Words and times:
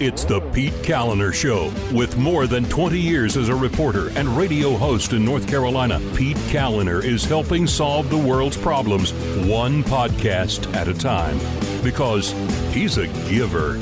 It's 0.00 0.24
the 0.24 0.40
Pete 0.52 0.74
Kaliner 0.74 1.34
Show. 1.34 1.72
With 1.92 2.16
more 2.16 2.46
than 2.46 2.62
20 2.66 3.00
years 3.00 3.36
as 3.36 3.48
a 3.48 3.54
reporter 3.56 4.10
and 4.10 4.28
radio 4.28 4.76
host 4.76 5.12
in 5.12 5.24
North 5.24 5.48
Carolina, 5.48 6.00
Pete 6.14 6.36
Kaliner 6.52 7.02
is 7.02 7.24
helping 7.24 7.66
solve 7.66 8.08
the 8.08 8.16
world's 8.16 8.56
problems 8.56 9.12
one 9.48 9.82
podcast 9.82 10.72
at 10.72 10.86
a 10.86 10.94
time 10.94 11.36
because 11.82 12.30
he's 12.72 12.96
a 12.96 13.08
giver. 13.28 13.74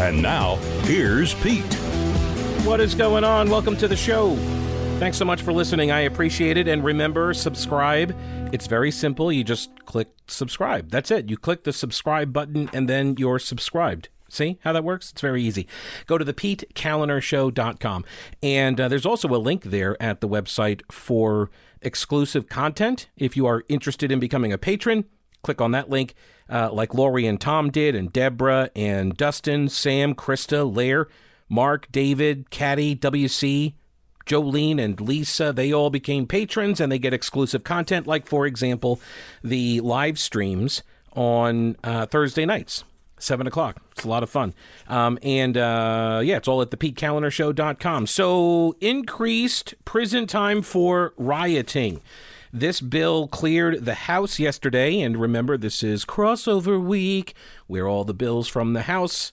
And 0.00 0.20
now, 0.20 0.56
here's 0.82 1.34
Pete. 1.34 1.72
What 2.64 2.80
is 2.80 2.96
going 2.96 3.22
on? 3.22 3.48
Welcome 3.48 3.76
to 3.76 3.86
the 3.86 3.94
show. 3.94 4.34
Thanks 4.98 5.18
so 5.18 5.24
much 5.24 5.40
for 5.40 5.52
listening. 5.52 5.92
I 5.92 6.00
appreciate 6.00 6.56
it. 6.56 6.66
And 6.66 6.82
remember, 6.82 7.32
subscribe. 7.32 8.12
It's 8.52 8.66
very 8.66 8.90
simple. 8.90 9.30
You 9.30 9.44
just 9.44 9.84
click 9.86 10.08
subscribe. 10.26 10.90
That's 10.90 11.12
it. 11.12 11.30
You 11.30 11.36
click 11.36 11.62
the 11.62 11.72
subscribe 11.72 12.32
button 12.32 12.68
and 12.72 12.88
then 12.88 13.14
you're 13.18 13.38
subscribed. 13.38 14.08
See 14.30 14.58
how 14.62 14.72
that 14.72 14.84
works? 14.84 15.10
It's 15.10 15.20
very 15.20 15.42
easy. 15.42 15.66
Go 16.06 16.18
to 16.18 16.24
the 16.24 16.34
PeteKalinershow.com. 16.34 18.04
And 18.42 18.80
uh, 18.80 18.88
there's 18.88 19.06
also 19.06 19.28
a 19.28 19.38
link 19.38 19.64
there 19.64 20.00
at 20.02 20.20
the 20.20 20.28
website 20.28 20.82
for 20.90 21.50
exclusive 21.82 22.48
content. 22.48 23.08
If 23.16 23.36
you 23.36 23.46
are 23.46 23.64
interested 23.68 24.12
in 24.12 24.20
becoming 24.20 24.52
a 24.52 24.58
patron, 24.58 25.04
click 25.42 25.60
on 25.60 25.72
that 25.72 25.90
link, 25.90 26.14
uh, 26.48 26.70
like 26.72 26.94
Laurie 26.94 27.26
and 27.26 27.40
Tom 27.40 27.70
did, 27.70 27.94
and 27.94 28.12
Deborah 28.12 28.70
and 28.76 29.16
Dustin, 29.16 29.68
Sam, 29.68 30.14
Krista, 30.14 30.74
Lair, 30.74 31.08
Mark, 31.48 31.90
David, 31.90 32.50
Caddy, 32.50 32.94
WC, 32.94 33.74
Jolene 34.26 34.80
and 34.80 35.00
Lisa, 35.00 35.52
they 35.52 35.72
all 35.72 35.90
became 35.90 36.26
patrons 36.26 36.80
and 36.80 36.92
they 36.92 36.98
get 36.98 37.12
exclusive 37.12 37.64
content, 37.64 38.06
like, 38.06 38.26
for 38.26 38.46
example, 38.46 39.00
the 39.42 39.80
live 39.80 40.18
streams 40.18 40.82
on 41.16 41.76
uh, 41.82 42.06
Thursday 42.06 42.46
nights 42.46 42.84
seven 43.22 43.46
o'clock. 43.46 43.76
It's 43.92 44.04
a 44.04 44.08
lot 44.08 44.22
of 44.22 44.30
fun. 44.30 44.54
Um, 44.88 45.18
and 45.22 45.56
uh, 45.56 46.20
yeah, 46.24 46.36
it's 46.36 46.48
all 46.48 46.62
at 46.62 46.70
the 46.70 46.76
PeteKalinershow.com. 46.76 48.06
So 48.06 48.76
increased 48.80 49.74
prison 49.84 50.26
time 50.26 50.62
for 50.62 51.14
rioting. 51.16 52.00
This 52.52 52.80
bill 52.80 53.28
cleared 53.28 53.84
the 53.84 53.94
House 53.94 54.40
yesterday, 54.40 55.00
and 55.00 55.16
remember, 55.16 55.56
this 55.56 55.84
is 55.84 56.04
crossover 56.04 56.82
week, 56.82 57.34
where 57.68 57.86
all 57.86 58.02
the 58.02 58.14
bills 58.14 58.48
from 58.48 58.72
the 58.72 58.82
House 58.82 59.30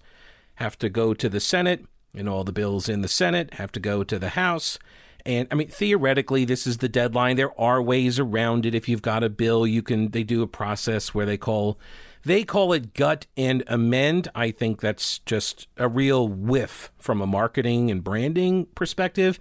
have 0.56 0.78
to 0.80 0.90
go 0.90 1.16
to 1.16 1.28
the 1.28 1.40
Senate, 1.40 1.86
and 2.14 2.30
all 2.30 2.44
the 2.44 2.52
bills 2.52 2.88
in 2.88 3.02
the 3.02 3.08
Senate 3.08 3.56
have 3.56 3.72
to 3.72 3.80
go 3.80 4.04
to 4.04 4.20
the 4.20 4.30
House. 4.30 4.78
And 5.26 5.48
I 5.52 5.56
mean, 5.56 5.68
theoretically, 5.68 6.46
this 6.46 6.68
is 6.68 6.78
the 6.78 6.88
deadline. 6.88 7.38
There 7.38 7.60
are 7.60 7.82
ways 7.82 8.20
around 8.20 8.66
it. 8.66 8.76
If 8.76 8.88
you've 8.88 9.02
got 9.02 9.24
a 9.24 9.30
bill, 9.30 9.66
you 9.66 9.82
can. 9.82 10.12
They 10.12 10.24
do 10.24 10.42
a 10.44 10.48
process 10.48 11.14
where 11.14 11.26
they 11.26 11.38
call 11.38 11.80
they 12.28 12.44
call 12.44 12.74
it 12.74 12.94
gut 12.94 13.26
and 13.38 13.64
amend. 13.68 14.28
I 14.36 14.52
think 14.52 14.82
that's 14.82 15.20
just 15.20 15.68
a 15.78 15.88
real 15.88 16.28
whiff 16.28 16.92
from 16.98 17.22
a 17.22 17.28
marketing 17.28 17.90
and 17.90 18.04
branding 18.04 18.66
perspective. 18.76 19.40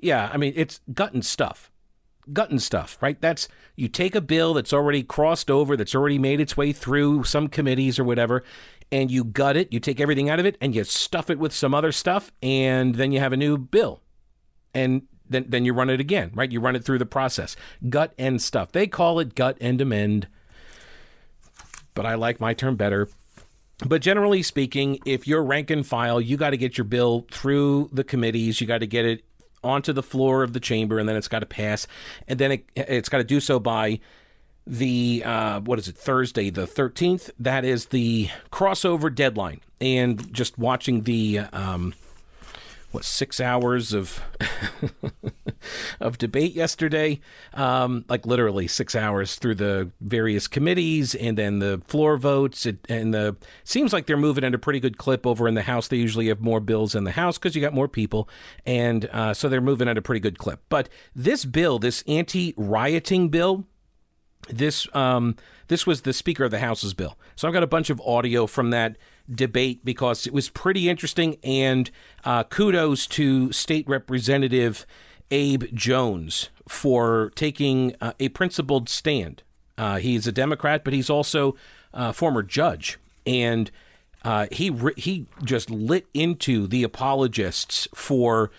Yeah, 0.00 0.30
I 0.32 0.36
mean, 0.36 0.52
it's 0.56 0.80
gut 0.92 1.12
and 1.12 1.24
stuff. 1.24 1.70
Gut 2.32 2.50
and 2.50 2.62
stuff, 2.62 2.96
right? 3.00 3.20
That's 3.20 3.48
you 3.76 3.88
take 3.88 4.14
a 4.14 4.20
bill 4.20 4.54
that's 4.54 4.72
already 4.72 5.02
crossed 5.02 5.50
over, 5.50 5.76
that's 5.76 5.94
already 5.94 6.18
made 6.18 6.40
its 6.40 6.56
way 6.56 6.72
through 6.72 7.24
some 7.24 7.48
committees 7.48 7.98
or 7.98 8.04
whatever, 8.04 8.44
and 8.92 9.10
you 9.10 9.24
gut 9.24 9.56
it, 9.56 9.72
you 9.72 9.80
take 9.80 10.00
everything 10.00 10.30
out 10.30 10.38
of 10.38 10.46
it, 10.46 10.56
and 10.60 10.74
you 10.74 10.84
stuff 10.84 11.28
it 11.28 11.38
with 11.38 11.52
some 11.52 11.74
other 11.74 11.92
stuff, 11.92 12.32
and 12.42 12.94
then 12.94 13.12
you 13.12 13.18
have 13.18 13.32
a 13.32 13.36
new 13.36 13.58
bill. 13.58 14.00
And 14.72 15.02
then, 15.28 15.46
then 15.48 15.64
you 15.64 15.72
run 15.72 15.90
it 15.90 16.00
again, 16.00 16.30
right? 16.34 16.50
You 16.50 16.60
run 16.60 16.76
it 16.76 16.84
through 16.84 16.98
the 16.98 17.06
process. 17.06 17.56
Gut 17.88 18.14
and 18.18 18.40
stuff. 18.40 18.72
They 18.72 18.86
call 18.86 19.18
it 19.18 19.34
gut 19.34 19.58
and 19.60 19.80
amend 19.80 20.28
but 21.94 22.06
I 22.06 22.14
like 22.14 22.40
my 22.40 22.54
term 22.54 22.76
better. 22.76 23.08
But 23.86 24.02
generally 24.02 24.42
speaking, 24.42 24.98
if 25.04 25.26
you're 25.26 25.42
rank 25.42 25.70
and 25.70 25.86
file, 25.86 26.20
you 26.20 26.36
got 26.36 26.50
to 26.50 26.56
get 26.56 26.78
your 26.78 26.84
bill 26.84 27.26
through 27.30 27.90
the 27.92 28.04
committees. 28.04 28.60
You 28.60 28.66
got 28.66 28.78
to 28.78 28.86
get 28.86 29.04
it 29.04 29.24
onto 29.62 29.92
the 29.92 30.02
floor 30.02 30.42
of 30.42 30.52
the 30.52 30.60
chamber, 30.60 30.98
and 30.98 31.08
then 31.08 31.16
it's 31.16 31.28
got 31.28 31.40
to 31.40 31.46
pass, 31.46 31.86
and 32.28 32.38
then 32.38 32.52
it, 32.52 32.66
it's 32.76 33.08
got 33.08 33.18
to 33.18 33.24
do 33.24 33.40
so 33.40 33.58
by 33.58 33.98
the 34.66 35.22
uh, 35.24 35.60
what 35.60 35.78
is 35.78 35.88
it 35.88 35.96
Thursday 35.96 36.50
the 36.50 36.66
13th. 36.66 37.30
That 37.38 37.64
is 37.64 37.86
the 37.86 38.28
crossover 38.50 39.14
deadline. 39.14 39.60
And 39.80 40.32
just 40.32 40.58
watching 40.58 41.02
the 41.02 41.40
um, 41.52 41.94
what 42.94 43.04
six 43.04 43.40
hours 43.40 43.92
of 43.92 44.22
of 46.00 46.16
debate 46.16 46.54
yesterday, 46.54 47.20
um, 47.52 48.04
like 48.08 48.24
literally 48.24 48.68
six 48.68 48.94
hours 48.94 49.36
through 49.36 49.56
the 49.56 49.90
various 50.00 50.46
committees 50.46 51.14
and 51.14 51.36
then 51.36 51.58
the 51.58 51.82
floor 51.86 52.16
votes. 52.16 52.66
It, 52.66 52.78
and 52.88 53.12
the 53.12 53.36
seems 53.64 53.92
like 53.92 54.06
they're 54.06 54.16
moving 54.16 54.44
at 54.44 54.54
a 54.54 54.58
pretty 54.58 54.80
good 54.80 54.96
clip 54.96 55.26
over 55.26 55.48
in 55.48 55.54
the 55.54 55.62
House. 55.62 55.88
They 55.88 55.96
usually 55.96 56.28
have 56.28 56.40
more 56.40 56.60
bills 56.60 56.94
in 56.94 57.04
the 57.04 57.12
House 57.12 57.36
because 57.36 57.56
you 57.56 57.60
got 57.60 57.74
more 57.74 57.88
people, 57.88 58.28
and 58.64 59.06
uh, 59.06 59.34
so 59.34 59.48
they're 59.48 59.60
moving 59.60 59.88
at 59.88 59.98
a 59.98 60.02
pretty 60.02 60.20
good 60.20 60.38
clip. 60.38 60.60
But 60.68 60.88
this 61.14 61.44
bill, 61.44 61.78
this 61.78 62.04
anti-rioting 62.06 63.28
bill, 63.28 63.66
this 64.48 64.86
um, 64.94 65.36
this 65.68 65.86
was 65.86 66.02
the 66.02 66.12
Speaker 66.12 66.44
of 66.44 66.50
the 66.50 66.60
House's 66.60 66.94
bill. 66.94 67.18
So 67.36 67.48
I've 67.48 67.54
got 67.54 67.62
a 67.62 67.68
bunch 67.68 67.90
of 67.90 68.00
audio 68.02 68.46
from 68.46 68.70
that 68.70 68.96
debate 69.32 69.84
because 69.84 70.26
it 70.26 70.32
was 70.32 70.48
pretty 70.48 70.88
interesting. 70.88 71.36
And 71.42 71.90
uh, 72.24 72.44
kudos 72.44 73.06
to 73.08 73.52
State 73.52 73.88
Representative 73.88 74.86
Abe 75.30 75.64
Jones 75.72 76.50
for 76.68 77.32
taking 77.34 77.94
uh, 78.00 78.12
a 78.20 78.28
principled 78.30 78.88
stand. 78.88 79.42
Uh, 79.76 79.98
he's 79.98 80.26
a 80.26 80.32
Democrat, 80.32 80.84
but 80.84 80.92
he's 80.92 81.10
also 81.10 81.56
a 81.92 82.12
former 82.12 82.42
judge. 82.42 82.98
And 83.26 83.70
uh, 84.24 84.46
he 84.50 84.74
he 84.96 85.26
just 85.42 85.70
lit 85.70 86.06
into 86.14 86.66
the 86.66 86.82
apologists 86.82 87.88
for 87.94 88.50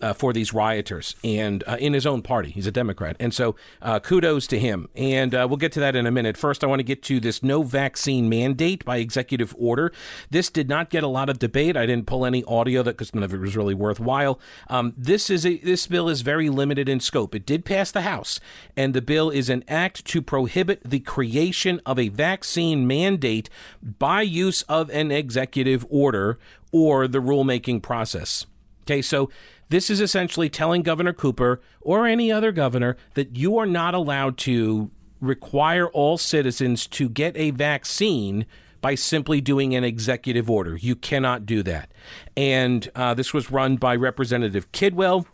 uh, 0.00 0.12
for 0.12 0.32
these 0.32 0.52
rioters 0.52 1.16
and 1.22 1.64
uh, 1.66 1.76
in 1.78 1.92
his 1.92 2.06
own 2.06 2.22
party. 2.22 2.50
He's 2.50 2.66
a 2.66 2.72
Democrat. 2.72 3.16
And 3.20 3.32
so 3.32 3.56
uh, 3.82 4.00
kudos 4.00 4.46
to 4.48 4.58
him. 4.58 4.88
And 4.94 5.34
uh, 5.34 5.46
we'll 5.48 5.56
get 5.56 5.72
to 5.72 5.80
that 5.80 5.96
in 5.96 6.06
a 6.06 6.10
minute. 6.10 6.36
First, 6.36 6.64
I 6.64 6.66
want 6.66 6.80
to 6.80 6.84
get 6.84 7.02
to 7.04 7.20
this 7.20 7.42
no 7.42 7.62
vaccine 7.62 8.28
mandate 8.28 8.84
by 8.84 8.98
executive 8.98 9.54
order. 9.58 9.92
This 10.30 10.50
did 10.50 10.68
not 10.68 10.90
get 10.90 11.02
a 11.02 11.08
lot 11.08 11.28
of 11.28 11.38
debate. 11.38 11.76
I 11.76 11.86
didn't 11.86 12.06
pull 12.06 12.26
any 12.26 12.44
audio 12.44 12.82
that 12.82 12.92
because 12.92 13.14
none 13.14 13.24
of 13.24 13.34
it 13.34 13.38
was 13.40 13.56
really 13.56 13.74
worthwhile. 13.74 14.40
Um, 14.68 14.94
this 14.96 15.30
is 15.30 15.44
a, 15.46 15.58
this 15.58 15.86
bill 15.86 16.08
is 16.08 16.22
very 16.22 16.48
limited 16.48 16.88
in 16.88 17.00
scope. 17.00 17.34
It 17.34 17.46
did 17.46 17.64
pass 17.64 17.90
the 17.90 18.02
House, 18.02 18.40
and 18.76 18.94
the 18.94 19.02
bill 19.02 19.30
is 19.30 19.48
an 19.48 19.64
act 19.68 20.04
to 20.06 20.22
prohibit 20.22 20.82
the 20.84 21.00
creation 21.00 21.80
of 21.84 21.98
a 21.98 22.08
vaccine 22.08 22.86
mandate 22.86 23.50
by 23.82 24.22
use 24.22 24.62
of 24.62 24.90
an 24.90 25.10
executive 25.10 25.86
order 25.90 26.38
or 26.72 27.08
the 27.08 27.20
rulemaking 27.20 27.82
process. 27.82 28.46
Okay, 28.82 29.02
so 29.02 29.30
this 29.70 29.88
is 29.88 30.00
essentially 30.00 30.50
telling 30.50 30.82
Governor 30.82 31.12
Cooper 31.12 31.60
or 31.80 32.06
any 32.06 32.30
other 32.30 32.52
governor 32.52 32.96
that 33.14 33.36
you 33.36 33.56
are 33.56 33.66
not 33.66 33.94
allowed 33.94 34.36
to 34.38 34.90
require 35.20 35.88
all 35.88 36.18
citizens 36.18 36.86
to 36.88 37.08
get 37.08 37.36
a 37.36 37.50
vaccine 37.50 38.46
by 38.80 38.94
simply 38.94 39.40
doing 39.40 39.74
an 39.74 39.84
executive 39.84 40.50
order. 40.50 40.76
You 40.76 40.96
cannot 40.96 41.46
do 41.46 41.62
that. 41.62 41.92
And 42.36 42.90
uh, 42.94 43.14
this 43.14 43.32
was 43.32 43.50
run 43.50 43.76
by 43.76 43.94
Representative 43.94 44.72
Kidwell. 44.72 45.26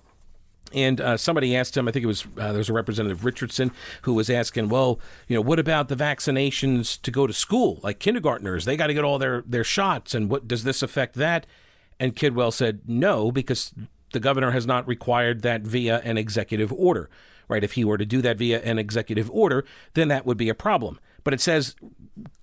And 0.75 1.01
uh, 1.01 1.17
somebody 1.17 1.57
asked 1.57 1.77
him, 1.77 1.87
I 1.87 1.93
think 1.93 2.03
it 2.03 2.09
was 2.09 2.27
uh, 2.37 2.51
there 2.51 2.59
was 2.59 2.69
a 2.69 2.73
representative 2.73 3.25
Richardson 3.25 3.71
who 4.03 4.15
was 4.15 4.29
asking, 4.29 4.69
well, 4.69 5.01
you 5.29 5.37
know, 5.37 5.41
what 5.41 5.61
about 5.61 5.89
the 5.89 5.95
vaccinations 5.95 7.01
to 7.03 7.13
go 7.13 7.27
to 7.27 7.33
school, 7.33 7.79
like 7.85 8.01
kindergartners? 8.01 8.65
They 8.65 8.77
got 8.77 8.89
to 8.89 8.95
get 8.95 9.05
all 9.05 9.19
their 9.19 9.45
their 9.47 9.63
shots, 9.63 10.13
and 10.13 10.29
what 10.29 10.49
does 10.49 10.65
this 10.65 10.83
affect 10.83 11.15
that? 11.15 11.47
And 12.01 12.17
Kidwell 12.17 12.53
said 12.53 12.81
no, 12.89 13.31
because 13.31 13.73
the 14.13 14.21
governor 14.21 14.53
has 14.53 14.67
not 14.67 14.87
required 14.87 15.43
that 15.43 15.63
via 15.63 16.01
an 16.01 16.17
executive 16.17 16.73
order, 16.73 17.09
right? 17.49 17.65
If 17.65 17.73
he 17.73 17.85
were 17.85 17.99
to 17.99 18.07
do 18.07 18.23
that 18.23 18.39
via 18.39 18.61
an 18.63 18.79
executive 18.79 19.31
order, 19.31 19.65
then 19.95 20.09
that 20.09 20.27
would 20.27 20.37
be 20.37 20.49
a 20.49 20.55
problem. 20.55 20.99
But 21.25 21.35
it 21.35 21.41
says 21.41 21.75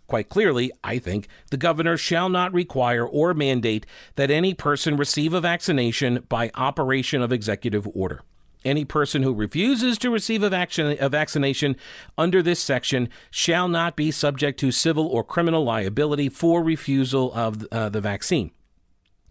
quite 0.08 0.30
clearly, 0.30 0.72
I 0.84 1.00
think, 1.00 1.28
the 1.50 1.58
governor 1.58 1.98
shall 1.98 2.30
not 2.30 2.54
require 2.54 3.06
or 3.06 3.34
mandate 3.34 3.86
that 4.16 4.30
any 4.30 4.54
person 4.54 4.98
receive 4.98 5.34
a 5.34 5.42
vaccination 5.42 6.26
by 6.30 6.52
operation 6.56 7.22
of 7.22 7.32
executive 7.32 7.88
order. 7.96 8.22
Any 8.66 8.86
person 8.86 9.24
who 9.24 9.34
refuses 9.34 9.98
to 9.98 10.10
receive 10.10 10.44
a, 10.44 10.98
a 11.00 11.10
vaccination 11.10 11.76
under 12.18 12.42
this 12.42 12.62
section 12.62 13.10
shall 13.30 13.68
not 13.68 13.96
be 13.96 14.12
subject 14.12 14.60
to 14.60 14.72
civil 14.72 15.08
or 15.08 15.24
criminal 15.24 15.64
liability 15.64 16.30
for 16.30 16.64
refusal 16.64 17.34
of 17.34 17.66
uh, 17.72 17.90
the 17.90 18.00
vaccine. 18.00 18.52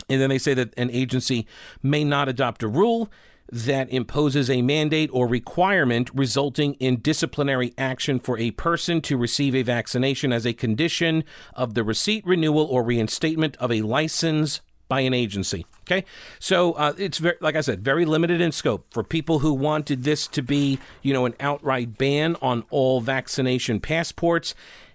And 0.08 0.20
then 0.20 0.30
they 0.30 0.38
say 0.38 0.54
that 0.54 0.74
an 0.76 0.90
agency 0.90 1.46
may 1.82 2.04
not 2.04 2.28
adopt 2.28 2.62
a 2.62 2.68
rule 2.68 3.10
that 3.50 3.90
imposes 3.90 4.48
a 4.48 4.62
mandate 4.62 5.10
or 5.12 5.26
requirement 5.26 6.10
resulting 6.14 6.72
in 6.74 7.00
disciplinary 7.00 7.74
action 7.76 8.18
for 8.18 8.38
a 8.38 8.50
person 8.52 9.02
to 9.02 9.16
receive 9.16 9.54
a 9.54 9.62
vaccination 9.62 10.32
as 10.32 10.46
a 10.46 10.54
condition 10.54 11.22
of 11.54 11.74
the 11.74 11.84
receipt, 11.84 12.26
renewal, 12.26 12.64
or 12.64 12.82
reinstatement 12.82 13.56
of 13.56 13.70
a 13.70 13.82
license 13.82 14.62
by 14.88 15.00
an 15.00 15.12
agency. 15.12 15.66
Okay, 15.82 16.04
so 16.38 16.72
uh, 16.74 16.94
it's 16.96 17.18
very, 17.18 17.36
like 17.40 17.56
I 17.56 17.60
said, 17.60 17.84
very 17.84 18.04
limited 18.04 18.40
in 18.40 18.52
scope 18.52 18.86
for 18.90 19.02
people 19.02 19.40
who 19.40 19.52
wanted 19.52 20.04
this 20.04 20.26
to 20.28 20.42
be, 20.42 20.78
you 21.02 21.12
know, 21.12 21.26
an 21.26 21.34
outright 21.40 21.98
ban 21.98 22.36
on 22.40 22.64
all 22.70 23.00
vaccination 23.00 23.80
passports. 23.80 24.54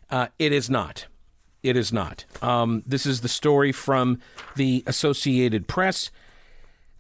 Uh, 0.10 0.28
it 0.40 0.52
is 0.52 0.70
not. 0.70 1.08
It 1.64 1.76
is 1.76 1.92
not. 1.92 2.26
Um, 2.42 2.84
this 2.86 3.06
is 3.06 3.22
the 3.22 3.28
story 3.28 3.72
from 3.72 4.20
the 4.56 4.84
Associated 4.86 5.68
Press. 5.68 6.12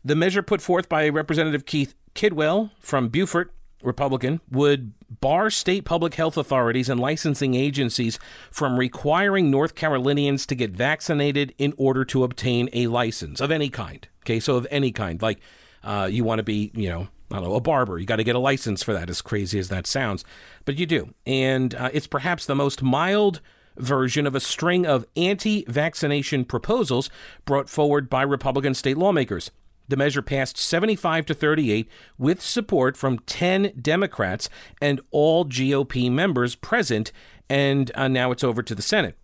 The 0.03 0.15
measure 0.15 0.41
put 0.41 0.61
forth 0.61 0.89
by 0.89 1.09
Representative 1.09 1.65
Keith 1.65 1.93
Kidwell 2.15 2.71
from 2.79 3.09
Beaufort, 3.09 3.53
Republican, 3.83 4.41
would 4.49 4.93
bar 5.21 5.49
state 5.49 5.85
public 5.85 6.15
health 6.15 6.37
authorities 6.37 6.89
and 6.89 6.99
licensing 6.99 7.53
agencies 7.53 8.19
from 8.51 8.79
requiring 8.79 9.51
North 9.51 9.75
Carolinians 9.75 10.45
to 10.47 10.55
get 10.55 10.71
vaccinated 10.71 11.53
in 11.57 11.73
order 11.77 12.03
to 12.05 12.23
obtain 12.23 12.69
a 12.73 12.87
license 12.87 13.39
of 13.39 13.51
any 13.51 13.69
kind. 13.69 14.07
Okay, 14.23 14.39
so 14.39 14.55
of 14.55 14.67
any 14.71 14.91
kind. 14.91 15.21
Like 15.21 15.39
uh, 15.83 16.09
you 16.11 16.23
want 16.23 16.39
to 16.39 16.43
be, 16.43 16.71
you 16.73 16.89
know, 16.89 17.07
I 17.31 17.35
don't 17.35 17.43
know, 17.43 17.55
a 17.55 17.61
barber. 17.61 17.99
You 17.99 18.05
got 18.05 18.17
to 18.17 18.23
get 18.23 18.35
a 18.35 18.39
license 18.39 18.83
for 18.83 18.93
that, 18.93 19.09
as 19.09 19.21
crazy 19.21 19.59
as 19.59 19.69
that 19.69 19.85
sounds. 19.85 20.23
But 20.65 20.77
you 20.77 20.85
do. 20.85 21.13
And 21.25 21.75
uh, 21.75 21.89
it's 21.93 22.07
perhaps 22.07 22.45
the 22.45 22.55
most 22.55 22.81
mild 22.81 23.41
version 23.77 24.27
of 24.27 24.35
a 24.35 24.39
string 24.39 24.85
of 24.85 25.05
anti 25.15 25.65
vaccination 25.67 26.45
proposals 26.45 27.09
brought 27.45 27.69
forward 27.69 28.09
by 28.09 28.21
Republican 28.21 28.73
state 28.73 28.97
lawmakers. 28.97 29.51
The 29.87 29.97
measure 29.97 30.21
passed 30.21 30.57
75 30.57 31.25
to 31.27 31.33
38 31.33 31.89
with 32.17 32.41
support 32.41 32.97
from 32.97 33.19
10 33.19 33.73
Democrats 33.81 34.49
and 34.81 34.99
all 35.11 35.45
GOP 35.45 36.11
members 36.11 36.55
present, 36.55 37.11
and 37.49 37.91
uh, 37.95 38.07
now 38.07 38.31
it's 38.31 38.43
over 38.43 38.61
to 38.61 38.75
the 38.75 38.81
Senate. 38.81 39.17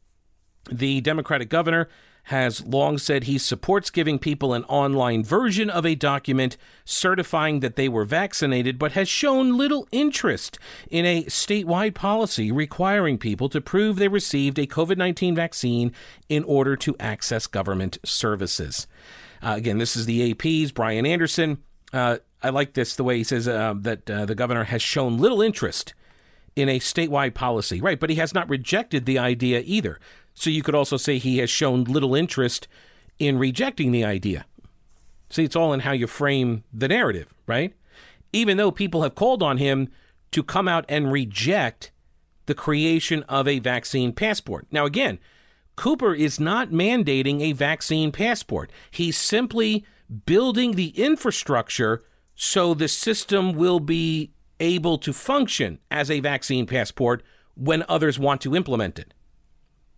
The 0.71 1.01
Democratic 1.01 1.49
governor 1.49 1.89
has 2.27 2.65
long 2.65 2.97
said 2.97 3.25
he 3.25 3.37
supports 3.37 3.89
giving 3.89 4.17
people 4.17 4.53
an 4.53 4.63
online 4.65 5.23
version 5.23 5.69
of 5.69 5.85
a 5.85 5.95
document 5.95 6.55
certifying 6.85 7.59
that 7.59 7.75
they 7.75 7.89
were 7.89 8.05
vaccinated, 8.05 8.79
but 8.79 8.93
has 8.93 9.09
shown 9.09 9.57
little 9.57 9.87
interest 9.91 10.57
in 10.89 11.05
a 11.05 11.23
statewide 11.25 11.93
policy 11.93 12.51
requiring 12.51 13.17
people 13.17 13.49
to 13.49 13.59
prove 13.59 13.97
they 13.97 14.07
received 14.07 14.57
a 14.57 14.67
COVID 14.67 14.97
19 14.97 15.35
vaccine 15.35 15.91
in 16.29 16.43
order 16.45 16.75
to 16.77 16.95
access 16.99 17.45
government 17.45 17.97
services. 18.05 18.87
Uh, 19.41 19.55
again, 19.57 19.77
this 19.77 19.95
is 19.97 20.05
the 20.05 20.31
AP's 20.31 20.71
Brian 20.71 21.05
Anderson. 21.05 21.57
Uh, 21.91 22.17
I 22.41 22.49
like 22.49 22.73
this 22.73 22.95
the 22.95 23.03
way 23.03 23.17
he 23.17 23.23
says 23.23 23.47
uh, 23.47 23.73
that 23.79 24.09
uh, 24.09 24.25
the 24.25 24.35
governor 24.35 24.63
has 24.63 24.81
shown 24.81 25.17
little 25.17 25.41
interest 25.41 25.93
in 26.55 26.69
a 26.69 26.79
statewide 26.79 27.33
policy, 27.33 27.81
right? 27.81 27.99
But 27.99 28.09
he 28.09 28.17
has 28.17 28.33
not 28.33 28.49
rejected 28.49 29.05
the 29.05 29.17
idea 29.17 29.61
either. 29.65 29.99
So 30.33 30.49
you 30.49 30.63
could 30.63 30.75
also 30.75 30.97
say 30.97 31.17
he 31.17 31.37
has 31.39 31.49
shown 31.49 31.83
little 31.83 32.15
interest 32.15 32.67
in 33.19 33.37
rejecting 33.37 33.91
the 33.91 34.03
idea. 34.03 34.45
See, 35.29 35.43
it's 35.43 35.55
all 35.55 35.73
in 35.73 35.81
how 35.81 35.91
you 35.91 36.07
frame 36.07 36.63
the 36.73 36.87
narrative, 36.87 37.33
right? 37.47 37.73
Even 38.31 38.57
though 38.57 38.71
people 38.71 39.03
have 39.03 39.15
called 39.15 39.43
on 39.43 39.57
him 39.57 39.89
to 40.31 40.43
come 40.43 40.67
out 40.67 40.85
and 40.89 41.11
reject 41.11 41.91
the 42.45 42.53
creation 42.53 43.23
of 43.23 43.47
a 43.47 43.59
vaccine 43.59 44.11
passport. 44.11 44.67
Now, 44.71 44.85
again, 44.85 45.19
Cooper 45.75 46.13
is 46.13 46.39
not 46.39 46.69
mandating 46.69 47.41
a 47.41 47.53
vaccine 47.53 48.11
passport. 48.11 48.71
He's 48.91 49.17
simply 49.17 49.85
building 50.25 50.73
the 50.73 50.89
infrastructure 50.89 52.03
so 52.35 52.73
the 52.73 52.87
system 52.87 53.53
will 53.53 53.79
be 53.79 54.31
able 54.59 54.97
to 54.99 55.13
function 55.13 55.79
as 55.89 56.11
a 56.11 56.19
vaccine 56.19 56.65
passport 56.65 57.23
when 57.55 57.83
others 57.87 58.19
want 58.19 58.41
to 58.41 58.55
implement 58.55 58.99
it. 58.99 59.13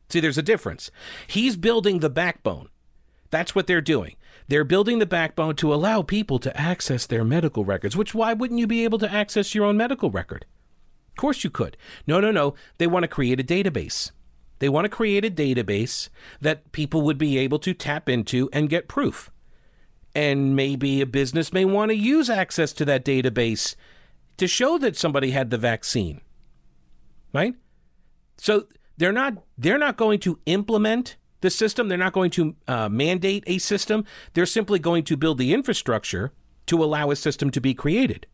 See, 0.10 0.19
there's 0.19 0.38
a 0.38 0.44
difference. 0.44 0.92
He's 1.28 1.56
building 1.56 2.00
the 2.00 2.10
backbone. 2.10 2.69
That's 3.31 3.56
what 3.56 3.68
they're 3.68 3.81
doing. 3.81 4.16
They're 4.48 4.63
building 4.63 5.00
the 5.00 5.06
backbone 5.06 5.56
to 5.56 5.74
allow 5.74 6.04
people 6.04 6.40
to 6.40 6.56
access 6.60 7.06
their 7.06 7.24
medical 7.24 7.66
records, 7.66 7.98
which 7.98 8.13
why 8.13 8.34
wouldn't 8.34 8.60
you 8.60 8.68
be 8.68 8.84
able 8.84 9.00
to 9.00 9.12
access 9.12 9.56
your 9.56 9.66
own 9.66 9.78
medical 9.78 10.12
record? 10.12 10.46
Of 11.10 11.18
course 11.18 11.44
you 11.44 11.50
could. 11.50 11.78
No, 12.06 12.19
no, 12.19 12.31
no. 12.31 12.54
They 12.78 12.88
want 12.88 13.04
to 13.04 13.07
create 13.07 13.40
a 13.40 13.44
database. 13.44 14.12
They 14.60 14.69
want 14.69 14.86
to 14.86 14.90
create 14.90 15.25
a 15.25 15.31
database 15.31 16.10
that 16.40 16.72
people 16.72 17.02
would 17.02 17.18
be 17.18 17.38
able 17.38 17.60
to 17.60 17.74
tap 17.74 18.07
into 18.07 18.50
and 18.54 18.69
get 18.69 18.88
proof. 18.88 19.31
And 20.13 20.56
maybe 20.56 21.02
a 21.02 21.06
business 21.06 21.52
may 21.52 21.66
want 21.66 21.90
to 21.92 21.96
use 21.96 22.30
access 22.30 22.72
to 22.74 22.86
that 22.86 23.04
database 23.04 23.75
to 24.38 24.48
show 24.48 24.78
that 24.78 24.96
somebody 24.96 25.31
had 25.31 25.50
the 25.50 25.57
vaccine. 25.57 26.22
Right? 27.34 27.56
So 28.38 28.68
they're 28.97 29.12
not 29.12 29.44
they're 29.57 29.77
not 29.77 29.97
going 29.97 30.19
to 30.21 30.39
implement 30.45 31.18
the 31.42 31.50
system. 31.50 31.88
They're 31.88 31.97
not 31.97 32.13
going 32.13 32.31
to 32.31 32.56
uh, 32.68 32.89
mandate 32.89 33.44
a 33.47 33.57
system. 33.57 34.06
They're 34.33 34.45
simply 34.45 34.80
going 34.80 35.03
to 35.06 35.18
build 35.18 35.38
the 35.38 35.53
infrastructure 35.53 36.31
to 36.68 36.83
allow 36.83 37.12
a 37.12 37.15
system 37.15 37.51
to 37.51 37.62
be 37.62 37.74
created 37.74 38.27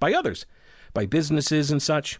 by 0.00 0.12
others, 0.12 0.46
by 0.92 1.06
businesses 1.06 1.70
and 1.70 1.80
such, 1.80 2.18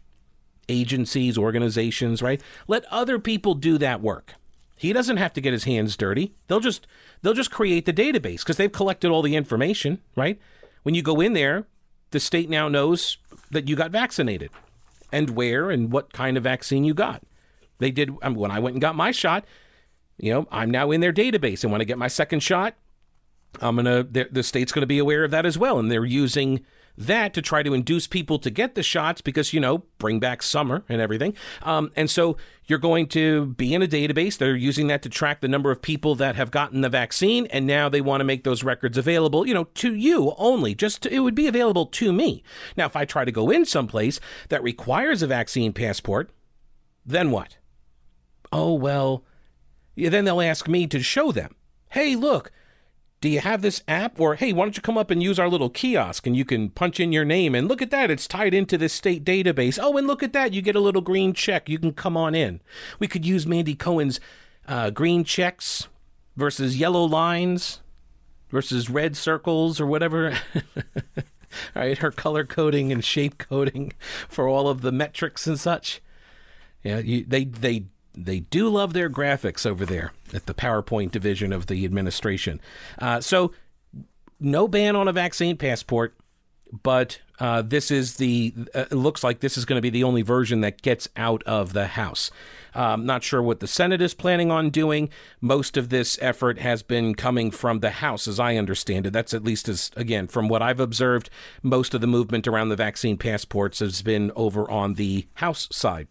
agencies, 0.69 1.37
organizations, 1.37 2.23
right? 2.23 2.41
Let 2.69 2.85
other 2.87 3.19
people 3.19 3.55
do 3.55 3.79
that 3.79 4.01
work. 4.01 4.35
He 4.77 4.93
doesn't 4.93 5.17
have 5.17 5.33
to 5.35 5.41
get 5.41 5.53
his 5.53 5.65
hands 5.65 5.97
dirty. 5.97 6.35
They'll 6.47 6.61
just 6.61 6.87
they'll 7.23 7.35
just 7.35 7.51
create 7.51 7.85
the 7.85 7.93
database 7.93 8.39
because 8.39 8.57
they've 8.57 8.71
collected 8.71 9.11
all 9.11 9.23
the 9.23 9.37
information, 9.37 10.01
right? 10.17 10.41
When 10.83 10.95
you 10.95 11.03
go 11.03 11.21
in 11.21 11.35
there, 11.35 11.67
the 12.11 12.21
state 12.21 12.51
now 12.51 12.69
knows 12.69 13.19
that 13.51 13.69
you 13.69 13.77
got 13.77 13.91
vaccinated 13.91 14.51
and 15.13 15.31
where 15.31 15.71
and 15.71 15.93
what 15.93 16.13
kind 16.13 16.37
of 16.37 16.43
vaccine 16.43 16.85
you 16.85 16.95
got. 16.95 17.23
They 17.83 17.91
did 17.91 18.11
um, 18.23 18.35
when 18.35 18.51
I 18.51 18.59
went 18.59 18.75
and 18.75 18.81
got 18.81 18.95
my 18.95 19.11
shot. 19.11 19.45
You 20.19 20.33
know, 20.33 20.49
I'm 20.51 20.71
now 20.71 20.91
in 20.91 21.01
their 21.01 21.13
database, 21.13 21.65
and 21.65 21.73
when 21.73 21.81
I 21.81 21.85
get 21.85 21.99
my 21.99 22.09
second 22.09 22.41
shot, 22.41 22.75
I'm 23.61 23.77
gonna 23.77 24.05
the 24.05 24.43
state's 24.43 24.73
gonna 24.73 24.87
be 24.87 24.99
aware 24.99 25.25
of 25.25 25.31
that 25.33 25.45
as 25.45 25.59
well, 25.59 25.79
and 25.79 25.91
they're 25.91 26.05
using 26.05 26.65
that 26.97 27.33
to 27.35 27.43
try 27.43 27.63
to 27.63 27.73
induce 27.75 28.07
people 28.07 28.39
to 28.39 28.51
get 28.51 28.75
the 28.75 28.83
shots 28.83 29.21
because 29.21 29.53
you 29.53 29.61
know 29.61 29.85
bring 29.99 30.21
back 30.21 30.43
summer 30.43 30.85
and 30.89 31.01
everything. 31.01 31.35
Um, 31.63 31.91
and 31.97 32.11
so 32.11 32.37
you're 32.67 32.79
going 32.79 33.09
to 33.09 33.47
be 33.47 33.75
in 33.75 33.83
a 33.83 33.87
database. 33.87 34.39
They're 34.39 34.55
using 34.55 34.87
that 34.89 35.03
to 35.03 35.09
track 35.09 35.41
the 35.41 35.49
number 35.49 35.71
of 35.71 35.83
people 35.83 36.15
that 36.17 36.37
have 36.37 36.51
gotten 36.51 36.81
the 36.81 36.89
vaccine. 36.89 37.47
And 37.47 37.67
now 37.67 37.89
they 37.89 38.01
want 38.01 38.21
to 38.21 38.25
make 38.25 38.45
those 38.45 38.63
records 38.63 38.97
available 38.97 39.47
you 39.47 39.55
know 39.55 39.65
to 39.65 39.95
you 39.95 40.35
only. 40.37 40.75
Just 40.75 41.03
to, 41.03 41.13
it 41.13 41.21
would 41.21 41.35
be 41.35 41.47
available 41.47 41.87
to 41.87 42.13
me. 42.13 42.43
Now 42.77 42.87
if 42.87 42.97
i 42.97 43.05
try 43.05 43.25
to 43.25 43.33
go 43.33 43.51
in 43.51 43.65
someplace 43.65 44.21
that 44.49 44.63
requires 44.63 45.23
a 45.23 45.27
vaccine 45.27 45.73
passport 45.73 46.31
then 47.05 47.31
what 47.31 47.57
oh, 48.53 48.75
well, 48.75 49.25
then 49.97 50.25
they'll 50.25 50.41
ask 50.41 50.69
me 50.69 50.87
to 50.87 51.03
show 51.03 51.33
them. 51.33 51.55
Hey, 51.91 52.15
look, 52.15 52.51
do 53.21 53.29
you 53.29 53.41
have 53.41 53.63
this 53.63 53.83
app? 53.87 54.21
Or, 54.21 54.35
hey, 54.35 54.53
why 54.53 54.65
don't 54.65 54.77
you 54.77 54.83
come 54.83 54.99
up 54.99 55.11
and 55.11 55.23
use 55.23 55.39
our 55.39 55.49
little 55.49 55.71
kiosk 55.71 56.27
and 56.27 56.37
you 56.37 56.45
can 56.45 56.71
punch 56.71 57.01
in 57.01 57.13
your 57.13 57.25
name 57.25 57.55
and 57.55 57.69
look 57.69 57.83
at 57.83 57.91
that, 57.91 58.11
it's 58.11 58.27
tied 58.27 58.55
into 58.55 58.77
this 58.77 58.93
state 58.93 59.25
database. 59.25 59.79
Oh, 59.81 59.97
and 59.97 60.07
look 60.07 60.23
at 60.23 60.33
that, 60.33 60.53
you 60.53 60.63
get 60.63 60.77
a 60.77 60.81
little 60.81 61.03
green 61.03 61.33
check. 61.33 61.69
You 61.69 61.79
can 61.79 61.93
come 61.93 62.17
on 62.17 62.35
in. 62.35 62.61
We 62.99 63.09
could 63.09 63.25
use 63.25 63.47
Mandy 63.47 63.75
Cohen's 63.75 64.21
uh, 64.67 64.91
green 64.91 65.25
checks 65.25 65.89
versus 66.37 66.77
yellow 66.77 67.05
lines 67.05 67.81
versus 68.51 68.91
red 68.91 69.17
circles 69.17 69.81
or 69.81 69.87
whatever. 69.87 70.39
all 70.55 70.63
right, 71.75 71.99
her 71.99 72.11
color 72.11 72.45
coding 72.45 72.93
and 72.93 73.05
shape 73.05 73.39
coding 73.39 73.93
for 74.29 74.49
all 74.49 74.69
of 74.69 74.83
the 74.83 74.93
metrics 74.93 75.47
and 75.47 75.59
such. 75.59 76.01
Yeah, 76.85 76.99
you, 76.99 77.25
they 77.27 77.45
they 77.45 77.87
they 78.15 78.41
do 78.41 78.69
love 78.69 78.93
their 78.93 79.11
graphics 79.11 79.67
over 79.67 79.87
there 79.87 80.13
at 80.35 80.47
the 80.47 80.55
PowerPoint 80.55 81.11
division 81.11 81.53
of 81.53 81.67
the 81.67 81.85
administration. 81.85 82.61
Uh, 82.99 83.21
so, 83.21 83.53
no 84.41 84.67
ban 84.69 84.97
on 84.97 85.09
a 85.09 85.13
vaccine 85.13 85.57
passport, 85.57 86.15
but 86.83 87.21
uh, 87.39 87.63
this 87.63 87.91
is 87.91 88.17
the. 88.17 88.55
Uh, 88.75 88.85
it 88.91 88.93
looks 88.93 89.25
like 89.25 89.41
this 89.41 89.59
is 89.59 89.65
going 89.65 89.77
to 89.77 89.83
be 89.83 89.91
the 89.91 90.05
only 90.05 90.23
version 90.23 90.61
that 90.61 90.83
gets 90.83 91.09
out 91.17 91.43
of 91.45 91.73
the 91.73 91.89
House. 91.89 92.31
I'm 92.75 93.05
not 93.05 93.23
sure 93.23 93.43
what 93.43 93.61
the 93.61 93.67
Senate 93.67 94.01
is 94.01 94.15
planning 94.15 94.51
on 94.51 94.71
doing. 94.71 95.11
Most 95.41 95.77
of 95.77 95.91
this 95.91 96.19
effort 96.23 96.59
has 96.59 96.83
been 96.83 97.15
coming 97.15 97.51
from 97.51 97.81
the 97.81 97.91
House, 97.91 98.27
as 98.27 98.41
I 98.41 98.57
understand 98.57 99.07
it. 99.07 99.13
That's 99.13 99.35
at 99.35 99.45
least 99.45 99.69
as 99.69 99.91
again 99.97 100.29
from 100.29 100.49
what 100.49 100.63
I've 100.63 100.81
observed. 100.81 101.31
Most 101.63 101.95
of 101.95 102.01
the 102.01 102.07
movement 102.07 102.47
around 102.47 102.69
the 102.69 102.77
vaccine 102.77 103.19
passports 103.19 103.81
has 103.81 104.03
been 104.03 104.33
over 104.35 104.71
on 104.71 104.95
the 104.95 105.27
House 105.35 105.69
side. 105.71 106.09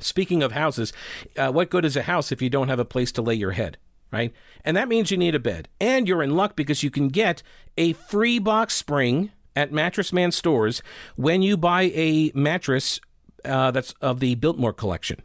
Speaking 0.00 0.42
of 0.42 0.52
houses, 0.52 0.92
uh, 1.36 1.50
what 1.50 1.70
good 1.70 1.84
is 1.84 1.96
a 1.96 2.02
house 2.02 2.32
if 2.32 2.40
you 2.40 2.50
don't 2.50 2.68
have 2.68 2.78
a 2.78 2.84
place 2.84 3.12
to 3.12 3.22
lay 3.22 3.34
your 3.34 3.52
head, 3.52 3.78
right? 4.10 4.32
And 4.64 4.76
that 4.76 4.88
means 4.88 5.10
you 5.10 5.16
need 5.16 5.34
a 5.34 5.40
bed. 5.40 5.68
And 5.80 6.08
you're 6.08 6.22
in 6.22 6.36
luck 6.36 6.56
because 6.56 6.82
you 6.82 6.90
can 6.90 7.08
get 7.08 7.42
a 7.76 7.92
free 7.92 8.38
box 8.38 8.74
spring 8.74 9.30
at 9.54 9.72
Mattress 9.72 10.12
Man 10.12 10.32
stores 10.32 10.82
when 11.16 11.42
you 11.42 11.56
buy 11.56 11.92
a 11.94 12.32
mattress 12.34 13.00
uh, 13.44 13.70
that's 13.70 13.92
of 14.00 14.20
the 14.20 14.34
Biltmore 14.36 14.72
collection 14.72 15.22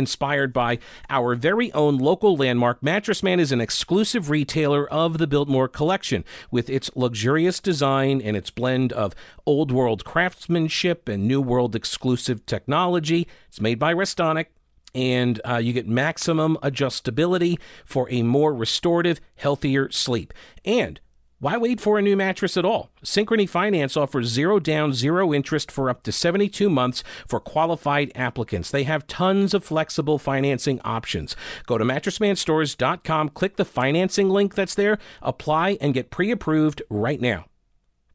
inspired 0.00 0.52
by 0.52 0.78
our 1.08 1.34
very 1.34 1.70
own 1.74 1.98
local 1.98 2.36
landmark. 2.36 2.82
Mattress 2.82 3.22
Man 3.22 3.38
is 3.38 3.52
an 3.52 3.60
exclusive 3.60 4.30
retailer 4.30 4.90
of 4.90 5.18
the 5.18 5.26
Biltmore 5.26 5.68
collection 5.68 6.24
with 6.50 6.70
its 6.70 6.90
luxurious 6.96 7.60
design 7.60 8.22
and 8.22 8.34
its 8.36 8.50
blend 8.50 8.92
of 8.94 9.14
old 9.44 9.70
world 9.70 10.04
craftsmanship 10.04 11.06
and 11.06 11.28
new 11.28 11.42
world 11.42 11.76
exclusive 11.76 12.46
technology. 12.46 13.28
It's 13.48 13.60
made 13.60 13.78
by 13.78 13.94
Restonic. 13.94 14.46
And 14.92 15.40
uh, 15.48 15.58
you 15.58 15.72
get 15.72 15.86
maximum 15.86 16.56
adjustability 16.62 17.58
for 17.84 18.08
a 18.10 18.22
more 18.22 18.52
restorative, 18.52 19.20
healthier 19.36 19.90
sleep. 19.90 20.34
And 20.64 20.98
Why 21.42 21.56
wait 21.56 21.80
for 21.80 21.98
a 21.98 22.02
new 22.02 22.18
mattress 22.18 22.58
at 22.58 22.66
all? 22.66 22.90
Synchrony 23.02 23.48
Finance 23.48 23.96
offers 23.96 24.28
zero 24.28 24.60
down, 24.60 24.92
zero 24.92 25.32
interest 25.32 25.72
for 25.72 25.88
up 25.88 26.02
to 26.02 26.12
72 26.12 26.68
months 26.68 27.02
for 27.26 27.40
qualified 27.40 28.12
applicants. 28.14 28.70
They 28.70 28.82
have 28.82 29.06
tons 29.06 29.54
of 29.54 29.64
flexible 29.64 30.18
financing 30.18 30.82
options. 30.84 31.34
Go 31.64 31.78
to 31.78 31.84
mattressmanstores.com, 31.86 33.30
click 33.30 33.56
the 33.56 33.64
financing 33.64 34.28
link 34.28 34.54
that's 34.54 34.74
there, 34.74 34.98
apply, 35.22 35.78
and 35.80 35.94
get 35.94 36.10
pre 36.10 36.30
approved 36.30 36.82
right 36.90 37.22
now. 37.22 37.46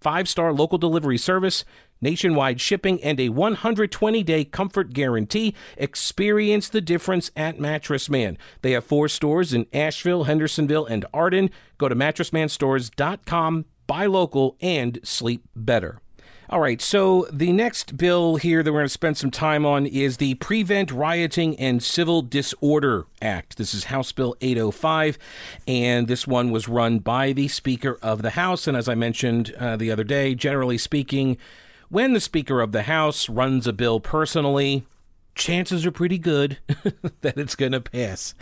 Five 0.05 0.29
star 0.29 0.53
local 0.53 0.77
delivery 0.77 1.17
service 1.17 1.65
nationwide 1.99 2.61
shipping, 2.61 3.03
and 3.03 3.19
a 3.19 3.29
120 3.29 4.21
day 4.21 4.45
comfort 4.45 4.93
guarantee. 4.93 5.55
Experience 5.77 6.69
the 6.69 6.79
difference 6.79 7.31
at 7.35 7.59
Mattress 7.59 8.07
Man. 8.07 8.37
They 8.61 8.73
have 8.73 8.83
four 8.83 9.07
stores 9.07 9.51
in 9.51 9.65
Asheville, 9.73 10.25
Hendersonville, 10.25 10.85
and 10.85 11.07
Arden. 11.11 11.49
Go 11.79 11.89
to 11.89 11.95
mattressmanstores.com, 11.95 13.65
buy 13.87 14.05
local, 14.05 14.57
and 14.61 14.99
sleep 15.01 15.43
better. 15.55 16.01
All 16.47 16.59
right, 16.59 16.79
so 16.79 17.27
the 17.33 17.51
next 17.51 17.97
bill 17.97 18.35
here 18.35 18.61
that 18.61 18.71
we're 18.71 18.81
going 18.81 18.85
to 18.85 18.89
spend 18.89 19.17
some 19.17 19.31
time 19.31 19.65
on 19.65 19.87
is 19.87 20.17
the 20.17 20.35
Prevent 20.35 20.91
Rioting 20.91 21.55
and 21.59 21.81
Civil 21.81 22.21
Disorder 22.21 23.07
Act. 23.19 23.57
This 23.57 23.73
is 23.73 23.85
House 23.85 24.11
Bill 24.11 24.35
805, 24.41 25.17
and 25.67 26.07
this 26.07 26.27
one 26.27 26.51
was 26.51 26.67
run 26.67 26.99
by 26.99 27.33
the 27.33 27.47
Speaker 27.47 27.97
of 27.99 28.21
the 28.21 28.31
House. 28.31 28.67
And 28.67 28.77
as 28.77 28.87
I 28.87 28.93
mentioned 28.93 29.55
uh, 29.57 29.75
the 29.75 29.89
other 29.89 30.03
day, 30.03 30.35
generally 30.35 30.77
speaking, 30.77 31.37
when 31.89 32.13
the 32.13 32.19
Speaker 32.19 32.61
of 32.61 32.73
the 32.73 32.83
House 32.83 33.27
runs 33.27 33.65
a 33.65 33.73
bill 33.73 33.99
personally, 33.99 34.85
chances 35.35 35.85
are 35.85 35.91
pretty 35.91 36.17
good 36.17 36.57
that 37.21 37.37
it's 37.37 37.55
going 37.55 37.73
to 37.73 37.81
pass. 37.81 38.33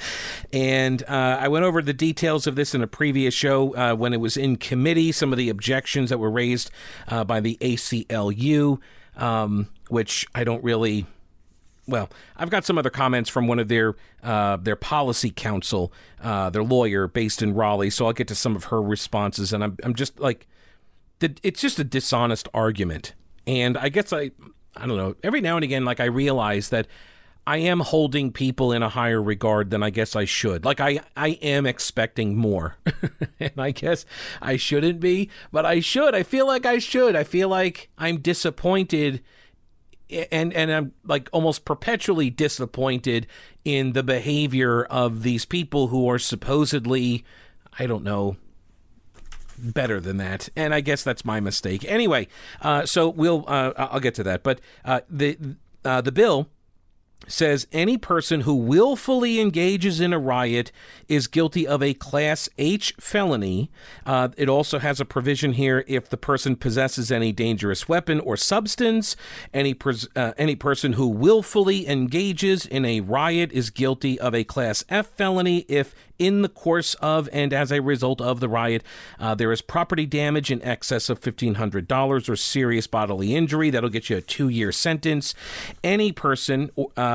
And 0.51 1.03
uh, 1.03 1.37
I 1.39 1.47
went 1.47 1.65
over 1.65 1.81
the 1.81 1.93
details 1.93 2.47
of 2.47 2.55
this 2.55 2.73
in 2.73 2.81
a 2.81 2.87
previous 2.87 3.33
show 3.33 3.75
uh, 3.75 3.95
when 3.95 4.13
it 4.13 4.19
was 4.19 4.37
in 4.37 4.55
committee, 4.55 5.11
some 5.11 5.33
of 5.33 5.37
the 5.37 5.49
objections 5.49 6.09
that 6.09 6.19
were 6.19 6.31
raised 6.31 6.71
uh, 7.07 7.23
by 7.23 7.39
the 7.39 7.57
ACLU, 7.59 8.79
um, 9.17 9.69
which 9.89 10.25
I 10.33 10.43
don't 10.43 10.63
really. 10.63 11.05
Well, 11.85 12.09
I've 12.37 12.49
got 12.49 12.63
some 12.63 12.77
other 12.77 12.89
comments 12.89 13.29
from 13.29 13.47
one 13.47 13.59
of 13.59 13.67
their 13.67 13.95
uh, 14.23 14.55
their 14.55 14.77
policy 14.77 15.31
counsel, 15.31 15.91
uh, 16.21 16.49
their 16.49 16.63
lawyer 16.63 17.07
based 17.07 17.41
in 17.41 17.53
Raleigh. 17.53 17.89
So 17.89 18.05
I'll 18.05 18.13
get 18.13 18.29
to 18.29 18.35
some 18.35 18.55
of 18.55 18.65
her 18.65 18.81
responses, 18.81 19.51
and 19.51 19.61
I'm 19.61 19.77
I'm 19.83 19.93
just 19.93 20.17
like, 20.17 20.47
it's 21.19 21.59
just 21.59 21.79
a 21.79 21.83
dishonest 21.83 22.47
argument 22.53 23.13
and 23.45 23.77
I 23.77 23.89
guess 23.89 24.13
I, 24.13 24.31
I 24.75 24.87
don't 24.87 24.97
know, 24.97 25.15
every 25.23 25.41
now 25.41 25.55
and 25.55 25.63
again, 25.63 25.85
like 25.85 25.99
I 25.99 26.05
realize 26.05 26.69
that 26.69 26.87
I 27.45 27.57
am 27.57 27.81
holding 27.81 28.31
people 28.31 28.71
in 28.71 28.81
a 28.81 28.89
higher 28.89 29.21
regard 29.21 29.69
than 29.69 29.83
I 29.83 29.89
guess 29.89 30.15
I 30.15 30.25
should. 30.25 30.63
Like 30.63 30.79
I, 30.79 31.01
I 31.17 31.29
am 31.41 31.65
expecting 31.65 32.37
more. 32.37 32.77
and 33.39 33.51
I 33.57 33.71
guess 33.71 34.05
I 34.41 34.55
shouldn't 34.55 34.99
be, 34.99 35.29
but 35.51 35.65
I 35.65 35.81
should. 35.81 36.15
I 36.15 36.23
feel 36.23 36.47
like 36.47 36.65
I 36.65 36.79
should. 36.79 37.15
I 37.15 37.23
feel 37.23 37.49
like 37.49 37.89
I'm 37.97 38.19
disappointed 38.19 39.21
and 40.31 40.53
and 40.53 40.71
I'm 40.71 40.93
like 41.03 41.29
almost 41.31 41.65
perpetually 41.65 42.29
disappointed 42.29 43.27
in 43.65 43.93
the 43.93 44.03
behavior 44.03 44.83
of 44.85 45.23
these 45.23 45.45
people 45.45 45.87
who 45.87 46.09
are 46.09 46.19
supposedly 46.19 47.23
I 47.77 47.87
don't 47.87 48.03
know 48.03 48.37
better 49.57 49.99
than 49.99 50.17
that, 50.17 50.49
and 50.55 50.73
I 50.73 50.81
guess 50.81 51.03
that's 51.03 51.23
my 51.25 51.39
mistake. 51.39 51.85
Anyway, 51.85 52.27
uh, 52.61 52.85
so 52.85 53.09
we'll 53.09 53.45
uh, 53.47 53.73
I'll 53.77 53.99
get 53.99 54.15
to 54.15 54.23
that, 54.23 54.43
but 54.43 54.59
uh, 54.85 55.01
the 55.09 55.37
uh, 55.85 56.01
the 56.01 56.11
bill 56.11 56.49
says 57.27 57.67
any 57.71 57.97
person 57.97 58.41
who 58.41 58.55
willfully 58.55 59.39
engages 59.39 59.99
in 59.99 60.13
a 60.13 60.19
riot 60.19 60.71
is 61.07 61.27
guilty 61.27 61.67
of 61.67 61.81
a 61.81 61.93
Class 61.93 62.49
H 62.57 62.93
felony. 62.99 63.69
Uh, 64.05 64.29
it 64.37 64.49
also 64.49 64.79
has 64.79 64.99
a 64.99 65.05
provision 65.05 65.53
here 65.53 65.83
if 65.87 66.09
the 66.09 66.17
person 66.17 66.55
possesses 66.55 67.11
any 67.11 67.31
dangerous 67.31 67.87
weapon 67.87 68.19
or 68.19 68.37
substance. 68.37 69.15
Any 69.53 69.75
uh, 70.15 70.33
any 70.37 70.55
person 70.55 70.93
who 70.93 71.07
willfully 71.07 71.87
engages 71.87 72.65
in 72.65 72.85
a 72.85 73.01
riot 73.01 73.51
is 73.51 73.69
guilty 73.69 74.19
of 74.19 74.33
a 74.33 74.43
Class 74.43 74.83
F 74.89 75.07
felony 75.07 75.65
if 75.69 75.95
in 76.19 76.41
the 76.41 76.49
course 76.49 76.93
of 76.95 77.27
and 77.33 77.51
as 77.53 77.71
a 77.71 77.81
result 77.81 78.21
of 78.21 78.39
the 78.39 78.47
riot, 78.47 78.83
uh, 79.19 79.35
there 79.35 79.51
is 79.51 79.61
property 79.61 80.05
damage 80.05 80.51
in 80.51 80.61
excess 80.61 81.09
of 81.09 81.19
$1,500 81.19 82.29
or 82.29 82.35
serious 82.35 82.87
bodily 82.87 83.35
injury. 83.35 83.69
That'll 83.69 83.89
get 83.89 84.09
you 84.09 84.17
a 84.17 84.21
two 84.21 84.47
year 84.47 84.71
sentence. 84.71 85.33
Any 85.83 86.11
person 86.11 86.71
uh, 86.95 87.12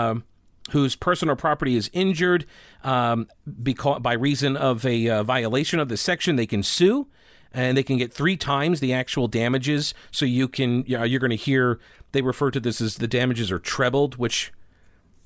whose 0.70 0.96
person 0.96 1.28
or 1.28 1.36
property 1.36 1.76
is 1.76 1.90
injured 1.92 2.44
um, 2.84 3.28
because, 3.62 4.00
by 4.00 4.12
reason 4.12 4.56
of 4.56 4.84
a 4.84 5.08
uh, 5.08 5.22
violation 5.22 5.80
of 5.80 5.88
the 5.88 5.96
section, 5.96 6.36
they 6.36 6.46
can 6.46 6.62
sue 6.62 7.08
and 7.52 7.76
they 7.76 7.82
can 7.82 7.96
get 7.96 8.12
three 8.12 8.36
times 8.36 8.80
the 8.80 8.92
actual 8.92 9.28
damages. 9.28 9.94
So 10.10 10.26
you 10.26 10.48
can, 10.48 10.84
you 10.86 10.98
know, 10.98 11.04
you're 11.04 11.20
going 11.20 11.30
to 11.30 11.36
hear 11.36 11.78
they 12.12 12.22
refer 12.22 12.50
to 12.50 12.60
this 12.60 12.80
as 12.80 12.96
the 12.96 13.08
damages 13.08 13.50
are 13.50 13.58
trebled, 13.58 14.16
which 14.16 14.52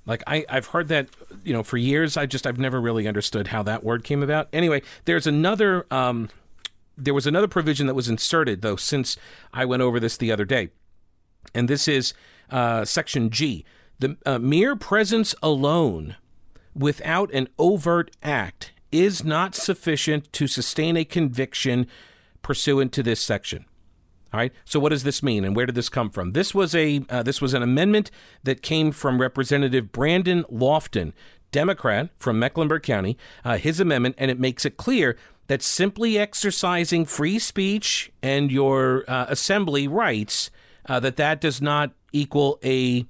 like 0.06 0.22
I, 0.26 0.44
I've 0.48 0.66
heard 0.66 0.88
that, 0.88 1.08
you 1.44 1.52
know, 1.52 1.62
for 1.62 1.76
years. 1.76 2.16
I 2.16 2.26
just 2.26 2.46
I've 2.46 2.58
never 2.58 2.80
really 2.80 3.06
understood 3.06 3.48
how 3.48 3.62
that 3.64 3.84
word 3.84 4.04
came 4.04 4.22
about. 4.22 4.48
Anyway, 4.52 4.82
there's 5.04 5.26
another 5.26 5.86
um, 5.90 6.28
there 6.96 7.14
was 7.14 7.26
another 7.26 7.48
provision 7.48 7.86
that 7.86 7.94
was 7.94 8.08
inserted 8.08 8.62
though 8.62 8.76
since 8.76 9.16
I 9.52 9.64
went 9.64 9.82
over 9.82 9.98
this 10.00 10.16
the 10.16 10.32
other 10.32 10.44
day, 10.44 10.70
and 11.54 11.68
this 11.68 11.86
is 11.88 12.14
uh, 12.50 12.84
section 12.84 13.30
G. 13.30 13.64
The 13.98 14.16
uh, 14.26 14.38
mere 14.38 14.74
presence 14.76 15.34
alone, 15.42 16.16
without 16.74 17.32
an 17.32 17.48
overt 17.58 18.10
act, 18.22 18.72
is 18.90 19.24
not 19.24 19.54
sufficient 19.54 20.32
to 20.34 20.46
sustain 20.46 20.96
a 20.96 21.04
conviction 21.04 21.86
pursuant 22.42 22.92
to 22.92 23.02
this 23.02 23.20
section. 23.22 23.64
All 24.32 24.40
right. 24.40 24.52
So 24.64 24.80
what 24.80 24.90
does 24.90 25.02
this 25.02 25.22
mean, 25.22 25.44
and 25.44 25.54
where 25.54 25.66
did 25.66 25.74
this 25.74 25.90
come 25.90 26.08
from? 26.08 26.32
This 26.32 26.54
was 26.54 26.74
a 26.74 27.04
uh, 27.10 27.22
this 27.22 27.42
was 27.42 27.52
an 27.52 27.62
amendment 27.62 28.10
that 28.42 28.62
came 28.62 28.90
from 28.90 29.20
Representative 29.20 29.92
Brandon 29.92 30.44
Lofton, 30.44 31.12
Democrat 31.50 32.08
from 32.18 32.38
Mecklenburg 32.38 32.82
County. 32.82 33.18
Uh, 33.44 33.58
his 33.58 33.78
amendment, 33.78 34.14
and 34.16 34.30
it 34.30 34.40
makes 34.40 34.64
it 34.64 34.78
clear 34.78 35.18
that 35.48 35.62
simply 35.62 36.18
exercising 36.18 37.04
free 37.04 37.38
speech 37.38 38.10
and 38.22 38.50
your 38.50 39.04
uh, 39.06 39.26
assembly 39.28 39.86
rights 39.86 40.50
uh, 40.86 40.98
that 41.00 41.16
that 41.16 41.40
does 41.40 41.60
not 41.60 41.92
equal 42.12 42.58
a 42.64 43.04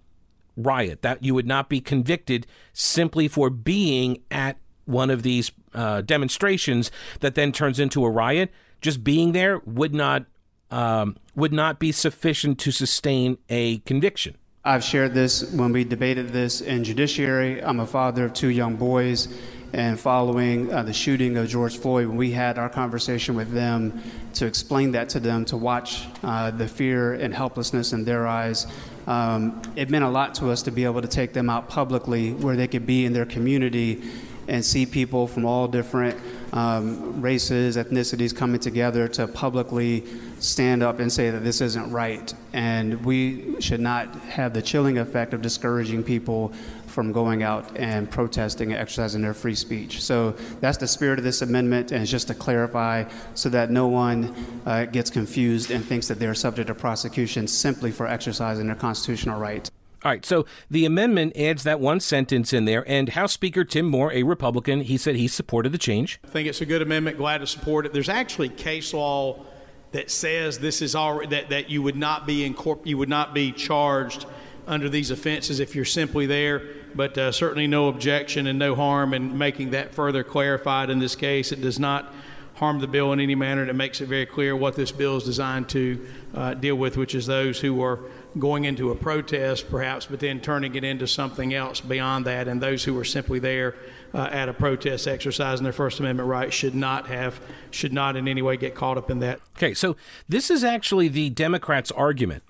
riot. 0.56 1.02
That 1.02 1.22
you 1.22 1.34
would 1.34 1.46
not 1.46 1.68
be 1.68 1.80
convicted 1.80 2.46
simply 2.72 3.28
for 3.28 3.50
being 3.50 4.22
at 4.30 4.58
one 4.84 5.10
of 5.10 5.22
these 5.22 5.52
uh, 5.74 6.00
demonstrations 6.02 6.90
that 7.20 7.34
then 7.34 7.52
turns 7.52 7.78
into 7.78 8.04
a 8.04 8.10
riot. 8.10 8.50
Just 8.80 9.04
being 9.04 9.32
there 9.32 9.60
would 9.64 9.94
not 9.94 10.24
um, 10.70 11.16
would 11.36 11.52
not 11.52 11.78
be 11.78 11.92
sufficient 11.92 12.58
to 12.60 12.70
sustain 12.70 13.38
a 13.48 13.78
conviction. 13.80 14.36
I've 14.64 14.84
shared 14.84 15.12
this 15.12 15.50
when 15.52 15.72
we 15.72 15.84
debated 15.84 16.28
this 16.28 16.60
in 16.60 16.84
judiciary. 16.84 17.62
I'm 17.62 17.80
a 17.80 17.86
father 17.86 18.24
of 18.24 18.32
two 18.32 18.48
young 18.48 18.76
boys, 18.76 19.28
and 19.72 19.98
following 19.98 20.72
uh, 20.72 20.82
the 20.82 20.92
shooting 20.92 21.36
of 21.36 21.48
George 21.48 21.76
Floyd, 21.78 22.06
when 22.06 22.16
we 22.16 22.30
had 22.30 22.58
our 22.58 22.68
conversation 22.68 23.34
with 23.34 23.50
them 23.50 24.00
to 24.34 24.46
explain 24.46 24.92
that 24.92 25.08
to 25.10 25.20
them, 25.20 25.44
to 25.46 25.56
watch 25.56 26.06
uh, 26.22 26.50
the 26.50 26.68
fear 26.68 27.14
and 27.14 27.34
helplessness 27.34 27.92
in 27.92 28.04
their 28.04 28.26
eyes, 28.26 28.66
um, 29.06 29.60
it 29.76 29.90
meant 29.90 30.04
a 30.04 30.08
lot 30.08 30.34
to 30.36 30.50
us 30.50 30.62
to 30.62 30.70
be 30.70 30.84
able 30.84 31.02
to 31.02 31.08
take 31.08 31.32
them 31.32 31.50
out 31.50 31.68
publicly 31.68 32.32
where 32.32 32.56
they 32.56 32.68
could 32.68 32.86
be 32.86 33.04
in 33.04 33.12
their 33.12 33.26
community 33.26 34.02
and 34.48 34.64
see 34.64 34.86
people 34.86 35.26
from 35.26 35.44
all 35.44 35.68
different 35.68 36.18
um, 36.52 37.20
races, 37.22 37.76
ethnicities 37.76 38.36
coming 38.36 38.60
together 38.60 39.08
to 39.08 39.26
publicly 39.26 40.04
stand 40.38 40.82
up 40.82 40.98
and 40.98 41.10
say 41.12 41.30
that 41.30 41.44
this 41.44 41.60
isn't 41.60 41.90
right. 41.90 42.34
And 42.52 43.04
we 43.04 43.60
should 43.60 43.80
not 43.80 44.14
have 44.22 44.52
the 44.52 44.60
chilling 44.60 44.98
effect 44.98 45.32
of 45.32 45.42
discouraging 45.42 46.02
people 46.02 46.52
from 46.92 47.10
going 47.10 47.42
out 47.42 47.76
and 47.76 48.10
protesting 48.10 48.72
and 48.72 48.80
exercising 48.80 49.22
their 49.22 49.34
free 49.34 49.54
speech. 49.54 50.02
So 50.02 50.32
that's 50.60 50.78
the 50.78 50.86
spirit 50.86 51.18
of 51.18 51.24
this 51.24 51.42
amendment, 51.42 51.90
and 51.90 52.02
it's 52.02 52.10
just 52.10 52.28
to 52.28 52.34
clarify 52.34 53.04
so 53.34 53.48
that 53.48 53.70
no 53.70 53.88
one 53.88 54.34
uh, 54.66 54.84
gets 54.84 55.10
confused 55.10 55.70
and 55.70 55.84
thinks 55.84 56.08
that 56.08 56.18
they're 56.18 56.34
subject 56.34 56.68
to 56.68 56.74
prosecution 56.74 57.48
simply 57.48 57.90
for 57.90 58.06
exercising 58.06 58.66
their 58.66 58.76
constitutional 58.76 59.40
right. 59.40 59.70
All 60.04 60.10
right, 60.10 60.24
so 60.24 60.44
the 60.68 60.84
amendment 60.84 61.36
adds 61.36 61.62
that 61.62 61.78
one 61.78 62.00
sentence 62.00 62.52
in 62.52 62.64
there, 62.64 62.84
and 62.88 63.10
House 63.10 63.32
Speaker 63.32 63.64
Tim 63.64 63.86
Moore, 63.86 64.12
a 64.12 64.24
Republican, 64.24 64.80
he 64.80 64.96
said 64.96 65.14
he 65.14 65.28
supported 65.28 65.70
the 65.70 65.78
change. 65.78 66.20
I 66.24 66.28
think 66.28 66.48
it's 66.48 66.60
a 66.60 66.66
good 66.66 66.82
amendment. 66.82 67.18
Glad 67.18 67.38
to 67.38 67.46
support 67.46 67.86
it. 67.86 67.92
There's 67.92 68.08
actually 68.08 68.48
case 68.48 68.92
law 68.92 69.44
that 69.92 70.10
says 70.10 70.58
this 70.58 70.82
is 70.82 70.94
all 70.94 71.24
that, 71.28 71.50
that 71.50 71.70
you 71.70 71.82
would 71.82 71.96
not 71.96 72.26
be 72.26 72.48
incorpor- 72.48 72.84
you 72.84 72.98
would 72.98 73.08
not 73.08 73.32
be 73.32 73.52
charged 73.52 74.26
under 74.66 74.88
these 74.88 75.10
offenses 75.10 75.60
if 75.60 75.74
you're 75.74 75.84
simply 75.84 76.26
there. 76.26 76.62
But 76.94 77.16
uh, 77.18 77.32
certainly 77.32 77.66
no 77.66 77.88
objection 77.88 78.46
and 78.46 78.58
no 78.58 78.74
harm 78.74 79.14
in 79.14 79.36
making 79.36 79.70
that 79.70 79.94
further 79.94 80.22
clarified 80.22 80.90
in 80.90 80.98
this 80.98 81.16
case. 81.16 81.52
It 81.52 81.60
does 81.60 81.78
not 81.78 82.12
harm 82.56 82.78
the 82.78 82.86
bill 82.86 83.12
in 83.12 83.20
any 83.20 83.34
manner. 83.34 83.62
And 83.62 83.70
it 83.70 83.74
makes 83.74 84.00
it 84.00 84.06
very 84.06 84.26
clear 84.26 84.54
what 84.54 84.76
this 84.76 84.92
bill 84.92 85.16
is 85.16 85.24
designed 85.24 85.68
to 85.70 86.06
uh, 86.34 86.54
deal 86.54 86.76
with, 86.76 86.96
which 86.96 87.14
is 87.14 87.26
those 87.26 87.60
who 87.60 87.82
are 87.82 87.98
going 88.38 88.64
into 88.64 88.90
a 88.90 88.94
protest, 88.94 89.68
perhaps, 89.68 90.06
but 90.06 90.20
then 90.20 90.40
turning 90.40 90.74
it 90.74 90.84
into 90.84 91.06
something 91.06 91.52
else 91.52 91.80
beyond 91.80 92.24
that. 92.24 92.48
And 92.48 92.62
those 92.62 92.84
who 92.84 92.96
are 92.98 93.04
simply 93.04 93.38
there 93.38 93.74
uh, 94.14 94.28
at 94.30 94.48
a 94.48 94.52
protest 94.52 95.08
exercising 95.08 95.64
their 95.64 95.72
First 95.72 96.00
Amendment 96.00 96.28
rights 96.28 96.54
should 96.54 96.74
not 96.74 97.08
have, 97.08 97.40
should 97.70 97.92
not 97.92 98.16
in 98.16 98.28
any 98.28 98.42
way 98.42 98.56
get 98.56 98.74
caught 98.74 98.96
up 98.96 99.10
in 99.10 99.18
that. 99.20 99.40
Okay, 99.56 99.74
so 99.74 99.96
this 100.28 100.50
is 100.50 100.62
actually 100.62 101.08
the 101.08 101.30
Democrats' 101.30 101.90
argument. 101.90 102.42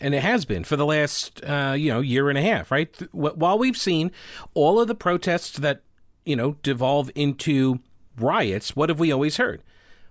And 0.00 0.14
it 0.14 0.22
has 0.22 0.44
been 0.44 0.64
for 0.64 0.76
the 0.76 0.86
last, 0.86 1.42
uh, 1.44 1.74
you 1.78 1.92
know, 1.92 2.00
year 2.00 2.28
and 2.28 2.36
a 2.36 2.42
half, 2.42 2.70
right? 2.70 2.94
While 3.12 3.58
we've 3.58 3.76
seen 3.76 4.10
all 4.54 4.80
of 4.80 4.88
the 4.88 4.94
protests 4.94 5.58
that, 5.58 5.82
you 6.24 6.34
know, 6.34 6.56
devolve 6.62 7.10
into 7.14 7.80
riots, 8.18 8.74
what 8.74 8.88
have 8.88 8.98
we 8.98 9.12
always 9.12 9.36
heard? 9.36 9.62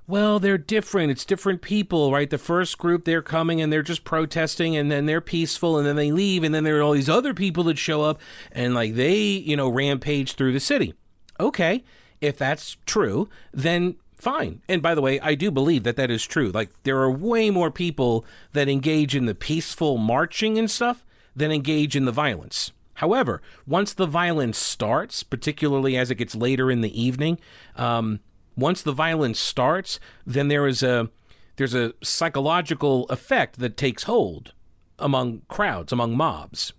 well, 0.05 0.39
they're 0.39 0.57
different. 0.57 1.11
It's 1.11 1.25
different 1.25 1.61
people, 1.61 2.11
right? 2.11 2.29
The 2.29 2.37
first 2.37 2.77
group, 2.77 3.05
they're 3.05 3.21
coming 3.21 3.61
and 3.61 3.71
they're 3.71 3.81
just 3.81 4.03
protesting 4.03 4.75
and 4.75 4.91
then 4.91 5.05
they're 5.05 5.21
peaceful 5.21 5.77
and 5.77 5.87
then 5.87 5.95
they 5.95 6.11
leave. 6.11 6.43
And 6.43 6.53
then 6.53 6.63
there 6.63 6.77
are 6.77 6.81
all 6.81 6.91
these 6.91 7.09
other 7.09 7.33
people 7.33 7.63
that 7.65 7.77
show 7.77 8.01
up 8.01 8.19
and 8.51 8.73
like 8.73 8.95
they, 8.95 9.17
you 9.17 9.55
know, 9.55 9.69
rampage 9.69 10.33
through 10.33 10.53
the 10.53 10.59
city. 10.59 10.93
Okay. 11.39 11.83
If 12.19 12.37
that's 12.37 12.77
true, 12.85 13.29
then 13.53 13.95
fine. 14.23 14.61
And 14.67 14.81
by 14.81 14.95
the 14.95 15.01
way, 15.01 15.19
I 15.19 15.35
do 15.35 15.51
believe 15.51 15.83
that 15.83 15.97
that 15.97 16.09
is 16.09 16.25
true. 16.25 16.49
Like 16.49 16.71
there 16.83 16.99
are 16.99 17.11
way 17.11 17.49
more 17.49 17.69
people 17.69 18.25
that 18.53 18.69
engage 18.69 19.15
in 19.15 19.25
the 19.25 19.35
peaceful 19.35 19.97
marching 19.97 20.57
and 20.57 20.71
stuff 20.71 21.05
than 21.35 21.51
engage 21.51 21.95
in 21.95 22.05
the 22.05 22.11
violence. 22.11 22.71
However, 22.95 23.41
once 23.67 23.93
the 23.93 24.05
violence 24.05 24.57
starts, 24.57 25.23
particularly 25.23 25.97
as 25.97 26.11
it 26.11 26.15
gets 26.15 26.35
later 26.35 26.69
in 26.71 26.81
the 26.81 27.01
evening, 27.01 27.39
um, 27.75 28.19
once 28.55 28.81
the 28.81 28.91
violence 28.91 29.39
starts, 29.39 29.99
then 30.25 30.47
there 30.47 30.67
is 30.67 30.83
a 30.83 31.09
there's 31.55 31.75
a 31.75 31.93
psychological 32.01 33.05
effect 33.05 33.59
that 33.59 33.77
takes 33.77 34.03
hold 34.03 34.53
among 34.97 35.41
crowds, 35.47 35.91
among 35.91 36.15
mobs, 36.15 36.73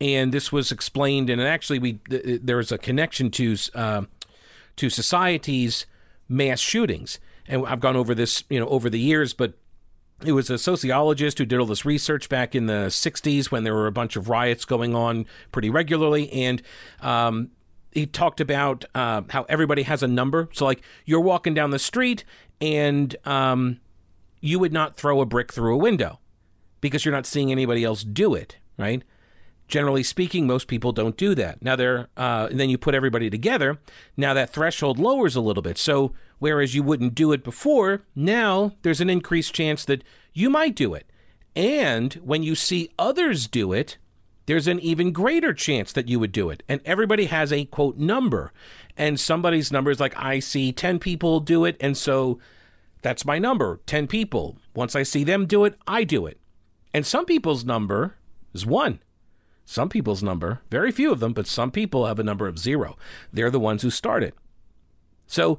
and 0.00 0.32
this 0.32 0.50
was 0.50 0.72
explained. 0.72 1.30
And 1.30 1.40
actually, 1.40 1.78
we 1.78 2.00
there 2.08 2.60
is 2.60 2.72
a 2.72 2.78
connection 2.78 3.30
to 3.32 3.56
uh, 3.74 4.02
to 4.76 4.90
society's 4.90 5.86
mass 6.28 6.60
shootings, 6.60 7.18
and 7.46 7.66
I've 7.66 7.80
gone 7.80 7.96
over 7.96 8.14
this, 8.14 8.44
you 8.48 8.60
know, 8.60 8.68
over 8.68 8.90
the 8.90 9.00
years, 9.00 9.32
but 9.32 9.54
it 10.24 10.32
was 10.32 10.50
a 10.50 10.58
sociologist 10.58 11.38
who 11.38 11.46
did 11.46 11.60
all 11.60 11.66
this 11.66 11.84
research 11.84 12.28
back 12.28 12.54
in 12.54 12.66
the 12.66 12.86
60s 12.88 13.50
when 13.50 13.64
there 13.64 13.74
were 13.74 13.86
a 13.86 13.92
bunch 13.92 14.16
of 14.16 14.28
riots 14.28 14.64
going 14.64 14.94
on 14.94 15.26
pretty 15.52 15.70
regularly. 15.70 16.30
And 16.32 16.60
um, 17.00 17.50
he 17.92 18.06
talked 18.06 18.40
about 18.40 18.84
uh, 18.94 19.22
how 19.30 19.44
everybody 19.48 19.82
has 19.82 20.02
a 20.02 20.08
number. 20.08 20.48
So, 20.52 20.64
like, 20.64 20.82
you're 21.04 21.20
walking 21.20 21.54
down 21.54 21.70
the 21.70 21.78
street 21.78 22.24
and 22.60 23.14
um, 23.24 23.80
you 24.40 24.58
would 24.58 24.72
not 24.72 24.96
throw 24.96 25.20
a 25.20 25.26
brick 25.26 25.52
through 25.52 25.74
a 25.74 25.78
window 25.78 26.18
because 26.80 27.04
you're 27.04 27.14
not 27.14 27.26
seeing 27.26 27.52
anybody 27.52 27.84
else 27.84 28.02
do 28.02 28.34
it, 28.34 28.56
right? 28.76 29.04
Generally 29.68 30.02
speaking, 30.04 30.46
most 30.46 30.66
people 30.66 30.92
don't 30.92 31.16
do 31.16 31.34
that. 31.34 31.62
Now, 31.62 31.76
they're, 31.76 32.08
uh, 32.16 32.48
and 32.50 32.58
then 32.58 32.70
you 32.70 32.78
put 32.78 32.94
everybody 32.94 33.28
together. 33.28 33.78
Now 34.16 34.34
that 34.34 34.50
threshold 34.50 34.98
lowers 34.98 35.36
a 35.36 35.42
little 35.42 35.62
bit. 35.62 35.76
So, 35.76 36.14
whereas 36.38 36.74
you 36.74 36.82
wouldn't 36.82 37.14
do 37.14 37.32
it 37.32 37.44
before, 37.44 38.02
now 38.14 38.72
there's 38.82 39.00
an 39.00 39.10
increased 39.10 39.54
chance 39.54 39.84
that 39.84 40.02
you 40.32 40.48
might 40.48 40.74
do 40.74 40.94
it. 40.94 41.10
And 41.54 42.14
when 42.14 42.42
you 42.42 42.54
see 42.54 42.90
others 42.98 43.46
do 43.46 43.72
it, 43.72 43.98
there's 44.46 44.66
an 44.66 44.80
even 44.80 45.12
greater 45.12 45.52
chance 45.52 45.92
that 45.92 46.08
you 46.08 46.18
would 46.18 46.32
do 46.32 46.48
it. 46.48 46.62
And 46.68 46.80
everybody 46.86 47.26
has 47.26 47.52
a 47.52 47.66
quote 47.66 47.98
number. 47.98 48.52
And 48.96 49.20
somebody's 49.20 49.70
number 49.70 49.90
is 49.90 50.00
like, 50.00 50.16
I 50.16 50.38
see 50.38 50.72
10 50.72 50.98
people 50.98 51.40
do 51.40 51.66
it. 51.66 51.76
And 51.80 51.96
so 51.96 52.38
that's 53.02 53.26
my 53.26 53.38
number 53.38 53.80
10 53.84 54.06
people. 54.06 54.56
Once 54.74 54.96
I 54.96 55.02
see 55.02 55.24
them 55.24 55.44
do 55.44 55.66
it, 55.66 55.76
I 55.86 56.04
do 56.04 56.24
it. 56.26 56.40
And 56.94 57.04
some 57.04 57.26
people's 57.26 57.64
number 57.64 58.14
is 58.54 58.64
one. 58.64 59.00
Some 59.70 59.90
people's 59.90 60.22
number, 60.22 60.62
very 60.70 60.90
few 60.90 61.12
of 61.12 61.20
them, 61.20 61.34
but 61.34 61.46
some 61.46 61.70
people 61.70 62.06
have 62.06 62.18
a 62.18 62.24
number 62.24 62.48
of 62.48 62.58
zero. 62.58 62.96
They're 63.30 63.50
the 63.50 63.60
ones 63.60 63.82
who 63.82 63.90
start 63.90 64.22
it. 64.22 64.34
So 65.26 65.58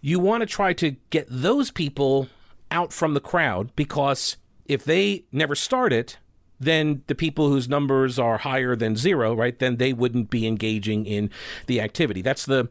you 0.00 0.20
want 0.20 0.42
to 0.42 0.46
try 0.46 0.72
to 0.74 0.92
get 1.10 1.26
those 1.28 1.72
people 1.72 2.28
out 2.70 2.92
from 2.92 3.14
the 3.14 3.20
crowd 3.20 3.74
because 3.74 4.36
if 4.66 4.84
they 4.84 5.24
never 5.32 5.56
start 5.56 5.92
it, 5.92 6.18
then 6.60 7.02
the 7.08 7.16
people 7.16 7.48
whose 7.48 7.68
numbers 7.68 8.16
are 8.16 8.38
higher 8.38 8.76
than 8.76 8.94
zero, 8.94 9.34
right, 9.34 9.58
then 9.58 9.78
they 9.78 9.92
wouldn't 9.92 10.30
be 10.30 10.46
engaging 10.46 11.04
in 11.04 11.28
the 11.66 11.80
activity. 11.80 12.22
That's 12.22 12.46
the 12.46 12.68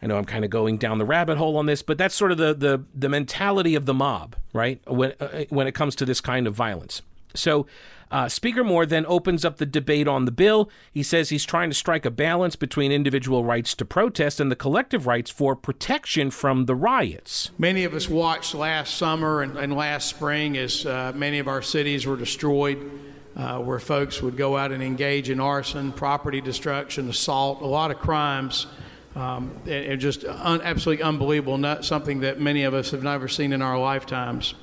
I 0.00 0.06
know 0.06 0.16
I'm 0.16 0.26
kind 0.26 0.44
of 0.44 0.50
going 0.52 0.78
down 0.78 0.98
the 0.98 1.04
rabbit 1.04 1.38
hole 1.38 1.56
on 1.56 1.66
this, 1.66 1.82
but 1.82 1.98
that's 1.98 2.14
sort 2.14 2.30
of 2.30 2.38
the 2.38 2.54
the, 2.54 2.84
the 2.94 3.08
mentality 3.08 3.74
of 3.74 3.86
the 3.86 3.94
mob, 3.94 4.36
right? 4.52 4.80
When 4.86 5.12
uh, 5.18 5.46
when 5.48 5.66
it 5.66 5.74
comes 5.74 5.96
to 5.96 6.04
this 6.04 6.20
kind 6.20 6.46
of 6.46 6.54
violence. 6.54 7.02
So, 7.34 7.66
uh, 8.14 8.28
Speaker 8.28 8.62
Moore 8.62 8.86
then 8.86 9.04
opens 9.06 9.44
up 9.44 9.56
the 9.56 9.66
debate 9.66 10.06
on 10.06 10.24
the 10.24 10.30
bill. 10.30 10.70
He 10.92 11.02
says 11.02 11.30
he's 11.30 11.44
trying 11.44 11.68
to 11.68 11.74
strike 11.74 12.06
a 12.06 12.12
balance 12.12 12.54
between 12.54 12.92
individual 12.92 13.44
rights 13.44 13.74
to 13.74 13.84
protest 13.84 14.38
and 14.38 14.52
the 14.52 14.56
collective 14.56 15.08
rights 15.08 15.32
for 15.32 15.56
protection 15.56 16.30
from 16.30 16.66
the 16.66 16.76
riots. 16.76 17.50
Many 17.58 17.82
of 17.82 17.92
us 17.92 18.08
watched 18.08 18.54
last 18.54 18.96
summer 18.96 19.42
and, 19.42 19.56
and 19.56 19.74
last 19.74 20.08
spring 20.08 20.56
as 20.56 20.86
uh, 20.86 21.10
many 21.16 21.40
of 21.40 21.48
our 21.48 21.60
cities 21.60 22.06
were 22.06 22.16
destroyed 22.16 22.88
uh, 23.34 23.58
where 23.58 23.80
folks 23.80 24.22
would 24.22 24.36
go 24.36 24.56
out 24.56 24.70
and 24.70 24.80
engage 24.80 25.28
in 25.28 25.40
arson, 25.40 25.90
property 25.90 26.40
destruction, 26.40 27.08
assault, 27.10 27.62
a 27.62 27.66
lot 27.66 27.90
of 27.90 27.98
crimes. 27.98 28.68
Um, 29.16 29.50
and, 29.64 29.86
and, 29.86 30.00
just 30.00 30.24
un- 30.24 30.62
absolutely 30.62 31.02
unbelievable, 31.02 31.58
not 31.58 31.84
something 31.84 32.20
that 32.20 32.40
many 32.40 32.62
of 32.62 32.74
us 32.74 32.92
have 32.92 33.02
never 33.02 33.26
seen 33.26 33.52
in 33.52 33.60
our 33.60 33.76
lifetimes. 33.76 34.54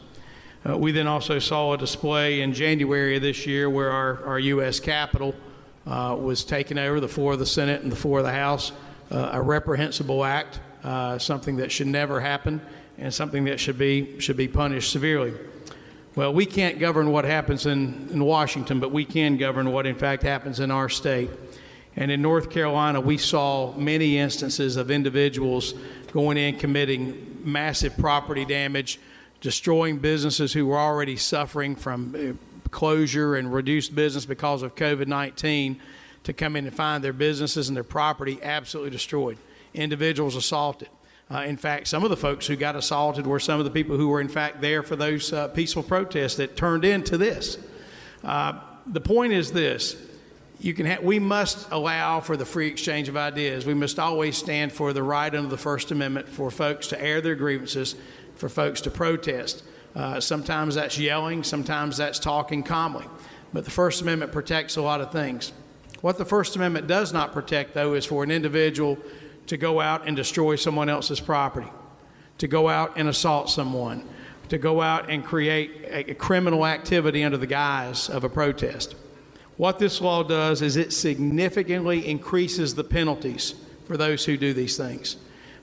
Uh, 0.67 0.78
we 0.78 0.91
then 0.91 1.08
also 1.08 1.39
saw 1.39 1.74
a 1.74 1.78
display 1.78 2.41
in 2.41 2.54
January 2.54 3.15
of 3.15 3.21
this 3.24 3.47
year 3.47 3.69
where 3.69 3.89
our, 3.89 4.24
our 4.26 4.39
U.S. 4.39 4.80
Capitol 4.80 5.34
uh, 5.88 6.15
was 6.19 6.43
taken 6.43 6.78
over, 6.78 7.00
the 7.00 7.08
floor 7.08 7.34
of 7.34 7.39
the 7.39 7.45
Senate 7.45 7.82
and 7.82 7.91
the 7.91 7.95
floor 7.95 8.19
of 8.19 8.26
the 8.26 8.32
House, 8.32 8.71
uh, 9.10 9.32
a 9.34 9.41
reprehensible 9.41 10.24
act, 10.24 10.60
uh, 10.84 11.17
something 11.17 11.58
that 11.58 11.71
should 11.71 11.88
never 11.88 12.21
happen, 12.21 12.62
and 13.00 13.12
something 13.12 13.45
that 13.45 13.60
should 13.60 13.78
be 13.78 14.19
should 14.19 14.38
be 14.38 14.47
punished 14.47 14.91
severely. 14.91 15.34
Well, 16.13 16.34
we 16.34 16.45
can't 16.45 16.78
govern 16.78 17.12
what 17.12 17.26
happens 17.26 17.65
in, 17.65 18.10
in 18.12 18.24
Washington, 18.24 18.80
but 18.80 18.91
we 18.91 19.06
can 19.06 19.38
govern 19.38 19.71
what 19.71 19.88
in 19.88 19.95
fact 19.95 20.24
happens 20.24 20.60
in 20.60 20.69
our 20.69 20.89
state. 20.89 21.30
And 21.95 22.12
in 22.12 22.21
North 22.21 22.50
Carolina, 22.50 23.02
we 23.02 23.17
saw 23.17 23.74
many 23.76 24.17
instances 24.17 24.78
of 24.78 24.91
individuals 24.91 25.74
going 26.12 26.38
in 26.38 26.58
committing 26.58 27.41
massive 27.43 27.97
property 27.97 28.45
damage, 28.45 29.00
destroying 29.42 29.98
businesses 29.98 30.54
who 30.54 30.68
were 30.68 30.78
already 30.78 31.18
suffering 31.18 31.76
from 31.76 32.16
uh, 32.16 32.70
closure 32.70 33.36
and 33.36 33.54
reduced 33.54 33.94
business 33.94 34.26
because 34.26 34.64
of 34.64 34.76
COVID 34.76 35.08
19 35.08 35.82
to 36.24 36.34
come 36.34 36.56
in 36.56 36.66
and 36.66 36.76
find 36.76 37.04
their 37.04 37.14
businesses 37.14 37.68
and 37.68 37.76
their 37.76 37.84
property 37.84 38.40
absolutely 38.42 38.92
destroyed. 38.92 39.38
Individuals 39.74 40.36
assaulted. 40.36 40.90
Uh, 41.30 41.40
in 41.40 41.58
fact, 41.58 41.88
some 41.88 42.04
of 42.04 42.10
the 42.10 42.18
folks 42.18 42.46
who 42.46 42.56
got 42.56 42.76
assaulted 42.76 43.26
were 43.26 43.40
some 43.40 43.58
of 43.58 43.66
the 43.66 43.72
people 43.72 43.98
who 43.98 44.10
were, 44.10 44.22
in 44.22 44.28
fact, 44.28 44.62
there 44.62 44.84
for 44.84 44.96
those 44.96 45.32
uh, 45.32 45.48
peaceful 45.50 45.82
protests 45.82 46.36
that 46.36 46.56
turned 46.56 46.86
into 46.86 47.18
this. 47.18 47.58
Uh, 48.24 48.60
the 48.86 49.02
point 49.02 49.34
is 49.34 49.52
this 49.52 49.96
you 50.60 50.76
can 50.76 50.86
ha- 50.86 51.00
we 51.02 51.18
must 51.18 51.72
allow 51.72 52.20
for 52.20 52.38
the 52.38 52.46
free 52.46 52.68
exchange 52.68 53.10
of 53.10 53.18
ideas. 53.18 53.66
We 53.66 53.74
must 53.74 53.98
always 53.98 54.38
stand 54.38 54.72
for 54.72 54.94
the 54.94 55.02
right 55.02 55.34
under 55.34 55.50
the 55.50 55.58
First 55.58 55.90
Amendment 55.90 56.30
for 56.30 56.52
folks 56.52 56.88
to 56.88 57.02
air 57.02 57.20
their 57.20 57.36
grievances, 57.36 57.96
for 58.36 58.50
folks 58.50 58.82
to 58.82 58.91
protest. 58.91 59.63
Uh, 59.96 60.20
sometimes 60.20 60.76
that's 60.76 60.98
yelling, 60.98 61.44
sometimes 61.44 61.98
that's 61.98 62.20
talking 62.20 62.63
calmly. 62.63 63.06
But 63.54 63.65
the 63.65 63.72
First 63.72 64.02
Amendment 64.02 64.32
protects 64.32 64.78
a 64.78 64.82
lot 64.82 65.02
of 65.02 65.12
things. 65.12 65.52
What 66.02 66.17
the 66.17 66.26
First 66.26 66.56
Amendment 66.56 66.88
does 66.88 67.13
not 67.13 67.34
protect, 67.34 67.74
though, 67.74 67.94
is 67.94 68.06
for 68.06 68.24
an 68.24 68.32
individual 68.32 68.98
to 69.48 69.58
go 69.58 69.82
out 69.82 70.08
and 70.08 70.15
destroy 70.15 70.56
someone 70.56 70.89
else's 70.89 71.20
property, 71.20 71.67
to 72.38 72.48
go 72.48 72.70
out 72.70 72.94
and 72.98 73.10
assault 73.10 73.50
someone, 73.50 74.08
to 74.50 74.58
go 74.58 74.82
out 74.82 75.10
and 75.10 75.24
create 75.24 75.86
a, 75.89 76.13
criminal 76.15 76.65
activity 76.65 77.24
under 77.24 77.38
the 77.38 77.48
guise 77.48 78.10
of 78.10 78.24
a 78.24 78.30
protest. 78.30 78.96
What 79.58 79.78
this 79.78 80.02
law 80.02 80.24
does 80.24 80.62
is 80.62 80.76
it 80.76 80.91
significantly 80.94 82.08
increases 82.08 82.74
the 82.76 82.84
penalties 82.84 83.56
for 83.86 83.98
those 83.98 84.26
who 84.26 84.38
do 84.38 84.54
these 84.54 84.78
things. 84.78 85.17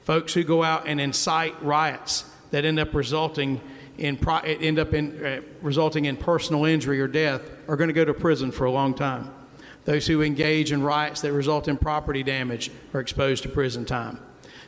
Folks 0.04 0.34
who 0.34 0.44
go 0.44 0.62
out 0.62 0.86
and 0.86 1.00
incite 1.00 1.60
riots 1.62 2.24
that 2.50 2.64
end 2.64 2.78
up 2.78 2.94
resulting 2.94 3.60
in 3.98 4.16
end 4.44 4.78
up 4.78 4.94
in, 4.94 5.24
uh, 5.24 5.40
resulting 5.60 6.04
in 6.04 6.16
personal 6.16 6.64
injury 6.64 7.00
or 7.00 7.08
death 7.08 7.42
are 7.66 7.76
going 7.76 7.88
to 7.88 7.94
go 7.94 8.04
to 8.04 8.14
prison 8.14 8.50
for 8.50 8.64
a 8.64 8.70
long 8.70 8.94
time. 8.94 9.30
Those 9.84 10.06
who 10.06 10.22
engage 10.22 10.70
in 10.70 10.82
riots 10.82 11.22
that 11.22 11.32
result 11.32 11.66
in 11.66 11.78
property 11.78 12.22
damage 12.22 12.70
are 12.94 13.00
exposed 13.00 13.42
to 13.44 13.48
prison 13.48 13.84
time. 13.84 14.20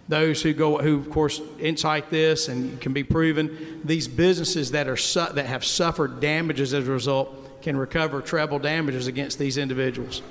Those 0.09 0.43
who 0.43 0.53
go, 0.53 0.79
who 0.79 0.99
of 0.99 1.11
course 1.11 1.41
incite 1.59 2.11
this 2.11 2.49
and 2.49 2.81
can 2.81 2.93
be 2.93 3.05
proven, 3.05 3.81
these 3.85 4.09
businesses 4.09 4.73
that 4.73 4.89
are 4.89 4.97
su- 4.97 5.33
that 5.35 5.47
have 5.47 5.65
suffered 5.65 6.21
damages 6.21 6.75
as 6.75 6.89
a 6.89 6.91
result 6.91 7.63
can 7.63 7.77
recover 7.77 8.21
treble 8.21 8.59
damages 8.59 9.07
against 9.07 9.39
these 9.39 9.59
individuals. 9.59 10.23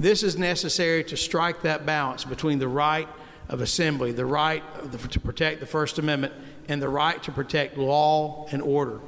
This 0.00 0.22
is 0.22 0.38
necessary 0.38 1.04
to 1.04 1.16
strike 1.16 1.62
that 1.62 1.84
balance 1.84 2.24
between 2.24 2.58
the 2.58 2.68
right 2.68 3.08
of 3.48 3.60
assembly, 3.60 4.12
the 4.12 4.26
right 4.26 4.62
the, 4.90 4.98
to 5.08 5.20
protect 5.20 5.60
the 5.60 5.66
First 5.66 5.98
Amendment, 5.98 6.32
and 6.68 6.80
the 6.82 6.88
right 6.88 7.22
to 7.22 7.32
protect 7.32 7.76
law 7.78 8.46
and 8.52 8.62
order. 8.62 9.00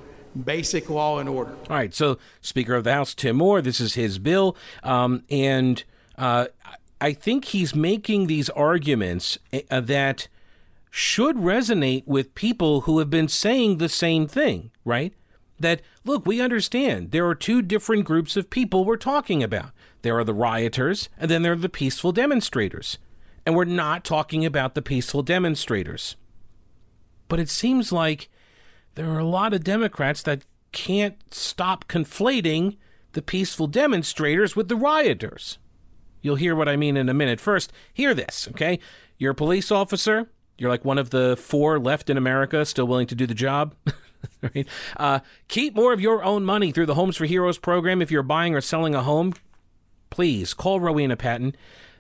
basic 0.44 0.88
law 0.88 1.18
and 1.18 1.28
order. 1.28 1.56
All 1.68 1.76
right. 1.76 1.94
So, 1.94 2.18
Speaker 2.40 2.74
of 2.74 2.84
the 2.84 2.92
House 2.92 3.14
Tim 3.14 3.36
Moore, 3.36 3.60
this 3.60 3.80
is 3.80 3.94
his 3.94 4.18
bill, 4.18 4.56
um, 4.82 5.24
and 5.28 5.82
uh, 6.16 6.46
I 7.00 7.12
think 7.12 7.46
he's 7.46 7.74
making 7.74 8.26
these 8.26 8.48
arguments 8.50 9.38
uh, 9.70 9.80
that 9.80 10.28
should 10.90 11.36
resonate 11.36 12.06
with 12.06 12.34
people 12.34 12.82
who 12.82 12.98
have 12.98 13.10
been 13.10 13.28
saying 13.28 13.78
the 13.78 13.88
same 13.88 14.26
thing, 14.26 14.70
right? 14.84 15.14
That, 15.58 15.82
look, 16.04 16.26
we 16.26 16.40
understand 16.40 17.10
there 17.10 17.26
are 17.26 17.34
two 17.34 17.62
different 17.62 18.04
groups 18.04 18.36
of 18.36 18.50
people 18.50 18.84
we're 18.84 18.96
talking 18.96 19.42
about. 19.42 19.70
There 20.02 20.18
are 20.18 20.24
the 20.24 20.34
rioters, 20.34 21.08
and 21.18 21.30
then 21.30 21.42
there 21.42 21.52
are 21.52 21.56
the 21.56 21.68
peaceful 21.68 22.12
demonstrators. 22.12 22.98
And 23.44 23.54
we're 23.54 23.64
not 23.64 24.04
talking 24.04 24.44
about 24.44 24.74
the 24.74 24.82
peaceful 24.82 25.22
demonstrators. 25.22 26.16
But 27.30 27.38
it 27.38 27.48
seems 27.48 27.92
like 27.92 28.28
there 28.96 29.08
are 29.08 29.20
a 29.20 29.24
lot 29.24 29.54
of 29.54 29.62
Democrats 29.64 30.20
that 30.24 30.44
can't 30.72 31.16
stop 31.32 31.86
conflating 31.86 32.76
the 33.12 33.22
peaceful 33.22 33.68
demonstrators 33.68 34.56
with 34.56 34.68
the 34.68 34.76
rioters. 34.76 35.58
You'll 36.22 36.36
hear 36.36 36.56
what 36.56 36.68
I 36.68 36.76
mean 36.76 36.96
in 36.96 37.08
a 37.08 37.14
minute. 37.14 37.40
First, 37.40 37.72
hear 37.94 38.14
this, 38.14 38.48
okay? 38.50 38.80
You're 39.16 39.30
a 39.30 39.36
police 39.36 39.70
officer. 39.70 40.28
You're 40.58 40.70
like 40.70 40.84
one 40.84 40.98
of 40.98 41.10
the 41.10 41.36
four 41.36 41.78
left 41.78 42.10
in 42.10 42.16
America 42.16 42.66
still 42.66 42.88
willing 42.88 43.06
to 43.06 43.14
do 43.14 43.28
the 43.28 43.34
job. 43.34 43.76
right? 44.42 44.66
Uh, 44.96 45.20
keep 45.46 45.74
more 45.76 45.92
of 45.92 46.00
your 46.00 46.24
own 46.24 46.44
money 46.44 46.72
through 46.72 46.86
the 46.86 46.94
Homes 46.94 47.16
for 47.16 47.26
Heroes 47.26 47.58
program. 47.58 48.02
If 48.02 48.10
you're 48.10 48.24
buying 48.24 48.56
or 48.56 48.60
selling 48.60 48.96
a 48.96 49.04
home, 49.04 49.34
please 50.10 50.52
call 50.52 50.80
Rowena 50.80 51.16
Patton. 51.16 51.54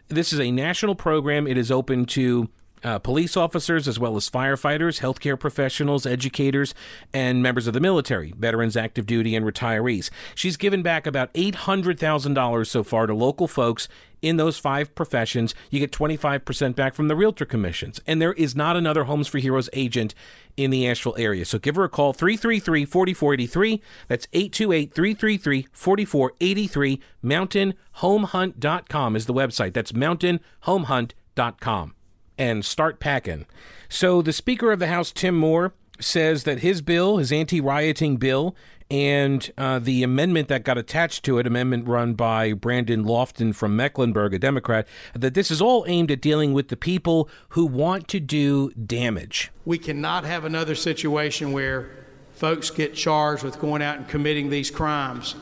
This 0.08 0.32
is 0.32 0.40
a 0.40 0.50
national 0.50 0.96
program. 0.96 1.46
It 1.46 1.56
is 1.56 1.70
open 1.70 2.04
to 2.06 2.50
uh, 2.82 2.98
police 2.98 3.36
officers, 3.36 3.86
as 3.86 3.98
well 3.98 4.16
as 4.16 4.30
firefighters, 4.30 5.00
healthcare 5.00 5.38
professionals, 5.38 6.06
educators, 6.06 6.74
and 7.12 7.42
members 7.42 7.66
of 7.66 7.74
the 7.74 7.80
military, 7.80 8.32
veterans, 8.36 8.76
active 8.76 9.06
duty, 9.06 9.34
and 9.34 9.46
retirees. 9.46 10.10
She's 10.34 10.56
given 10.56 10.82
back 10.82 11.06
about 11.06 11.32
$800,000 11.34 12.66
so 12.66 12.82
far 12.82 13.06
to 13.06 13.14
local 13.14 13.48
folks 13.48 13.88
in 14.22 14.36
those 14.36 14.58
five 14.58 14.94
professions. 14.94 15.54
You 15.70 15.80
get 15.80 15.92
25% 15.92 16.74
back 16.74 16.94
from 16.94 17.08
the 17.08 17.16
realtor 17.16 17.46
commissions. 17.46 18.00
And 18.06 18.20
there 18.20 18.34
is 18.34 18.54
not 18.54 18.76
another 18.76 19.04
Homes 19.04 19.28
for 19.28 19.38
Heroes 19.38 19.70
agent 19.72 20.14
in 20.56 20.70
the 20.70 20.88
Asheville 20.88 21.16
area. 21.18 21.44
So 21.44 21.58
give 21.58 21.76
her 21.76 21.84
a 21.84 21.88
call 21.88 22.12
333 22.12 22.84
4483. 22.84 23.80
That's 24.08 24.26
828 24.32 24.94
333 24.94 25.68
4483. 25.72 27.00
MountainHomeHunt.com 27.24 29.16
is 29.16 29.26
the 29.26 29.34
website. 29.34 29.72
That's 29.72 29.92
MountainHomeHunt.com 29.92 31.94
and 32.40 32.64
start 32.64 32.98
packing. 32.98 33.46
So 33.88 34.22
the 34.22 34.32
Speaker 34.32 34.72
of 34.72 34.78
the 34.78 34.86
House, 34.86 35.12
Tim 35.12 35.36
Moore, 35.36 35.74
says 36.00 36.44
that 36.44 36.60
his 36.60 36.80
bill, 36.80 37.18
his 37.18 37.30
anti 37.30 37.60
rioting 37.60 38.16
bill, 38.16 38.56
and 38.90 39.52
uh, 39.58 39.78
the 39.78 40.02
amendment 40.02 40.48
that 40.48 40.64
got 40.64 40.78
attached 40.78 41.22
to 41.26 41.38
it, 41.38 41.46
amendment 41.46 41.86
run 41.86 42.14
by 42.14 42.54
Brandon 42.54 43.04
Lofton 43.04 43.54
from 43.54 43.76
Mecklenburg, 43.76 44.32
a 44.34 44.38
Democrat, 44.38 44.88
that 45.14 45.34
this 45.34 45.50
is 45.50 45.60
all 45.60 45.84
aimed 45.86 46.10
at 46.10 46.22
dealing 46.22 46.54
with 46.54 46.68
the 46.68 46.76
people 46.76 47.28
who 47.50 47.66
want 47.66 48.08
to 48.08 48.18
do 48.18 48.70
damage. 48.72 49.52
We 49.66 49.78
cannot 49.78 50.24
have 50.24 50.44
another 50.44 50.74
situation 50.74 51.52
where 51.52 51.90
folks 52.32 52.70
get 52.70 52.94
charged 52.94 53.44
with 53.44 53.60
going 53.60 53.82
out 53.82 53.98
and 53.98 54.08
committing 54.08 54.48
these 54.48 54.70
crimes 54.70 55.36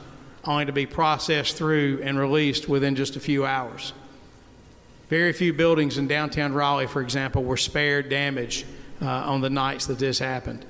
only 0.45 0.67
to 0.67 0.73
be 0.73 0.85
processed 0.85 1.57
through 1.57 2.01
and 2.03 2.19
released 2.19 2.69
within 2.69 2.97
just 2.97 3.15
a 3.15 3.21
few 3.21 3.47
hours. 3.47 3.93
Very 5.09 5.33
few 5.33 5.55
buildings 5.55 5.97
in 5.97 6.07
downtown 6.07 6.53
Raleigh, 6.53 6.87
for 6.87 7.01
example, 7.01 7.43
were 7.43 7.57
spared 7.57 8.11
damage 8.11 8.67
uh, 9.01 9.07
on 9.07 9.41
the 9.41 9.49
nights 9.49 9.87
that 9.87 9.99
this 9.99 10.19
happened. 10.19 10.67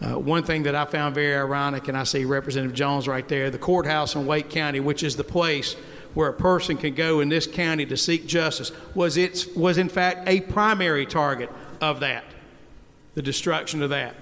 Uh, 0.00 0.18
one 0.18 0.42
thing 0.42 0.62
that 0.64 0.74
I 0.74 0.84
found 0.86 1.14
very 1.14 1.36
ironic, 1.36 1.88
and 1.88 1.96
I 1.96 2.04
see 2.04 2.24
Representative 2.24 2.74
Jones 2.74 3.06
right 3.06 3.26
there, 3.28 3.50
the 3.50 3.58
courthouse 3.58 4.14
in 4.14 4.26
Wake 4.26 4.48
County, 4.48 4.80
which 4.80 5.02
is 5.02 5.16
the 5.16 5.24
place 5.24 5.74
where 6.14 6.28
a 6.28 6.32
person 6.32 6.76
can 6.76 6.94
go 6.94 7.20
in 7.20 7.28
this 7.28 7.46
county 7.46 7.86
to 7.86 7.96
seek 7.96 8.26
justice, 8.26 8.72
was, 8.94 9.16
its, 9.16 9.46
was 9.48 9.78
in 9.78 9.88
fact 9.88 10.28
a 10.28 10.40
primary 10.40 11.06
target 11.06 11.50
of 11.80 12.00
that, 12.00 12.24
the 13.14 13.22
destruction 13.22 13.82
of 13.82 13.90
that. 13.90 14.14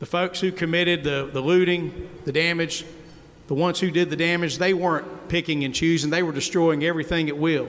The 0.00 0.06
folks 0.06 0.40
who 0.40 0.52
committed 0.52 1.04
the, 1.04 1.30
the 1.32 1.40
looting, 1.40 2.08
the 2.24 2.32
damage, 2.32 2.84
the 3.46 3.54
ones 3.54 3.80
who 3.80 3.90
did 3.90 4.10
the 4.10 4.16
damage, 4.16 4.58
they 4.58 4.74
weren't 4.74 5.28
picking 5.28 5.64
and 5.64 5.74
choosing, 5.74 6.10
they 6.10 6.22
were 6.22 6.32
destroying 6.32 6.84
everything 6.84 7.28
at 7.28 7.38
will. 7.38 7.68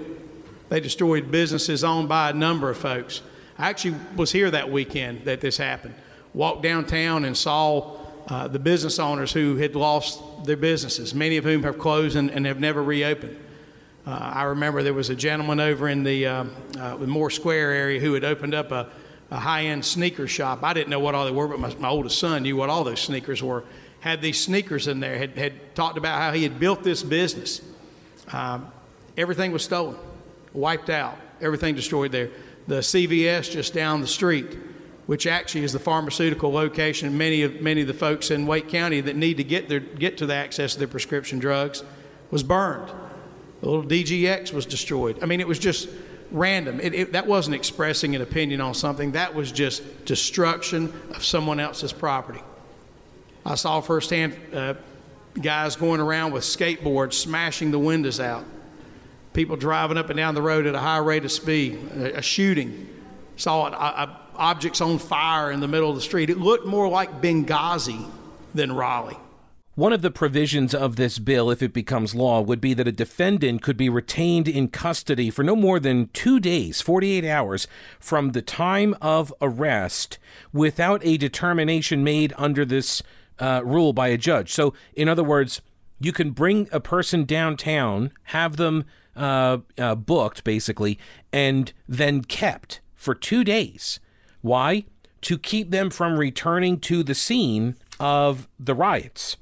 They 0.69 0.79
destroyed 0.79 1.31
businesses 1.31 1.83
owned 1.83 2.09
by 2.09 2.29
a 2.29 2.33
number 2.33 2.69
of 2.69 2.77
folks. 2.77 3.21
I 3.57 3.69
actually 3.69 3.95
was 4.15 4.31
here 4.31 4.49
that 4.51 4.71
weekend 4.71 5.25
that 5.25 5.41
this 5.41 5.57
happened. 5.57 5.95
Walked 6.33 6.63
downtown 6.63 7.23
and 7.23 7.37
saw 7.37 7.97
uh, 8.27 8.47
the 8.47 8.59
business 8.59 8.99
owners 8.99 9.31
who 9.31 9.55
had 9.57 9.75
lost 9.75 10.21
their 10.45 10.57
businesses, 10.57 11.13
many 11.13 11.37
of 11.37 11.43
whom 11.43 11.63
have 11.63 11.77
closed 11.77 12.15
and, 12.15 12.29
and 12.31 12.45
have 12.45 12.59
never 12.59 12.83
reopened. 12.83 13.39
Uh, 14.05 14.11
I 14.11 14.43
remember 14.43 14.83
there 14.83 14.93
was 14.93 15.09
a 15.09 15.15
gentleman 15.15 15.59
over 15.59 15.87
in 15.87 16.03
the, 16.03 16.25
uh, 16.25 16.45
uh 16.77 16.97
Moore 16.97 17.29
Square 17.29 17.71
area 17.71 17.99
who 17.99 18.13
had 18.13 18.23
opened 18.23 18.53
up 18.53 18.71
a, 18.71 18.89
a 19.31 19.37
high-end 19.37 19.85
sneaker 19.85 20.27
shop. 20.27 20.63
I 20.63 20.73
didn't 20.73 20.89
know 20.89 20.99
what 20.99 21.15
all 21.15 21.25
they 21.25 21.31
were, 21.31 21.47
but 21.47 21.59
my, 21.59 21.73
my 21.75 21.89
oldest 21.89 22.19
son 22.19 22.43
knew 22.43 22.55
what 22.55 22.69
all 22.69 22.83
those 22.83 22.99
sneakers 22.99 23.41
were. 23.41 23.63
Had 23.99 24.21
these 24.21 24.39
sneakers 24.39 24.87
in 24.87 24.99
there. 24.99 25.17
Had, 25.17 25.37
had 25.37 25.75
talked 25.75 25.97
about 25.97 26.19
how 26.19 26.31
he 26.33 26.43
had 26.43 26.59
built 26.59 26.83
this 26.83 27.01
business. 27.01 27.61
Um, 28.31 28.71
everything 29.17 29.51
was 29.51 29.63
stolen 29.63 29.97
wiped 30.55 30.89
out, 30.89 31.17
everything 31.41 31.75
destroyed 31.75 32.11
there. 32.11 32.29
The 32.67 32.79
CVS 32.79 33.51
just 33.51 33.73
down 33.73 34.01
the 34.01 34.07
street, 34.07 34.57
which 35.05 35.27
actually 35.27 35.63
is 35.63 35.73
the 35.73 35.79
pharmaceutical 35.79 36.51
location, 36.51 37.15
many 37.17 37.43
of 37.43 37.61
many 37.61 37.81
of 37.81 37.87
the 37.87 37.93
folks 37.93 38.31
in 38.31 38.47
Wake 38.47 38.69
County 38.69 39.01
that 39.01 39.15
need 39.15 39.37
to 39.37 39.43
get 39.43 39.69
their 39.69 39.79
get 39.79 40.17
to 40.17 40.25
the 40.25 40.33
access 40.33 40.73
to 40.73 40.79
their 40.79 40.87
prescription 40.87 41.37
drugs, 41.37 41.83
was 42.31 42.41
burned. 42.41 42.91
The 43.61 43.69
little 43.69 43.83
DGX 43.83 44.51
was 44.51 44.65
destroyed. 44.65 45.21
I 45.21 45.27
mean, 45.27 45.39
it 45.39 45.47
was 45.47 45.59
just 45.59 45.89
random. 46.31 46.79
It, 46.79 46.93
it, 46.93 47.13
that 47.13 47.27
wasn't 47.27 47.55
expressing 47.55 48.15
an 48.15 48.21
opinion 48.21 48.61
on 48.61 48.73
something. 48.73 49.11
That 49.11 49.35
was 49.35 49.51
just 49.51 50.05
destruction 50.05 50.93
of 51.11 51.23
someone 51.23 51.59
else's 51.59 51.93
property. 51.93 52.41
I 53.45 53.55
saw 53.55 53.79
firsthand 53.79 54.35
uh, 54.53 54.73
guys 55.39 55.75
going 55.75 56.01
around 56.01 56.31
with 56.31 56.43
skateboards 56.43 57.13
smashing 57.13 57.71
the 57.71 57.79
windows 57.79 58.19
out 58.19 58.43
people 59.35 59.57
driving 59.57 59.97
up 59.97 60.09
and 60.09 60.17
down 60.17 60.33
the 60.33 60.41
road 60.41 60.65
at 60.65 60.73
a 60.73 60.79
high 60.79 60.97
rate 60.97 61.25
of 61.25 61.31
speed, 61.31 61.77
a, 61.95 62.17
a 62.17 62.21
shooting, 62.21 62.89
saw 63.35 63.67
it, 63.67 63.73
a, 63.73 64.17
objects 64.35 64.81
on 64.81 64.97
fire 64.97 65.51
in 65.51 65.59
the 65.59 65.67
middle 65.67 65.89
of 65.89 65.95
the 65.95 66.01
street. 66.01 66.29
It 66.29 66.37
looked 66.37 66.65
more 66.65 66.89
like 66.89 67.21
Benghazi 67.21 68.09
than 68.53 68.71
Raleigh. 68.71 69.17
One 69.75 69.91
of 69.91 70.01
the 70.01 70.11
provisions 70.11 70.73
of 70.73 70.95
this 70.95 71.19
bill, 71.19 71.51
if 71.51 71.61
it 71.61 71.73
becomes 71.73 72.15
law, 72.15 72.39
would 72.39 72.61
be 72.61 72.73
that 72.73 72.87
a 72.87 72.93
defendant 72.93 73.61
could 73.61 73.75
be 73.75 73.89
retained 73.89 74.47
in 74.47 74.69
custody 74.69 75.29
for 75.29 75.43
no 75.43 75.53
more 75.53 75.81
than 75.81 76.07
two 76.13 76.39
days, 76.39 76.79
48 76.79 77.25
hours, 77.25 77.67
from 77.99 78.31
the 78.31 78.41
time 78.41 78.95
of 79.01 79.33
arrest 79.41 80.17
without 80.53 81.05
a 81.05 81.17
determination 81.17 82.05
made 82.05 82.33
under 82.37 82.63
this 82.63 83.03
uh, 83.39 83.61
rule 83.65 83.91
by 83.91 84.07
a 84.07 84.17
judge. 84.17 84.53
So, 84.53 84.73
in 84.93 85.09
other 85.09 85.25
words, 85.25 85.61
you 85.99 86.13
can 86.13 86.31
bring 86.31 86.69
a 86.71 86.79
person 86.79 87.25
downtown, 87.25 88.11
have 88.25 88.55
them 88.55 88.85
uh, 89.15 89.59
uh, 89.77 89.95
booked, 89.95 90.43
basically, 90.43 90.99
and 91.31 91.73
then 91.87 92.23
kept 92.23 92.81
for 92.93 93.15
two 93.15 93.43
days. 93.43 93.99
Why? 94.41 94.85
To 95.21 95.37
keep 95.37 95.71
them 95.71 95.89
from 95.89 96.19
returning 96.19 96.79
to 96.81 97.03
the 97.03 97.15
scene 97.15 97.75
of 97.99 98.47
the 98.59 98.75
riots. 98.75 99.37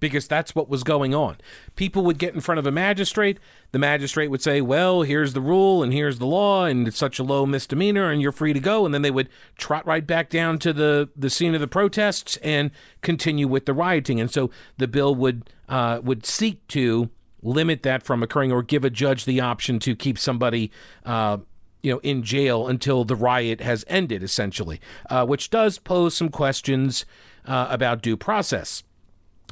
Because 0.00 0.26
that's 0.26 0.52
what 0.52 0.68
was 0.68 0.82
going 0.82 1.14
on. 1.14 1.36
People 1.76 2.02
would 2.02 2.18
get 2.18 2.34
in 2.34 2.40
front 2.40 2.58
of 2.58 2.66
a 2.66 2.72
magistrate. 2.72 3.38
The 3.70 3.78
magistrate 3.78 4.32
would 4.32 4.42
say, 4.42 4.60
Well, 4.60 5.02
here's 5.02 5.32
the 5.32 5.40
rule 5.40 5.80
and 5.80 5.92
here's 5.92 6.18
the 6.18 6.26
law, 6.26 6.64
and 6.64 6.88
it's 6.88 6.98
such 6.98 7.20
a 7.20 7.22
low 7.22 7.46
misdemeanor, 7.46 8.10
and 8.10 8.20
you're 8.20 8.32
free 8.32 8.52
to 8.52 8.58
go. 8.58 8.84
And 8.84 8.92
then 8.92 9.02
they 9.02 9.12
would 9.12 9.28
trot 9.56 9.86
right 9.86 10.04
back 10.04 10.28
down 10.28 10.58
to 10.58 10.72
the, 10.72 11.08
the 11.14 11.30
scene 11.30 11.54
of 11.54 11.60
the 11.60 11.68
protests 11.68 12.36
and 12.38 12.72
continue 13.00 13.46
with 13.46 13.64
the 13.66 13.72
rioting. 13.72 14.20
And 14.20 14.28
so 14.28 14.50
the 14.76 14.88
bill 14.88 15.14
would 15.14 15.48
uh, 15.68 16.00
would 16.02 16.26
seek 16.26 16.66
to 16.68 17.08
limit 17.42 17.82
that 17.82 18.02
from 18.02 18.22
occurring 18.22 18.52
or 18.52 18.62
give 18.62 18.84
a 18.84 18.90
judge 18.90 19.24
the 19.24 19.40
option 19.40 19.78
to 19.80 19.94
keep 19.96 20.18
somebody 20.18 20.70
uh, 21.04 21.38
you 21.82 21.92
know 21.92 21.98
in 21.98 22.22
jail 22.22 22.68
until 22.68 23.04
the 23.04 23.16
riot 23.16 23.60
has 23.60 23.84
ended 23.88 24.22
essentially 24.22 24.80
uh, 25.10 25.26
which 25.26 25.50
does 25.50 25.78
pose 25.78 26.14
some 26.14 26.28
questions 26.28 27.04
uh, 27.44 27.66
about 27.70 28.02
due 28.02 28.16
process. 28.16 28.82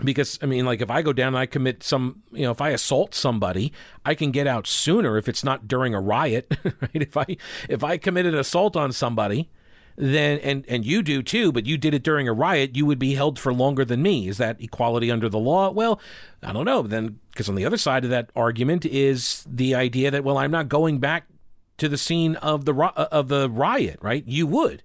Because 0.02 0.38
i 0.40 0.46
mean 0.46 0.64
like 0.64 0.80
if 0.80 0.88
i 0.88 1.02
go 1.02 1.12
down 1.12 1.28
and 1.28 1.36
i 1.36 1.44
commit 1.44 1.82
some 1.82 2.22
you 2.32 2.44
know 2.44 2.52
if 2.52 2.62
i 2.62 2.70
assault 2.70 3.14
somebody 3.14 3.70
i 4.06 4.14
can 4.14 4.30
get 4.30 4.46
out 4.46 4.66
sooner 4.66 5.18
if 5.18 5.28
it's 5.28 5.44
not 5.44 5.68
during 5.68 5.92
a 5.94 6.00
riot 6.00 6.50
right? 6.64 6.90
If 6.94 7.18
i 7.18 7.36
if 7.68 7.84
i 7.84 7.98
committed 7.98 8.34
assault 8.34 8.76
on 8.76 8.92
somebody 8.92 9.50
then 10.00 10.38
and 10.38 10.64
and 10.66 10.84
you 10.84 11.02
do 11.02 11.22
too, 11.22 11.52
but 11.52 11.66
you 11.66 11.76
did 11.76 11.92
it 11.92 12.02
during 12.02 12.26
a 12.26 12.32
riot, 12.32 12.74
you 12.74 12.86
would 12.86 12.98
be 12.98 13.14
held 13.14 13.38
for 13.38 13.52
longer 13.52 13.84
than 13.84 14.02
me. 14.02 14.28
Is 14.28 14.38
that 14.38 14.60
equality 14.60 15.10
under 15.10 15.28
the 15.28 15.38
law? 15.38 15.70
Well, 15.70 16.00
I 16.42 16.52
don't 16.52 16.64
know. 16.64 16.82
Then 16.82 17.20
because 17.30 17.48
on 17.48 17.54
the 17.54 17.66
other 17.66 17.76
side 17.76 18.04
of 18.04 18.10
that 18.10 18.30
argument 18.34 18.86
is 18.86 19.44
the 19.48 19.74
idea 19.74 20.10
that 20.10 20.24
well, 20.24 20.38
I'm 20.38 20.50
not 20.50 20.68
going 20.68 20.98
back 20.98 21.26
to 21.76 21.88
the 21.88 21.98
scene 21.98 22.36
of 22.36 22.64
the 22.64 22.74
uh, 22.74 23.08
of 23.12 23.28
the 23.28 23.50
riot, 23.50 23.98
right? 24.00 24.26
You 24.26 24.46
would. 24.46 24.82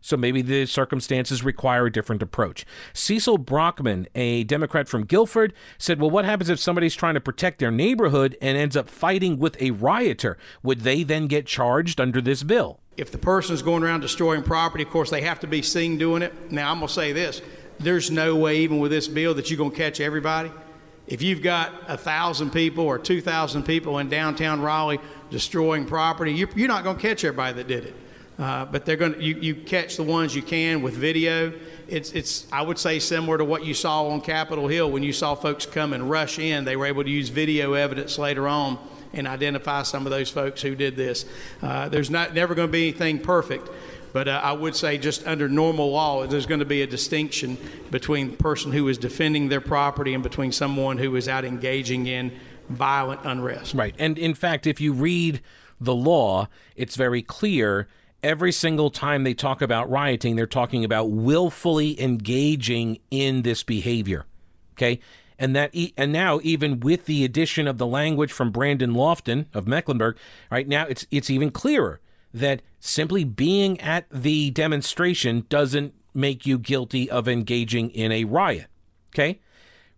So 0.00 0.16
maybe 0.16 0.42
the 0.42 0.66
circumstances 0.66 1.44
require 1.44 1.86
a 1.86 1.92
different 1.92 2.22
approach. 2.22 2.64
Cecil 2.92 3.38
Brockman, 3.38 4.08
a 4.14 4.44
Democrat 4.44 4.88
from 4.88 5.04
Guilford, 5.04 5.52
said, 5.78 6.00
Well, 6.00 6.10
what 6.10 6.24
happens 6.24 6.50
if 6.50 6.58
somebody's 6.58 6.94
trying 6.94 7.14
to 7.14 7.20
protect 7.20 7.58
their 7.58 7.70
neighborhood 7.70 8.36
and 8.40 8.56
ends 8.56 8.76
up 8.76 8.88
fighting 8.88 9.38
with 9.38 9.60
a 9.60 9.72
rioter? 9.72 10.38
Would 10.62 10.80
they 10.80 11.02
then 11.02 11.26
get 11.26 11.46
charged 11.46 12.00
under 12.00 12.20
this 12.20 12.42
bill? 12.42 12.80
If 12.96 13.10
the 13.10 13.18
person's 13.18 13.62
going 13.62 13.82
around 13.82 14.00
destroying 14.00 14.42
property, 14.42 14.84
of 14.84 14.90
course, 14.90 15.10
they 15.10 15.22
have 15.22 15.40
to 15.40 15.46
be 15.46 15.62
seen 15.62 15.96
doing 15.98 16.22
it. 16.22 16.50
Now, 16.50 16.70
I'm 16.70 16.78
going 16.78 16.88
to 16.88 16.94
say 16.94 17.12
this 17.12 17.42
there's 17.78 18.10
no 18.10 18.36
way, 18.36 18.58
even 18.58 18.78
with 18.78 18.90
this 18.90 19.08
bill, 19.08 19.34
that 19.34 19.50
you're 19.50 19.58
going 19.58 19.70
to 19.70 19.76
catch 19.76 20.00
everybody. 20.00 20.50
If 21.06 21.22
you've 21.22 21.42
got 21.42 21.72
a 21.88 21.96
thousand 21.96 22.50
people 22.50 22.84
or 22.84 22.98
two 22.98 23.20
thousand 23.20 23.64
people 23.64 23.98
in 23.98 24.08
downtown 24.08 24.60
Raleigh 24.60 25.00
destroying 25.30 25.86
property, 25.86 26.32
you're, 26.32 26.48
you're 26.54 26.68
not 26.68 26.84
going 26.84 26.96
to 26.96 27.02
catch 27.02 27.24
everybody 27.24 27.54
that 27.54 27.66
did 27.66 27.86
it. 27.86 27.96
Uh, 28.40 28.64
but 28.64 28.86
they're 28.86 28.96
going 28.96 29.12
to 29.12 29.22
you, 29.22 29.34
you 29.34 29.54
catch 29.54 29.96
the 29.96 30.02
ones 30.02 30.34
you 30.34 30.40
can 30.40 30.80
with 30.80 30.94
video. 30.94 31.52
It's 31.88 32.12
it's 32.12 32.46
I 32.50 32.62
would 32.62 32.78
say 32.78 32.98
similar 32.98 33.36
to 33.36 33.44
what 33.44 33.66
you 33.66 33.74
saw 33.74 34.06
on 34.08 34.22
Capitol 34.22 34.66
Hill 34.66 34.90
when 34.90 35.02
you 35.02 35.12
saw 35.12 35.34
folks 35.34 35.66
come 35.66 35.92
and 35.92 36.08
rush 36.08 36.38
in. 36.38 36.64
They 36.64 36.74
were 36.74 36.86
able 36.86 37.04
to 37.04 37.10
use 37.10 37.28
video 37.28 37.74
evidence 37.74 38.16
later 38.16 38.48
on 38.48 38.78
and 39.12 39.26
identify 39.26 39.82
some 39.82 40.06
of 40.06 40.10
those 40.10 40.30
folks 40.30 40.62
who 40.62 40.74
did 40.74 40.96
this. 40.96 41.26
Uh, 41.60 41.90
there's 41.90 42.08
not 42.08 42.32
never 42.34 42.54
going 42.54 42.68
to 42.68 42.72
be 42.72 42.88
anything 42.88 43.18
perfect, 43.18 43.68
but 44.14 44.26
uh, 44.26 44.40
I 44.42 44.52
would 44.52 44.74
say, 44.74 44.96
just 44.96 45.26
under 45.26 45.46
normal 45.48 45.90
law, 45.90 46.26
there's 46.26 46.46
going 46.46 46.60
to 46.60 46.66
be 46.66 46.80
a 46.80 46.86
distinction 46.86 47.58
between 47.90 48.30
the 48.30 48.36
person 48.38 48.72
who 48.72 48.88
is 48.88 48.96
defending 48.96 49.50
their 49.50 49.60
property 49.60 50.14
and 50.14 50.22
between 50.22 50.52
someone 50.52 50.96
who 50.96 51.14
is 51.16 51.28
out 51.28 51.44
engaging 51.44 52.06
in 52.06 52.32
violent 52.70 53.20
unrest. 53.24 53.74
Right. 53.74 53.94
And 53.98 54.16
in 54.16 54.32
fact, 54.34 54.66
if 54.66 54.80
you 54.80 54.94
read 54.94 55.40
the 55.80 55.94
law, 55.94 56.48
it's 56.76 56.96
very 56.96 57.22
clear. 57.22 57.88
Every 58.22 58.52
single 58.52 58.90
time 58.90 59.24
they 59.24 59.34
talk 59.34 59.62
about 59.62 59.90
rioting, 59.90 60.36
they're 60.36 60.46
talking 60.46 60.84
about 60.84 61.10
willfully 61.10 62.00
engaging 62.00 62.98
in 63.10 63.42
this 63.42 63.62
behavior. 63.62 64.26
Okay. 64.74 65.00
And 65.38 65.56
that, 65.56 65.74
and 65.96 66.12
now 66.12 66.38
even 66.42 66.80
with 66.80 67.06
the 67.06 67.24
addition 67.24 67.66
of 67.66 67.78
the 67.78 67.86
language 67.86 68.30
from 68.30 68.50
Brandon 68.50 68.92
Lofton 68.92 69.46
of 69.54 69.66
Mecklenburg, 69.66 70.18
right 70.50 70.68
now 70.68 70.84
it's 70.86 71.06
it's 71.10 71.30
even 71.30 71.50
clearer 71.50 72.00
that 72.34 72.60
simply 72.78 73.24
being 73.24 73.80
at 73.80 74.06
the 74.10 74.50
demonstration 74.50 75.46
doesn't 75.48 75.94
make 76.14 76.46
you 76.46 76.58
guilty 76.58 77.10
of 77.10 77.26
engaging 77.28 77.90
in 77.90 78.12
a 78.12 78.24
riot. 78.24 78.66
Okay? 79.14 79.40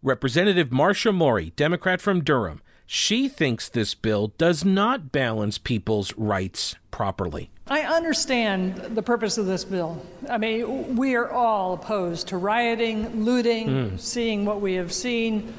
Representative 0.03 0.73
Marcia 0.73 1.13
Morey, 1.13 1.53
Democrat 1.57 2.01
from 2.01 2.23
Durham, 2.23 2.61
she 2.87 3.29
thinks 3.29 3.69
this 3.69 3.95
bill 3.95 4.29
does 4.39 4.65
not 4.65 5.13
balance 5.13 5.59
people's 5.59 6.13
rights 6.17 6.75
properly. 6.91 7.51
I 7.73 7.85
understand 7.85 8.77
the 8.77 9.03
purpose 9.03 9.39
of 9.39 9.47
this 9.47 9.65
bill. 9.65 9.99
I 10.29 10.37
mean, 10.37 10.95
we 10.95 11.15
are 11.15 11.31
all 11.31 11.73
opposed 11.73 12.29
to 12.29 12.37
rioting, 12.37 13.25
looting, 13.25 13.67
mm. 13.67 13.99
seeing 13.99 14.45
what 14.45 14.61
we 14.61 14.75
have 14.75 14.93
seen 14.93 15.55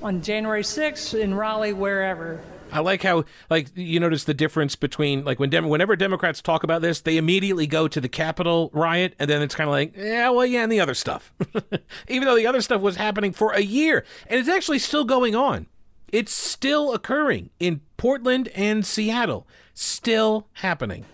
on 0.00 0.22
January 0.22 0.62
6th 0.62 1.18
in 1.18 1.34
Raleigh, 1.34 1.72
wherever. 1.72 2.40
I 2.70 2.78
like 2.78 3.02
how 3.02 3.24
like 3.50 3.70
you 3.74 3.98
notice 3.98 4.22
the 4.22 4.34
difference 4.34 4.76
between 4.76 5.24
like 5.24 5.40
when 5.40 5.50
Dem- 5.50 5.68
whenever 5.68 5.96
Democrats 5.96 6.40
talk 6.40 6.62
about 6.62 6.80
this, 6.80 7.00
they 7.00 7.16
immediately 7.16 7.66
go 7.66 7.88
to 7.88 8.00
the 8.00 8.08
Capitol 8.08 8.70
riot, 8.72 9.16
and 9.18 9.28
then 9.28 9.42
it's 9.42 9.56
kind 9.56 9.66
of 9.66 9.72
like, 9.72 9.96
yeah, 9.96 10.30
well, 10.30 10.46
yeah, 10.46 10.62
and 10.62 10.70
the 10.70 10.78
other 10.78 10.94
stuff, 10.94 11.32
even 12.08 12.26
though 12.28 12.36
the 12.36 12.46
other 12.46 12.60
stuff 12.60 12.80
was 12.80 12.94
happening 12.94 13.32
for 13.32 13.50
a 13.50 13.62
year, 13.62 14.04
and 14.28 14.38
it's 14.38 14.48
actually 14.48 14.78
still 14.78 15.04
going 15.04 15.34
on. 15.34 15.66
It's 16.12 16.32
still 16.32 16.92
occurring 16.92 17.50
in 17.58 17.80
Portland 17.96 18.46
and 18.54 18.86
Seattle, 18.86 19.48
still 19.74 20.46
happening. 20.52 21.04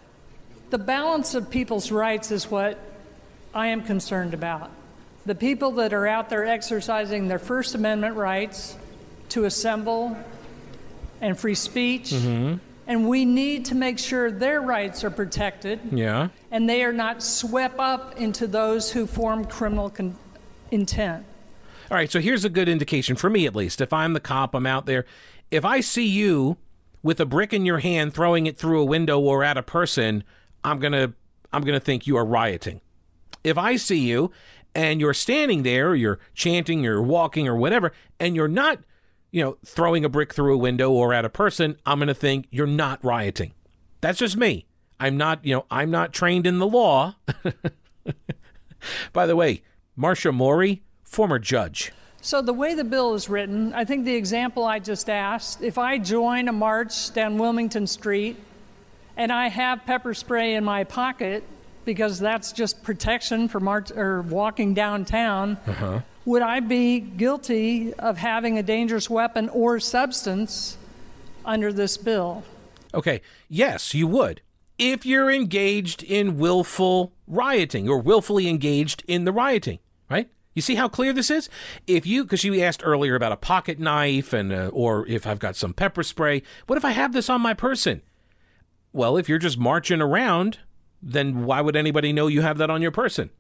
The 0.75 0.79
balance 0.79 1.37
of 1.37 1.51
people's 1.51 1.93
rights 1.93 2.33
is 2.33 2.51
what 2.51 2.77
I 3.55 3.69
am 3.69 3.83
concerned 3.83 4.35
about. 4.35 4.73
The 5.25 5.37
people 5.37 5.71
that 5.75 5.93
are 5.93 6.05
out 6.05 6.31
there 6.31 6.45
exercising 6.45 7.29
their 7.29 7.39
First 7.39 7.77
Amendment 7.77 8.17
rights 8.17 8.77
to 9.29 9.45
assemble, 9.45 10.17
and 11.21 11.39
free 11.39 11.55
speech. 11.55 12.11
Mm-hmm. 12.11 12.57
And 12.89 13.09
we 13.09 13.25
need 13.25 13.67
to 13.67 13.77
make 13.77 14.01
sure 14.01 14.33
their 14.33 14.61
rights 14.61 15.05
are 15.05 15.11
protected. 15.11 15.79
Yeah. 15.93 16.31
And 16.51 16.69
they 16.69 16.83
are 16.83 16.93
not 16.93 17.23
swept 17.23 17.79
up 17.79 18.21
into 18.21 18.49
those 18.49 18.91
who 18.91 19.07
form 19.07 19.45
criminal 19.45 19.91
con- 19.91 20.17
intent. 20.73 21.25
All 21.89 21.97
right, 21.97 22.11
so 22.11 22.19
here's 22.19 22.45
a 22.45 22.51
good 22.51 22.69
indication 22.69 23.15
for 23.15 23.31
me 23.31 23.47
at 23.47 23.55
least. 23.55 23.81
If 23.81 23.93
I'm 23.93 24.13
the 24.13 24.19
cop, 24.19 24.57
I'm 24.57 24.67
out 24.67 24.87
there. 24.87 25.07
If 25.53 25.65
I 25.65 25.79
see 25.83 26.09
you 26.09 26.57
with 27.01 27.21
a 27.21 27.27
brick 27.27 27.53
in 27.53 27.65
your 27.65 27.79
hand 27.79 28.13
throwing 28.13 28.49
it 28.49 28.57
through 28.59 28.81
a 28.81 28.85
window 28.85 29.21
or 29.21 29.45
at 29.45 29.57
a 29.57 29.63
person, 29.63 30.25
I'm 30.65 30.79
going 30.79 30.93
to 30.93 31.13
I'm 31.53 31.63
going 31.63 31.79
to 31.79 31.85
think 31.85 32.07
you 32.07 32.17
are 32.17 32.25
rioting. 32.25 32.81
If 33.45 33.57
I 33.57 33.77
see 33.77 33.99
you 33.99 34.33
and 34.75 35.01
you're 35.01 35.15
standing 35.15 35.63
there, 35.63 35.91
or 35.91 35.95
you're 35.95 36.19
chanting, 36.35 36.83
you're 36.83 37.01
walking 37.01 37.47
or 37.47 37.55
whatever, 37.55 37.93
and 38.19 38.35
you're 38.35 38.49
not 38.49 38.81
you 39.35 39.43
know, 39.43 39.59
throwing 39.67 40.05
a 40.05 40.09
brick 40.09 40.33
through 40.33 40.55
a 40.55 40.57
window 40.57 40.93
or 40.93 41.13
at 41.13 41.25
a 41.25 41.29
person, 41.29 41.77
I'm 41.85 41.99
going 41.99 42.07
to 42.07 42.15
think 42.15 42.47
you're 42.53 42.69
not 42.69 43.05
rioting. 43.05 43.53
That's 44.01 44.21
just 44.21 44.37
me. 44.37 44.65
I'm 45.01 45.17
not, 45.17 45.45
you 45.45 45.57
know, 45.57 45.67
I'm 45.73 45.91
not 45.91 46.13
trained 46.13 46.47
in 46.47 46.61
the 46.61 46.69
law. 46.69 47.17
By 49.13 49.27
the 49.27 49.35
way, 49.35 49.65
Marcia 49.97 50.31
Morey, 50.31 50.85
former 51.03 51.41
judge. 51.41 51.91
So, 52.21 52.41
the 52.43 52.53
way 52.53 52.75
the 52.75 52.85
bill 52.85 53.15
is 53.15 53.29
written, 53.29 53.75
I 53.75 53.85
think 53.85 54.05
the 54.05 54.15
example 54.15 54.63
I 54.63 54.79
just 54.79 55.11
asked 55.11 55.63
if 55.63 55.79
I 55.79 55.99
join 55.99 56.47
a 56.47 56.53
march 56.53 57.13
down 57.13 57.37
Wilmington 57.37 57.89
Street 57.89 58.37
and 59.17 59.33
I 59.33 59.49
have 59.49 59.85
pepper 59.87 60.15
spray 60.15 60.55
in 60.55 60.65
my 60.65 60.85
pocket 60.85 61.45
because 61.85 62.19
that's 62.19 62.53
just 62.53 62.83
protection 62.83 63.49
for 63.49 63.61
march 63.61 63.91
or 63.91 64.23
walking 64.23 64.75
downtown, 64.75 65.59
uh-huh 65.67 66.01
would 66.25 66.43
I 66.43 66.61
be 66.61 67.01
guilty 67.01 67.93
of 67.95 68.19
having 68.19 68.59
a 68.59 68.63
dangerous 68.63 69.11
weapon 69.11 69.49
or 69.51 69.79
substance 69.79 70.79
under 71.45 71.73
this 71.73 71.97
bill? 71.97 72.45
Okay, 72.95 73.21
yes, 73.49 73.95
you 73.95 74.07
would. 74.07 74.41
If 74.79 75.05
you're 75.05 75.31
engaged 75.31 76.03
in 76.03 76.39
willful 76.39 77.13
rioting 77.27 77.89
or 77.89 77.99
willfully 77.99 78.49
engaged 78.49 79.05
in 79.07 79.25
the 79.25 79.33
rioting, 79.33 79.79
right? 80.11 80.29
You 80.55 80.63
see 80.63 80.77
how 80.77 80.89
clear 80.89 81.13
this 81.13 81.31
is? 81.31 81.49
If 81.87 82.07
you, 82.07 82.25
because 82.25 82.45
you 82.45 82.61
asked 82.63 82.83
earlier 82.85 83.15
about 83.15 83.33
a 83.33 83.37
pocket 83.37 83.79
knife 83.79 84.33
and, 84.33 84.53
uh, 84.53 84.71
or 84.73 85.07
if 85.07 85.27
I've 85.27 85.39
got 85.39 85.57
some 85.57 85.75
pepper 85.75 86.03
spray, 86.03 86.43
what 86.67 86.77
if 86.77 86.85
I 86.85 86.93
have 86.93 87.13
this 87.13 87.29
on 87.29 87.41
my 87.41 87.55
person? 87.55 88.03
Well, 88.95 89.17
if 89.17 89.29
you're 89.29 89.39
just 89.39 89.59
marching 89.59 90.01
around, 90.01 90.61
then 91.03 91.45
why 91.45 91.61
would 91.61 91.75
anybody 91.75 92.13
know 92.13 92.29
you 92.29 92.43
have 92.43 92.59
that 92.59 92.71
on 92.71 92.81
your 92.81 92.93
person? 92.93 93.31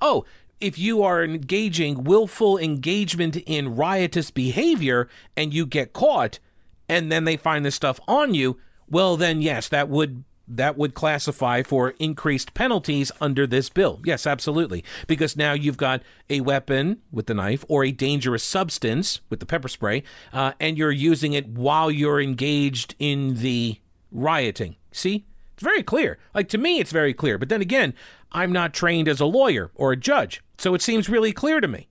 Oh, 0.00 0.24
if 0.60 0.76
you 0.76 1.00
are 1.04 1.22
engaging 1.22 2.02
willful 2.02 2.58
engagement 2.58 3.36
in 3.36 3.76
riotous 3.76 4.32
behavior 4.32 5.08
and 5.36 5.54
you 5.54 5.64
get 5.64 5.92
caught 5.92 6.40
and 6.88 7.10
then 7.10 7.22
they 7.24 7.36
find 7.36 7.64
this 7.64 7.76
stuff 7.76 8.00
on 8.08 8.34
you, 8.34 8.58
well 8.90 9.16
then 9.16 9.40
yes, 9.40 9.68
that 9.68 9.88
would 9.88 10.24
that 10.48 10.76
would 10.76 10.92
classify 10.92 11.62
for 11.62 11.94
increased 12.00 12.52
penalties 12.52 13.12
under 13.20 13.46
this 13.46 13.70
bill. 13.70 14.00
Yes, 14.04 14.26
absolutely. 14.26 14.84
Because 15.06 15.36
now 15.36 15.52
you've 15.52 15.76
got 15.76 16.02
a 16.28 16.40
weapon 16.40 17.00
with 17.12 17.26
the 17.26 17.34
knife 17.34 17.64
or 17.68 17.84
a 17.84 17.92
dangerous 17.92 18.42
substance 18.42 19.20
with 19.30 19.40
the 19.40 19.46
pepper 19.46 19.68
spray, 19.68 20.02
uh, 20.32 20.52
and 20.58 20.76
you're 20.76 20.90
using 20.90 21.32
it 21.32 21.48
while 21.48 21.90
you're 21.90 22.20
engaged 22.20 22.94
in 22.98 23.36
the 23.36 23.78
rioting. 24.14 24.76
See? 24.92 25.26
It's 25.52 25.62
very 25.62 25.82
clear. 25.82 26.18
Like 26.34 26.48
to 26.48 26.58
me, 26.58 26.80
it's 26.80 26.90
very 26.90 27.12
clear. 27.12 27.38
But 27.38 27.48
then 27.48 27.60
again, 27.60 27.94
I'm 28.32 28.52
not 28.52 28.72
trained 28.72 29.08
as 29.08 29.20
a 29.20 29.26
lawyer 29.26 29.70
or 29.74 29.92
a 29.92 29.96
judge. 29.96 30.42
So 30.58 30.74
it 30.74 30.82
seems 30.82 31.08
really 31.08 31.32
clear 31.32 31.60
to 31.60 31.68
me. 31.68 31.88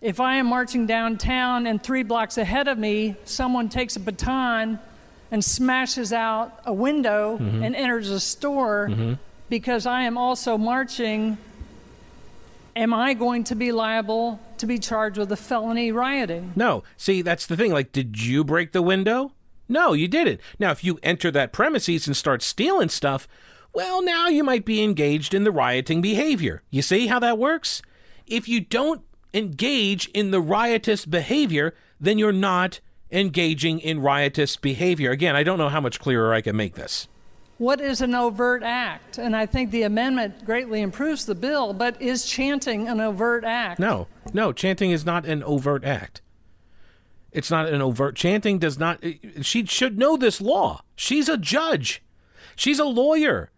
If 0.00 0.20
I 0.20 0.36
am 0.36 0.46
marching 0.46 0.86
downtown 0.86 1.66
and 1.66 1.82
three 1.82 2.04
blocks 2.04 2.38
ahead 2.38 2.68
of 2.68 2.78
me, 2.78 3.16
someone 3.24 3.68
takes 3.68 3.96
a 3.96 4.00
baton 4.00 4.78
and 5.30 5.44
smashes 5.44 6.12
out 6.12 6.60
a 6.64 6.72
window 6.72 7.36
mm-hmm. 7.36 7.62
and 7.62 7.74
enters 7.74 8.08
a 8.08 8.20
store 8.20 8.88
mm-hmm. 8.88 9.14
because 9.48 9.86
I 9.86 10.02
am 10.02 10.16
also 10.16 10.56
marching, 10.56 11.36
am 12.76 12.94
I 12.94 13.14
going 13.14 13.44
to 13.44 13.54
be 13.54 13.72
liable 13.72 14.40
to 14.58 14.66
be 14.66 14.78
charged 14.78 15.18
with 15.18 15.32
a 15.32 15.36
felony 15.36 15.92
rioting? 15.92 16.52
No. 16.54 16.84
See, 16.96 17.20
that's 17.20 17.46
the 17.46 17.56
thing. 17.56 17.72
Like, 17.72 17.92
did 17.92 18.22
you 18.22 18.44
break 18.44 18.72
the 18.72 18.82
window? 18.82 19.32
No, 19.68 19.92
you 19.92 20.08
didn't. 20.08 20.40
Now, 20.58 20.70
if 20.70 20.82
you 20.82 20.98
enter 21.02 21.30
that 21.30 21.52
premises 21.52 22.06
and 22.06 22.16
start 22.16 22.42
stealing 22.42 22.88
stuff, 22.88 23.28
well, 23.72 24.02
now 24.02 24.28
you 24.28 24.42
might 24.42 24.64
be 24.64 24.82
engaged 24.82 25.34
in 25.34 25.44
the 25.44 25.52
rioting 25.52 26.00
behavior. 26.00 26.62
You 26.70 26.82
see 26.82 27.06
how 27.06 27.18
that 27.18 27.38
works? 27.38 27.82
if 28.28 28.48
you 28.48 28.60
don't 28.60 29.02
engage 29.34 30.06
in 30.08 30.30
the 30.30 30.40
riotous 30.40 31.04
behavior, 31.06 31.74
then 32.00 32.18
you're 32.18 32.32
not 32.32 32.80
engaging 33.10 33.80
in 33.80 34.00
riotous 34.00 34.56
behavior. 34.56 35.10
Again, 35.10 35.34
I 35.34 35.42
don't 35.42 35.58
know 35.58 35.68
how 35.68 35.80
much 35.80 35.98
clearer 35.98 36.34
I 36.34 36.40
can 36.40 36.56
make 36.56 36.74
this. 36.74 37.08
What 37.56 37.80
is 37.80 38.00
an 38.00 38.14
overt 38.14 38.62
act? 38.62 39.18
And 39.18 39.34
I 39.34 39.44
think 39.46 39.70
the 39.70 39.82
amendment 39.82 40.44
greatly 40.44 40.80
improves 40.80 41.26
the 41.26 41.34
bill, 41.34 41.72
but 41.72 42.00
is 42.00 42.24
chanting 42.24 42.86
an 42.86 43.00
overt 43.00 43.44
act? 43.44 43.80
No, 43.80 44.06
no, 44.32 44.52
chanting 44.52 44.92
is 44.92 45.04
not 45.04 45.26
an 45.26 45.42
overt 45.42 45.84
act. 45.84 46.22
It's 47.32 47.50
not 47.50 47.68
an 47.68 47.82
overt. 47.82 48.16
Chanting 48.16 48.58
does 48.58 48.78
not. 48.78 49.02
She 49.42 49.66
should 49.66 49.98
know 49.98 50.16
this 50.16 50.40
law. 50.40 50.82
She's 50.96 51.28
a 51.28 51.36
judge. 51.36 52.02
She's 52.56 52.78
a 52.78 52.84
lawyer. 52.84 53.50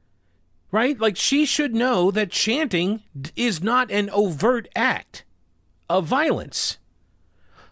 right? 0.73 0.99
Like 1.01 1.17
she 1.17 1.45
should 1.45 1.75
know 1.75 2.11
that 2.11 2.31
chanting 2.31 3.03
is 3.37 3.63
not 3.63 3.91
an 3.91 4.11
overt 4.11 4.69
act 4.77 5.25
of 5.89 6.07
violence. 6.07 6.79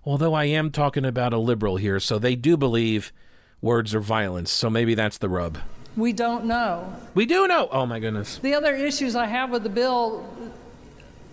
Although 0.05 0.35
I 0.35 0.45
am 0.45 0.71
talking 0.71 1.05
about 1.05 1.33
a 1.33 1.39
liberal 1.39 1.77
here, 1.77 2.01
so 2.01 2.19
they 2.19 2.35
do 2.35 2.57
believe 2.57 3.13
words 3.61 3.95
are 3.95 4.01
violence. 4.01 4.51
So 4.51 4.71
maybe 4.71 4.95
that's 4.95 5.19
the 5.19 5.29
rub. 5.29 5.59
We 5.97 6.13
don't 6.13 6.45
know. 6.45 6.95
We 7.15 7.27
do 7.27 7.47
know. 7.49 7.69
Oh 7.73 7.85
my 7.85 7.99
goodness. 7.99 8.39
The 8.39 8.55
other 8.55 8.75
issues 8.75 9.17
I 9.17 9.27
have 9.27 9.51
with 9.51 9.65
the 9.65 9.69
bill 9.69 10.29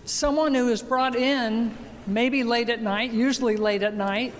someone 0.04 0.54
who 0.54 0.68
is 0.68 0.82
brought 0.82 1.16
in, 1.16 1.76
maybe 2.06 2.44
late 2.44 2.68
at 2.68 2.80
night, 2.80 3.10
usually 3.12 3.56
late 3.56 3.82
at 3.82 3.94
night, 3.94 4.32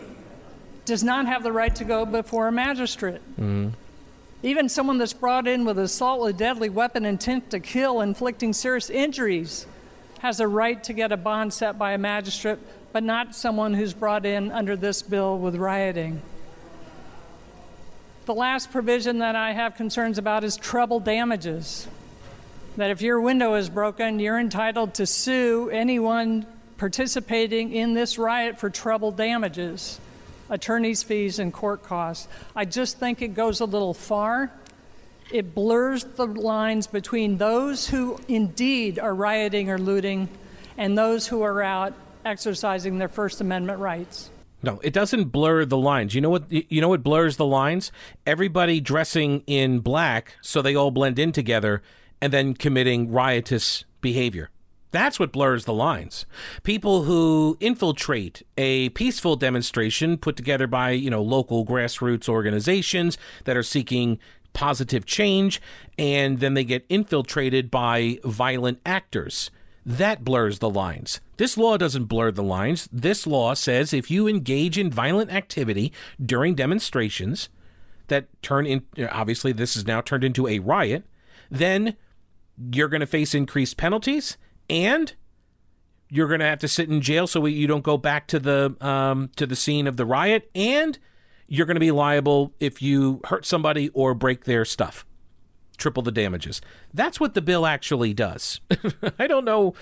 does 0.86 1.04
not 1.04 1.26
have 1.26 1.42
the 1.42 1.52
right 1.52 1.74
to 1.76 1.84
go 1.84 2.06
before 2.06 2.48
a 2.48 2.52
magistrate. 2.52 3.20
Mm-hmm. 3.32 3.68
Even 4.42 4.68
someone 4.68 4.98
that's 4.98 5.12
brought 5.12 5.46
in 5.46 5.64
with 5.64 5.78
assault 5.78 6.20
with 6.22 6.36
deadly 6.38 6.68
weapon 6.68 7.04
intent 7.04 7.50
to 7.50 7.60
kill, 7.60 8.00
inflicting 8.00 8.52
serious 8.52 8.90
injuries, 8.90 9.66
has 10.20 10.40
a 10.40 10.48
right 10.48 10.82
to 10.84 10.92
get 10.92 11.12
a 11.12 11.16
bond 11.16 11.52
set 11.52 11.78
by 11.78 11.92
a 11.92 11.98
magistrate, 11.98 12.58
but 12.92 13.02
not 13.02 13.34
someone 13.34 13.74
who's 13.74 13.92
brought 13.92 14.24
in 14.24 14.50
under 14.52 14.76
this 14.76 15.02
bill 15.02 15.38
with 15.38 15.56
rioting. 15.56 16.22
The 18.26 18.34
last 18.34 18.72
provision 18.72 19.18
that 19.18 19.36
I 19.36 19.52
have 19.52 19.76
concerns 19.76 20.18
about 20.18 20.44
is 20.44 20.56
treble 20.56 21.00
damages. 21.00 21.86
That 22.76 22.90
if 22.90 23.00
your 23.00 23.20
window 23.20 23.54
is 23.54 23.70
broken, 23.70 24.18
you're 24.18 24.38
entitled 24.38 24.94
to 24.94 25.06
sue 25.06 25.70
anyone 25.70 26.46
participating 26.76 27.72
in 27.72 27.94
this 27.94 28.18
riot 28.18 28.58
for 28.58 28.68
treble 28.68 29.12
damages, 29.12 30.00
attorney's 30.50 31.02
fees, 31.02 31.38
and 31.38 31.52
court 31.52 31.82
costs. 31.82 32.28
I 32.54 32.64
just 32.64 32.98
think 32.98 33.22
it 33.22 33.34
goes 33.34 33.60
a 33.60 33.64
little 33.64 33.94
far. 33.94 34.50
It 35.30 35.54
blurs 35.54 36.04
the 36.04 36.26
lines 36.26 36.86
between 36.86 37.38
those 37.38 37.88
who 37.88 38.18
indeed 38.28 38.98
are 38.98 39.14
rioting 39.14 39.70
or 39.70 39.78
looting 39.78 40.28
and 40.78 40.96
those 40.96 41.26
who 41.26 41.42
are 41.42 41.62
out 41.62 41.94
exercising 42.24 42.98
their 42.98 43.08
First 43.08 43.40
Amendment 43.40 43.80
rights. 43.80 44.30
No, 44.62 44.80
it 44.82 44.92
doesn't 44.92 45.26
blur 45.26 45.64
the 45.64 45.76
lines. 45.76 46.14
You 46.14 46.20
know 46.20 46.30
what? 46.30 46.50
You 46.50 46.80
know 46.80 46.88
what 46.88 47.02
blurs 47.02 47.36
the 47.36 47.46
lines? 47.46 47.92
Everybody 48.26 48.80
dressing 48.80 49.42
in 49.46 49.80
black 49.80 50.36
so 50.40 50.62
they 50.62 50.74
all 50.74 50.90
blend 50.90 51.18
in 51.18 51.32
together, 51.32 51.82
and 52.20 52.32
then 52.32 52.54
committing 52.54 53.12
riotous 53.12 53.84
behavior. 54.00 54.50
That's 54.90 55.18
what 55.18 55.32
blurs 55.32 55.64
the 55.64 55.74
lines. 55.74 56.26
People 56.62 57.02
who 57.02 57.56
infiltrate 57.60 58.42
a 58.56 58.90
peaceful 58.90 59.36
demonstration 59.36 60.16
put 60.16 60.36
together 60.36 60.66
by, 60.66 60.90
you 60.90 61.10
know, 61.10 61.22
local 61.22 61.66
grassroots 61.66 62.28
organizations 62.28 63.18
that 63.44 63.56
are 63.56 63.62
seeking 63.62 64.18
positive 64.52 65.04
change, 65.04 65.60
and 65.98 66.40
then 66.40 66.54
they 66.54 66.64
get 66.64 66.86
infiltrated 66.88 67.70
by 67.70 68.18
violent 68.24 68.80
actors. 68.86 69.50
That 69.84 70.24
blurs 70.24 70.58
the 70.60 70.70
lines. 70.70 71.20
This 71.36 71.58
law 71.58 71.76
doesn't 71.76 72.06
blur 72.06 72.30
the 72.30 72.42
lines. 72.42 72.88
This 72.90 73.26
law 73.26 73.54
says 73.54 73.92
if 73.92 74.10
you 74.10 74.26
engage 74.26 74.78
in 74.78 74.90
violent 74.90 75.30
activity 75.30 75.92
during 76.24 76.54
demonstrations 76.54 77.50
that 78.08 78.26
turn 78.42 78.66
in, 78.66 78.82
obviously, 79.10 79.52
this 79.52 79.76
is 79.76 79.86
now 79.86 80.00
turned 80.00 80.24
into 80.24 80.48
a 80.48 80.58
riot, 80.58 81.04
then 81.50 81.96
you're 82.72 82.88
going 82.88 83.00
to 83.00 83.06
face 83.06 83.34
increased 83.34 83.76
penalties 83.76 84.38
and 84.68 85.14
you're 86.08 86.28
going 86.28 86.40
to 86.40 86.46
have 86.46 86.60
to 86.60 86.68
sit 86.68 86.88
in 86.88 87.00
jail 87.00 87.26
so 87.26 87.44
you 87.46 87.66
don't 87.66 87.84
go 87.84 87.96
back 87.96 88.26
to 88.28 88.38
the 88.38 88.76
um, 88.80 89.30
to 89.36 89.46
the 89.46 89.56
scene 89.56 89.86
of 89.86 89.96
the 89.96 90.06
riot 90.06 90.50
and 90.54 90.98
you're 91.48 91.66
going 91.66 91.76
to 91.76 91.80
be 91.80 91.90
liable 91.90 92.52
if 92.58 92.82
you 92.82 93.20
hurt 93.24 93.44
somebody 93.46 93.88
or 93.90 94.14
break 94.14 94.44
their 94.44 94.64
stuff 94.64 95.06
triple 95.76 96.02
the 96.02 96.12
damages. 96.12 96.60
That's 96.92 97.20
what 97.20 97.34
the 97.34 97.42
bill 97.42 97.66
actually 97.66 98.14
does. 98.14 98.60
I 99.18 99.26
don't 99.26 99.44
know. 99.44 99.74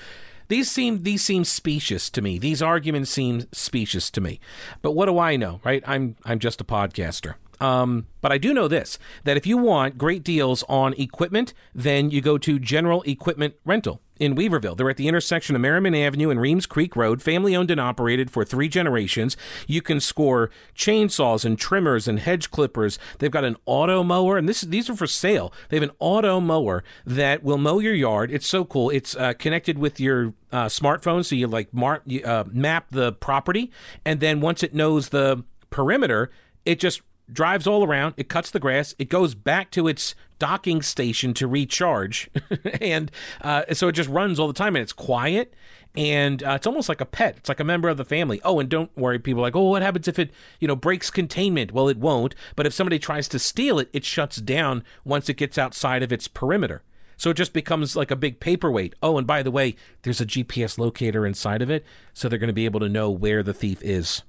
These 0.49 0.71
seem 0.71 1.05
these 1.05 1.25
seem 1.25 1.45
specious 1.45 2.11
to 2.11 2.21
me. 2.21 2.39
These 2.39 2.61
arguments 2.61 3.11
seem 3.11 3.47
specious 3.53 4.11
to 4.11 4.21
me. 4.21 4.41
But 4.83 4.93
what 4.93 5.07
do 5.07 5.19
I 5.19 5.37
know, 5.37 5.61
right? 5.65 5.83
I'm 5.87 6.17
I'm 6.25 6.39
just 6.39 6.61
a 6.61 6.65
podcaster. 6.65 7.35
Um, 7.61 8.09
but 8.21 8.33
I 8.33 8.39
do 8.39 8.53
know 8.53 8.69
this 8.69 8.99
that 9.25 9.37
if 9.37 9.47
you 9.47 9.57
want 9.57 9.97
great 9.97 10.23
deals 10.23 10.63
on 10.69 10.93
equipment, 10.95 11.55
then 11.75 12.11
you 12.11 12.21
go 12.21 12.37
to 12.39 12.59
General 12.59 13.03
Equipment 13.03 13.55
Rental 13.65 14.03
in 14.19 14.35
Weaverville. 14.35 14.77
They're 14.77 14.91
at 14.91 14.97
the 14.97 15.09
intersection 15.09 15.57
of 15.57 15.63
Merrimon 15.63 15.99
Avenue 15.99 16.31
and 16.31 16.41
Reams 16.41 16.67
Creek 16.67 16.95
Road, 16.97 17.23
family 17.23 17.57
owned 17.57 17.71
and 17.71 17.81
operated 17.81 18.31
for 18.31 18.45
three 18.45 18.69
generations. 18.69 19.37
You 19.67 19.83
can 19.83 20.01
score 20.01 20.51
chainsaws 20.77 21.45
and 21.45 21.59
trimmers 21.59 22.07
and 22.07 22.21
hedge 22.21 22.51
clippers. 22.51 22.99
They've 23.19 23.31
got 23.31 23.45
an 23.45 23.57
auto 23.67 24.03
mower, 24.03 24.37
and 24.37 24.49
this 24.49 24.61
these 24.63 24.89
are 24.89 24.97
for 24.97 25.07
sale. 25.07 25.53
They 25.69 25.77
have 25.77 25.83
an 25.89 25.97
auto 25.99 26.41
mower 26.41 26.85
that 27.05 27.43
will 27.43 27.59
mow 27.59 27.79
your 27.79 27.95
yard. 27.95 28.31
It's 28.31 28.47
so 28.47 28.65
cool. 28.65 28.91
It's 28.91 29.17
uh, 29.17 29.35
connected 29.35 29.79
with 29.79 29.99
your 29.99 30.35
uh, 30.53 30.67
smartphone, 30.67 31.25
so 31.25 31.35
you 31.35 31.47
like 31.47 31.69
you, 32.07 32.23
uh, 32.23 32.45
map 32.51 32.87
the 32.91 33.13
property, 33.13 33.73
and 34.05 34.21
then 34.21 34.41
once 34.41 34.63
it 34.63 34.75
knows 34.75 35.09
the 35.09 35.45
perimeter, 35.71 36.31
it 36.65 36.79
just 36.79 37.03
drives 37.33 37.67
all 37.67 37.85
around, 37.85 38.15
it 38.17 38.29
cuts 38.29 38.51
the 38.51 38.61
grass, 38.61 38.95
it 38.99 39.09
goes 39.09 39.35
back 39.35 39.71
to 39.73 39.89
its 39.89 40.15
docking 40.45 40.83
station 40.83 41.33
to 41.33 41.49
recharge, 41.49 42.29
and 42.83 43.11
uh, 43.41 43.63
so 43.73 43.89
it 43.89 43.93
just 43.93 44.11
runs 44.11 44.39
all 44.39 44.47
the 44.47 44.53
time, 44.53 44.77
and 44.77 44.83
it's 44.83 44.93
quiet, 44.93 45.55
and 45.97 46.43
uh, 46.43 46.51
it's 46.51 46.67
almost 46.67 46.87
like 46.87 47.01
a 47.01 47.07
pet. 47.07 47.39
It's 47.39 47.49
like 47.49 47.61
a 47.61 47.65
member 47.65 47.89
of 47.89 47.97
the 47.97 48.05
family. 48.05 48.43
Oh, 48.45 48.61
and 48.61 48.69
don't 48.69 48.95
worry, 48.95 49.19
people 49.19 49.41
like, 49.41 49.57
oh, 49.57 49.71
what 49.71 49.81
happens 49.81 50.07
if 50.07 50.19
it, 50.19 50.33
you 50.61 50.69
know, 50.69 50.77
breaks 50.77 51.09
containment? 51.09 51.73
Well, 51.73 51.89
it 51.89 51.97
won't. 51.97 52.35
But 52.57 52.67
if 52.67 52.75
somebody 52.75 52.99
tries 52.99 53.27
to 53.29 53.39
steal 53.39 53.79
it, 53.79 53.89
it 53.95 54.05
shuts 54.05 54.37
down 54.37 54.85
once 55.03 55.31
it 55.31 55.39
gets 55.39 55.57
outside 55.57 56.03
of 56.03 56.13
its 56.13 56.29
perimeter. 56.29 56.83
So 57.17 57.31
it 57.31 57.39
just 57.39 57.55
becomes 57.55 57.97
like 57.97 58.11
a 58.11 58.17
big 58.17 58.39
paperweight. 58.39 58.97
Oh, 59.03 59.17
and 59.17 59.27
by 59.27 59.43
the 59.43 59.51
way, 59.51 59.77
there's 60.03 60.21
a 60.21 60.27
GPS 60.27 60.77
locator 60.77 61.25
inside 61.25 61.63
of 61.63 61.71
it, 61.71 61.87
so 62.13 62.29
they're 62.29 62.39
going 62.39 62.49
to 62.49 62.53
be 62.53 62.67
able 62.67 62.81
to 62.81 62.89
know 62.91 63.11
where 63.11 63.43
the 63.43 63.55
thief 63.55 63.81
is. 63.83 64.25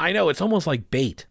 I 0.00 0.12
know 0.12 0.30
it's 0.30 0.40
almost 0.40 0.66
like 0.66 0.90
bait. 0.90 1.26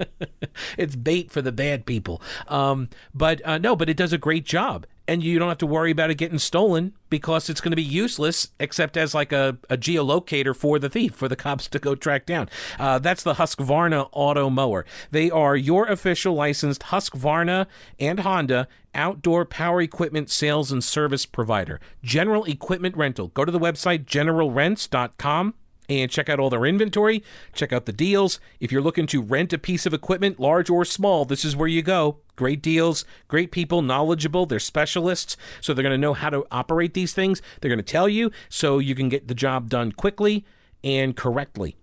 it's 0.78 0.94
bait 0.94 1.32
for 1.32 1.42
the 1.42 1.50
bad 1.50 1.86
people. 1.86 2.22
Um, 2.46 2.88
but 3.12 3.44
uh, 3.44 3.58
no, 3.58 3.74
but 3.74 3.90
it 3.90 3.96
does 3.96 4.12
a 4.12 4.18
great 4.18 4.44
job, 4.44 4.86
and 5.08 5.24
you 5.24 5.40
don't 5.40 5.48
have 5.48 5.58
to 5.58 5.66
worry 5.66 5.90
about 5.90 6.10
it 6.10 6.14
getting 6.14 6.38
stolen 6.38 6.92
because 7.10 7.50
it's 7.50 7.60
going 7.60 7.72
to 7.72 7.76
be 7.76 7.82
useless 7.82 8.50
except 8.60 8.96
as 8.96 9.12
like 9.12 9.32
a, 9.32 9.58
a 9.68 9.76
geolocator 9.76 10.54
for 10.54 10.78
the 10.78 10.88
thief 10.88 11.16
for 11.16 11.28
the 11.28 11.34
cops 11.34 11.66
to 11.66 11.80
go 11.80 11.96
track 11.96 12.26
down. 12.26 12.48
Uh, 12.78 13.00
that's 13.00 13.24
the 13.24 13.34
Husqvarna 13.34 14.08
Automower. 14.12 14.84
They 15.10 15.28
are 15.28 15.56
your 15.56 15.86
official 15.86 16.34
licensed 16.34 16.82
Husqvarna 16.82 17.66
and 17.98 18.20
Honda 18.20 18.68
outdoor 18.94 19.44
power 19.44 19.82
equipment 19.82 20.30
sales 20.30 20.70
and 20.70 20.82
service 20.82 21.26
provider. 21.26 21.80
General 22.04 22.44
Equipment 22.44 22.96
Rental. 22.96 23.28
Go 23.28 23.44
to 23.44 23.52
the 23.52 23.58
website 23.60 24.04
generalrents.com 24.04 25.54
and 25.88 26.10
check 26.10 26.28
out 26.28 26.40
all 26.40 26.50
their 26.50 26.66
inventory, 26.66 27.22
check 27.52 27.72
out 27.72 27.86
the 27.86 27.92
deals. 27.92 28.40
If 28.60 28.72
you're 28.72 28.82
looking 28.82 29.06
to 29.08 29.22
rent 29.22 29.52
a 29.52 29.58
piece 29.58 29.86
of 29.86 29.94
equipment, 29.94 30.40
large 30.40 30.70
or 30.70 30.84
small, 30.84 31.24
this 31.24 31.44
is 31.44 31.56
where 31.56 31.68
you 31.68 31.82
go. 31.82 32.18
Great 32.36 32.62
deals, 32.62 33.04
great 33.28 33.50
people, 33.50 33.82
knowledgeable, 33.82 34.46
they're 34.46 34.58
specialists, 34.58 35.36
so 35.60 35.72
they're 35.72 35.82
going 35.82 35.92
to 35.92 35.98
know 35.98 36.14
how 36.14 36.30
to 36.30 36.46
operate 36.50 36.94
these 36.94 37.14
things. 37.14 37.40
They're 37.60 37.70
going 37.70 37.78
to 37.78 37.82
tell 37.82 38.08
you 38.08 38.30
so 38.48 38.78
you 38.78 38.94
can 38.94 39.08
get 39.08 39.28
the 39.28 39.34
job 39.34 39.70
done 39.70 39.92
quickly 39.92 40.44
and 40.84 41.16
correctly. 41.16 41.76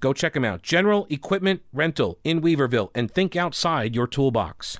Go 0.00 0.12
check 0.12 0.34
them 0.34 0.44
out. 0.44 0.62
General 0.62 1.06
Equipment 1.10 1.62
Rental 1.72 2.18
in 2.24 2.40
Weaverville 2.40 2.90
and 2.94 3.10
think 3.10 3.34
outside 3.34 3.94
your 3.94 4.06
toolbox. 4.06 4.78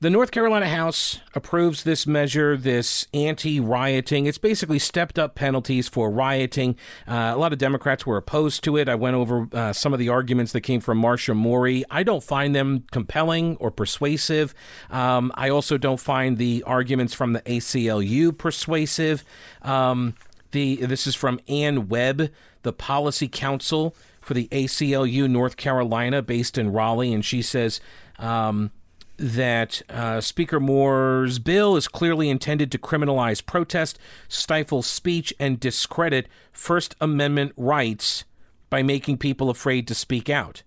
The 0.00 0.10
North 0.10 0.30
Carolina 0.30 0.68
House 0.68 1.20
approves 1.34 1.84
this 1.84 2.06
measure, 2.06 2.56
this 2.56 3.06
anti 3.14 3.60
rioting. 3.60 4.26
It's 4.26 4.38
basically 4.38 4.78
stepped 4.78 5.18
up 5.18 5.34
penalties 5.34 5.88
for 5.88 6.10
rioting. 6.10 6.76
Uh, 7.06 7.32
a 7.34 7.36
lot 7.36 7.52
of 7.52 7.58
Democrats 7.58 8.04
were 8.04 8.16
opposed 8.16 8.64
to 8.64 8.76
it. 8.76 8.88
I 8.88 8.94
went 8.94 9.16
over 9.16 9.48
uh, 9.52 9.72
some 9.72 9.92
of 9.92 9.98
the 9.98 10.08
arguments 10.08 10.52
that 10.52 10.62
came 10.62 10.80
from 10.80 10.98
Marcia 10.98 11.34
Morey. 11.34 11.84
I 11.90 12.02
don't 12.02 12.22
find 12.22 12.54
them 12.54 12.84
compelling 12.90 13.56
or 13.56 13.70
persuasive. 13.70 14.54
Um, 14.90 15.32
I 15.34 15.48
also 15.48 15.78
don't 15.78 16.00
find 16.00 16.38
the 16.38 16.62
arguments 16.66 17.14
from 17.14 17.32
the 17.32 17.42
ACLU 17.42 18.36
persuasive. 18.36 19.24
Um, 19.62 20.14
the, 20.52 20.76
this 20.76 21.06
is 21.06 21.14
from 21.14 21.40
Ann 21.48 21.88
Webb, 21.88 22.30
the 22.62 22.72
Policy 22.72 23.28
Counsel 23.28 23.94
for 24.26 24.34
the 24.34 24.48
ACLU 24.48 25.30
North 25.30 25.56
Carolina, 25.56 26.20
based 26.20 26.58
in 26.58 26.72
Raleigh, 26.72 27.12
and 27.14 27.24
she 27.24 27.40
says. 27.42 27.80
Um, 28.18 28.72
that 29.18 29.80
uh, 29.88 30.20
Speaker 30.20 30.60
Moore's 30.60 31.38
bill 31.38 31.74
is 31.74 31.88
clearly 31.88 32.28
intended 32.28 32.70
to 32.72 32.78
criminalize 32.78 33.44
protest, 33.44 33.98
stifle 34.28 34.82
speech, 34.82 35.32
and 35.40 35.58
discredit 35.58 36.28
First 36.52 36.94
Amendment 37.00 37.52
rights 37.56 38.24
by 38.68 38.82
making 38.82 39.16
people 39.16 39.48
afraid 39.48 39.88
to 39.88 39.94
speak 39.94 40.28
out. 40.28 40.62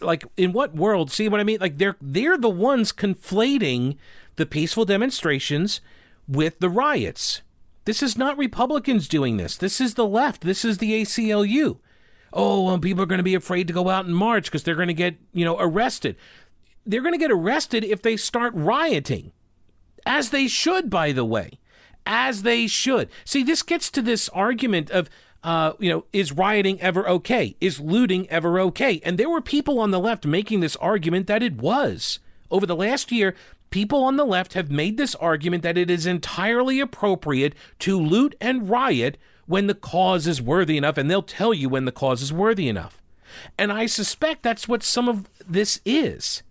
Like 0.00 0.24
in 0.38 0.54
what 0.54 0.74
world? 0.74 1.10
See 1.10 1.28
what 1.28 1.40
I 1.40 1.44
mean? 1.44 1.58
Like 1.60 1.76
they're 1.76 1.96
they're 2.00 2.38
the 2.38 2.48
ones 2.48 2.90
conflating 2.90 3.98
the 4.36 4.46
peaceful 4.46 4.86
demonstrations 4.86 5.82
with 6.26 6.58
the 6.58 6.70
riots. 6.70 7.42
This 7.86 8.02
is 8.02 8.16
not 8.16 8.38
Republicans 8.38 9.08
doing 9.08 9.36
this. 9.36 9.56
This 9.56 9.80
is 9.80 9.94
the 9.94 10.06
left. 10.06 10.42
This 10.42 10.64
is 10.64 10.78
the 10.78 11.02
ACLU. 11.02 11.78
Oh, 12.32 12.64
well, 12.64 12.78
people 12.78 13.02
are 13.02 13.06
going 13.06 13.18
to 13.18 13.24
be 13.24 13.34
afraid 13.34 13.66
to 13.66 13.72
go 13.72 13.88
out 13.88 14.04
and 14.04 14.14
march 14.14 14.44
because 14.44 14.62
they're 14.62 14.74
going 14.76 14.88
to 14.88 14.94
get, 14.94 15.16
you 15.32 15.44
know, 15.44 15.56
arrested 15.58 16.16
they're 16.86 17.02
going 17.02 17.14
to 17.14 17.18
get 17.18 17.30
arrested 17.30 17.84
if 17.84 18.02
they 18.02 18.16
start 18.16 18.52
rioting. 18.54 19.32
As 20.06 20.30
they 20.30 20.48
should, 20.48 20.88
by 20.88 21.12
the 21.12 21.24
way. 21.24 21.58
As 22.06 22.42
they 22.42 22.66
should. 22.66 23.10
See, 23.24 23.42
this 23.42 23.62
gets 23.62 23.90
to 23.90 24.02
this 24.02 24.28
argument 24.30 24.90
of, 24.90 25.10
uh, 25.44 25.74
you 25.78 25.90
know, 25.90 26.06
is 26.12 26.32
rioting 26.32 26.80
ever 26.80 27.08
okay? 27.08 27.56
Is 27.60 27.80
looting 27.80 28.28
ever 28.30 28.58
okay? 28.60 29.00
And 29.04 29.18
there 29.18 29.28
were 29.28 29.42
people 29.42 29.78
on 29.78 29.90
the 29.90 30.00
left 30.00 30.26
making 30.26 30.60
this 30.60 30.76
argument 30.76 31.26
that 31.26 31.42
it 31.42 31.58
was. 31.58 32.18
Over 32.50 32.66
the 32.66 32.76
last 32.76 33.12
year, 33.12 33.34
people 33.68 34.02
on 34.02 34.16
the 34.16 34.24
left 34.24 34.54
have 34.54 34.70
made 34.70 34.96
this 34.96 35.14
argument 35.16 35.62
that 35.62 35.78
it 35.78 35.90
is 35.90 36.06
entirely 36.06 36.80
appropriate 36.80 37.54
to 37.80 38.00
loot 38.00 38.34
and 38.40 38.68
riot 38.68 39.18
when 39.50 39.66
the 39.66 39.74
cause 39.74 40.28
is 40.28 40.40
worthy 40.40 40.76
enough, 40.76 40.96
and 40.96 41.10
they'll 41.10 41.22
tell 41.22 41.52
you 41.52 41.68
when 41.68 41.84
the 41.84 41.90
cause 41.90 42.22
is 42.22 42.32
worthy 42.32 42.68
enough. 42.68 43.02
And 43.58 43.72
I 43.72 43.86
suspect 43.86 44.44
that's 44.44 44.68
what 44.68 44.84
some 44.84 45.08
of 45.08 45.28
this 45.44 45.80
is. 45.84 46.44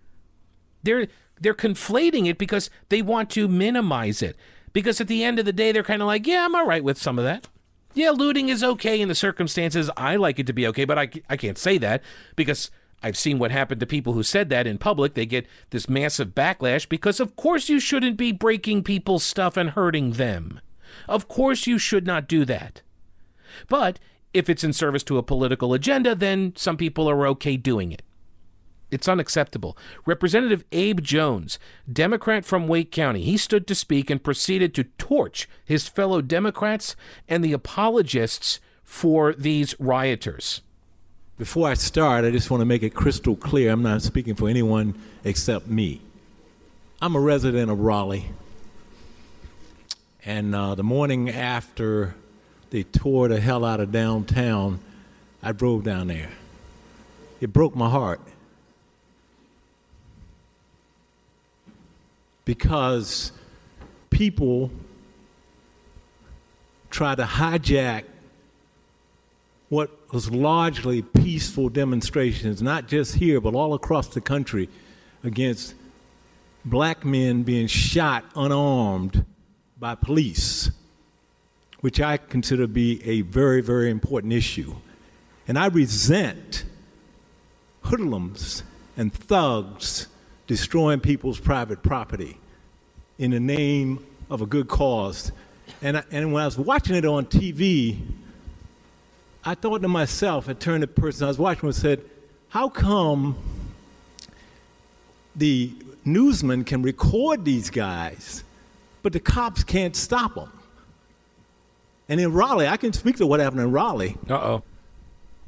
They're 0.83 1.07
they're 1.39 1.53
conflating 1.53 2.27
it 2.27 2.37
because 2.37 2.69
they 2.89 3.01
want 3.01 3.29
to 3.31 3.47
minimize 3.47 4.21
it. 4.21 4.35
Because 4.73 4.99
at 4.99 5.07
the 5.07 5.23
end 5.23 5.39
of 5.39 5.45
the 5.45 5.53
day, 5.53 5.71
they're 5.71 5.81
kind 5.81 6.01
of 6.01 6.07
like, 6.07 6.27
yeah, 6.27 6.43
I'm 6.43 6.53
all 6.53 6.65
right 6.65 6.83
with 6.83 6.97
some 6.97 7.17
of 7.17 7.23
that. 7.23 7.47
Yeah, 7.93 8.11
looting 8.11 8.49
is 8.49 8.63
okay 8.65 8.99
in 8.99 9.07
the 9.07 9.15
circumstances. 9.15 9.89
I 9.95 10.17
like 10.17 10.37
it 10.37 10.47
to 10.47 10.53
be 10.53 10.67
okay, 10.67 10.83
but 10.83 10.99
I, 10.99 11.09
I 11.29 11.37
can't 11.37 11.57
say 11.57 11.77
that 11.77 12.03
because 12.35 12.69
I've 13.01 13.17
seen 13.17 13.39
what 13.39 13.51
happened 13.51 13.79
to 13.79 13.87
people 13.87 14.11
who 14.11 14.23
said 14.23 14.49
that 14.49 14.67
in 14.67 14.77
public. 14.77 15.13
They 15.13 15.25
get 15.25 15.47
this 15.69 15.87
massive 15.87 16.35
backlash 16.35 16.87
because, 16.89 17.21
of 17.21 17.37
course, 17.37 17.69
you 17.69 17.79
shouldn't 17.79 18.17
be 18.17 18.33
breaking 18.33 18.83
people's 18.83 19.23
stuff 19.23 19.55
and 19.55 19.69
hurting 19.69 20.11
them. 20.11 20.59
Of 21.07 21.29
course, 21.29 21.65
you 21.65 21.77
should 21.77 22.05
not 22.05 22.27
do 22.27 22.43
that. 22.45 22.81
But 23.67 23.99
if 24.33 24.49
it's 24.49 24.63
in 24.63 24.73
service 24.73 25.03
to 25.03 25.17
a 25.17 25.23
political 25.23 25.73
agenda, 25.73 26.15
then 26.15 26.53
some 26.55 26.77
people 26.77 27.09
are 27.09 27.27
okay 27.27 27.57
doing 27.57 27.91
it. 27.91 28.01
It's 28.91 29.07
unacceptable. 29.07 29.77
Representative 30.05 30.63
Abe 30.71 31.01
Jones, 31.01 31.59
Democrat 31.91 32.43
from 32.43 32.67
Wake 32.67 32.91
County, 32.91 33.21
he 33.21 33.37
stood 33.37 33.67
to 33.67 33.75
speak 33.75 34.09
and 34.09 34.23
proceeded 34.23 34.73
to 34.75 34.85
torch 34.97 35.47
his 35.63 35.87
fellow 35.87 36.21
Democrats 36.21 36.95
and 37.27 37.43
the 37.43 37.53
apologists 37.53 38.59
for 38.83 39.33
these 39.33 39.75
rioters. 39.79 40.61
Before 41.37 41.69
I 41.69 41.75
start, 41.75 42.25
I 42.25 42.31
just 42.31 42.49
want 42.49 42.61
to 42.61 42.65
make 42.65 42.83
it 42.83 42.89
crystal 42.89 43.35
clear 43.35 43.71
I'm 43.71 43.83
not 43.83 44.01
speaking 44.01 44.35
for 44.35 44.49
anyone 44.49 44.99
except 45.23 45.67
me. 45.67 46.01
I'm 47.01 47.15
a 47.15 47.19
resident 47.19 47.71
of 47.71 47.79
Raleigh. 47.79 48.25
And 50.25 50.53
uh, 50.53 50.75
the 50.75 50.83
morning 50.83 51.29
after 51.29 52.15
they 52.69 52.83
tore 52.83 53.27
the 53.27 53.39
hell 53.39 53.65
out 53.65 53.79
of 53.79 53.91
downtown. 53.91 54.79
I 55.41 55.51
drove 55.51 55.83
down 55.83 56.07
there. 56.07 56.29
It 57.41 57.53
broke 57.53 57.75
my 57.75 57.89
heart. 57.89 58.21
Because 62.45 63.31
people 64.09 64.71
try 66.89 67.15
to 67.15 67.23
hijack 67.23 68.03
what 69.69 69.91
was 70.11 70.31
largely 70.31 71.03
peaceful 71.03 71.69
demonstrations, 71.69 72.61
not 72.61 72.87
just 72.87 73.15
here, 73.15 73.39
but 73.39 73.53
all 73.53 73.75
across 73.75 74.07
the 74.07 74.21
country, 74.21 74.67
against 75.23 75.75
black 76.65 77.05
men 77.05 77.43
being 77.43 77.67
shot 77.67 78.25
unarmed 78.35 79.25
by 79.79 79.95
police 79.95 80.71
which 81.81 82.01
I 82.01 82.17
consider 82.17 82.63
to 82.63 82.67
be 82.67 83.01
a 83.05 83.21
very, 83.21 83.61
very 83.61 83.89
important 83.89 84.33
issue. 84.33 84.75
And 85.47 85.57
I 85.57 85.67
resent 85.67 86.65
hoodlums 87.83 88.63
and 88.97 89.13
thugs 89.13 90.07
destroying 90.47 90.99
people's 90.99 91.39
private 91.39 91.81
property 91.81 92.37
in 93.17 93.31
the 93.31 93.39
name 93.39 94.05
of 94.29 94.41
a 94.41 94.45
good 94.45 94.67
cause. 94.67 95.31
And, 95.81 95.97
I, 95.97 96.03
and 96.11 96.33
when 96.33 96.43
I 96.43 96.45
was 96.45 96.57
watching 96.57 96.95
it 96.95 97.05
on 97.05 97.25
TV, 97.25 97.99
I 99.43 99.55
thought 99.55 99.81
to 99.81 99.87
myself, 99.87 100.49
I 100.49 100.53
turned 100.53 100.81
to 100.81 100.87
the 100.87 101.01
person 101.01 101.25
I 101.25 101.27
was 101.29 101.39
watching 101.39 101.67
and 101.67 101.75
said, 101.75 102.01
How 102.49 102.67
come 102.67 103.37
the 105.35 105.71
newsman 106.03 106.65
can 106.65 106.81
record 106.81 107.45
these 107.45 107.69
guys, 107.69 108.43
but 109.01 109.13
the 109.13 109.19
cops 109.19 109.63
can't 109.63 109.95
stop 109.95 110.35
them? 110.35 110.51
And 112.09 112.19
in 112.19 112.33
Raleigh, 112.33 112.67
I 112.67 112.75
can 112.75 112.91
speak 112.91 113.17
to 113.17 113.27
what 113.27 113.39
happened 113.39 113.61
in 113.61 113.71
Raleigh. 113.71 114.17
Uh 114.27 114.33
oh. 114.33 114.63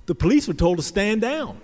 The 0.05 0.15
police 0.15 0.47
were 0.47 0.53
told 0.53 0.77
to 0.77 0.83
stand 0.83 1.21
down. 1.21 1.59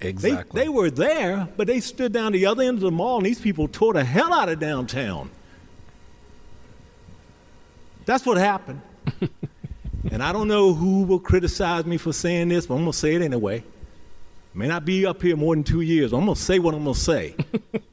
Exactly. 0.00 0.60
They, 0.60 0.64
they 0.64 0.68
were 0.68 0.90
there, 0.90 1.48
but 1.56 1.66
they 1.66 1.80
stood 1.80 2.12
down 2.12 2.32
the 2.32 2.46
other 2.46 2.62
end 2.62 2.78
of 2.78 2.82
the 2.82 2.90
mall, 2.90 3.18
and 3.18 3.26
these 3.26 3.40
people 3.40 3.68
tore 3.68 3.92
the 3.92 4.04
hell 4.04 4.32
out 4.32 4.48
of 4.48 4.58
downtown. 4.58 5.30
That's 8.04 8.26
what 8.26 8.36
happened. 8.36 8.80
and 10.10 10.22
I 10.22 10.32
don't 10.32 10.48
know 10.48 10.74
who 10.74 11.02
will 11.02 11.20
criticize 11.20 11.84
me 11.84 11.98
for 11.98 12.12
saying 12.12 12.48
this, 12.48 12.66
but 12.66 12.74
I'm 12.74 12.80
going 12.80 12.92
to 12.92 12.98
say 12.98 13.14
it 13.14 13.22
anyway. 13.22 13.62
May 14.54 14.68
not 14.68 14.84
be 14.84 15.06
up 15.06 15.22
here 15.22 15.36
more 15.36 15.54
than 15.54 15.64
two 15.64 15.80
years. 15.80 16.12
I'm 16.12 16.24
going 16.24 16.34
to 16.34 16.40
say 16.40 16.58
what 16.58 16.74
I'm 16.74 16.84
going 16.84 16.94
to 16.94 17.00
say. 17.00 17.36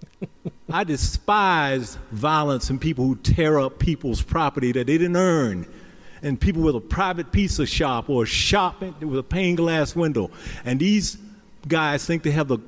I 0.71 0.83
despise 0.83 1.97
violence 2.11 2.69
and 2.69 2.81
people 2.81 3.05
who 3.05 3.15
tear 3.15 3.59
up 3.59 3.79
people's 3.79 4.21
property 4.21 4.71
that 4.73 4.87
they 4.87 4.97
didn't 4.97 5.15
earn 5.15 5.67
and 6.21 6.39
people 6.39 6.61
with 6.61 6.75
a 6.75 6.81
private 6.81 7.31
pizza 7.31 7.65
shop 7.65 8.09
or 8.09 8.23
a 8.23 8.27
shop 8.27 8.81
with 8.81 9.19
a 9.19 9.23
pane 9.23 9.55
glass 9.55 9.95
window. 9.95 10.29
And 10.65 10.79
these 10.79 11.17
guys 11.67 12.05
think 12.05 12.23
they 12.23 12.31
have 12.31 12.47
the, 12.47 12.59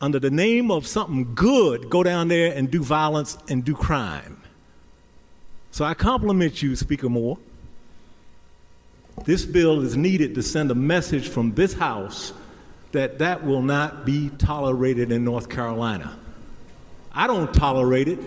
under 0.00 0.18
the 0.18 0.30
name 0.30 0.70
of 0.70 0.86
something 0.86 1.34
good, 1.34 1.90
go 1.90 2.02
down 2.02 2.28
there 2.28 2.52
and 2.54 2.70
do 2.70 2.82
violence 2.82 3.36
and 3.48 3.64
do 3.64 3.74
crime. 3.74 4.40
So 5.70 5.84
I 5.84 5.94
compliment 5.94 6.62
you, 6.62 6.76
Speaker 6.76 7.08
Moore. 7.08 7.38
This 9.24 9.44
bill 9.44 9.82
is 9.82 9.96
needed 9.96 10.34
to 10.34 10.42
send 10.42 10.70
a 10.70 10.74
message 10.74 11.28
from 11.28 11.54
this 11.54 11.74
House 11.74 12.32
that 12.92 13.18
that 13.18 13.44
will 13.44 13.62
not 13.62 14.04
be 14.04 14.30
tolerated 14.38 15.10
in 15.12 15.24
North 15.24 15.48
Carolina. 15.48 16.18
I 17.12 17.26
don't 17.26 17.52
tolerate 17.52 18.08
it. 18.08 18.18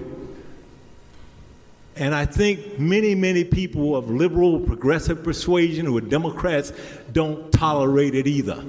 And 1.97 2.13
I 2.13 2.25
think 2.25 2.77
many, 2.77 3.15
many 3.15 3.43
people 3.43 3.95
of 3.95 4.09
liberal, 4.09 4.59
progressive 4.59 5.23
persuasion 5.23 5.85
who 5.85 5.97
are 5.97 6.01
Democrats 6.01 6.73
don't 7.13 7.51
tolerate 7.53 8.15
it 8.15 8.27
either. 8.27 8.63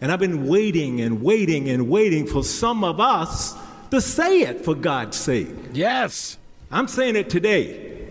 And 0.00 0.10
I've 0.10 0.20
been 0.20 0.46
waiting 0.46 1.00
and 1.00 1.22
waiting 1.22 1.68
and 1.68 1.88
waiting 1.88 2.26
for 2.26 2.42
some 2.42 2.82
of 2.84 3.00
us 3.00 3.54
to 3.90 4.00
say 4.00 4.40
it, 4.40 4.64
for 4.64 4.74
God's 4.74 5.16
sake. 5.16 5.48
Yes. 5.72 6.38
I'm 6.70 6.88
saying 6.88 7.16
it 7.16 7.30
today. 7.30 8.08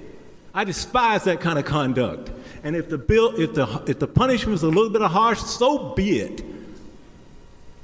I 0.53 0.63
despise 0.63 1.23
that 1.23 1.41
kind 1.41 1.57
of 1.57 1.65
conduct. 1.65 2.31
And 2.63 2.75
if 2.75 2.89
the 2.89 2.97
bill, 2.97 3.39
if 3.39 3.53
the 3.55 3.83
if 3.87 3.99
the 3.99 4.07
punishment 4.07 4.55
is 4.55 4.63
a 4.63 4.67
little 4.67 4.89
bit 4.89 5.01
harsh, 5.01 5.39
so 5.39 5.93
be 5.95 6.19
it. 6.19 6.43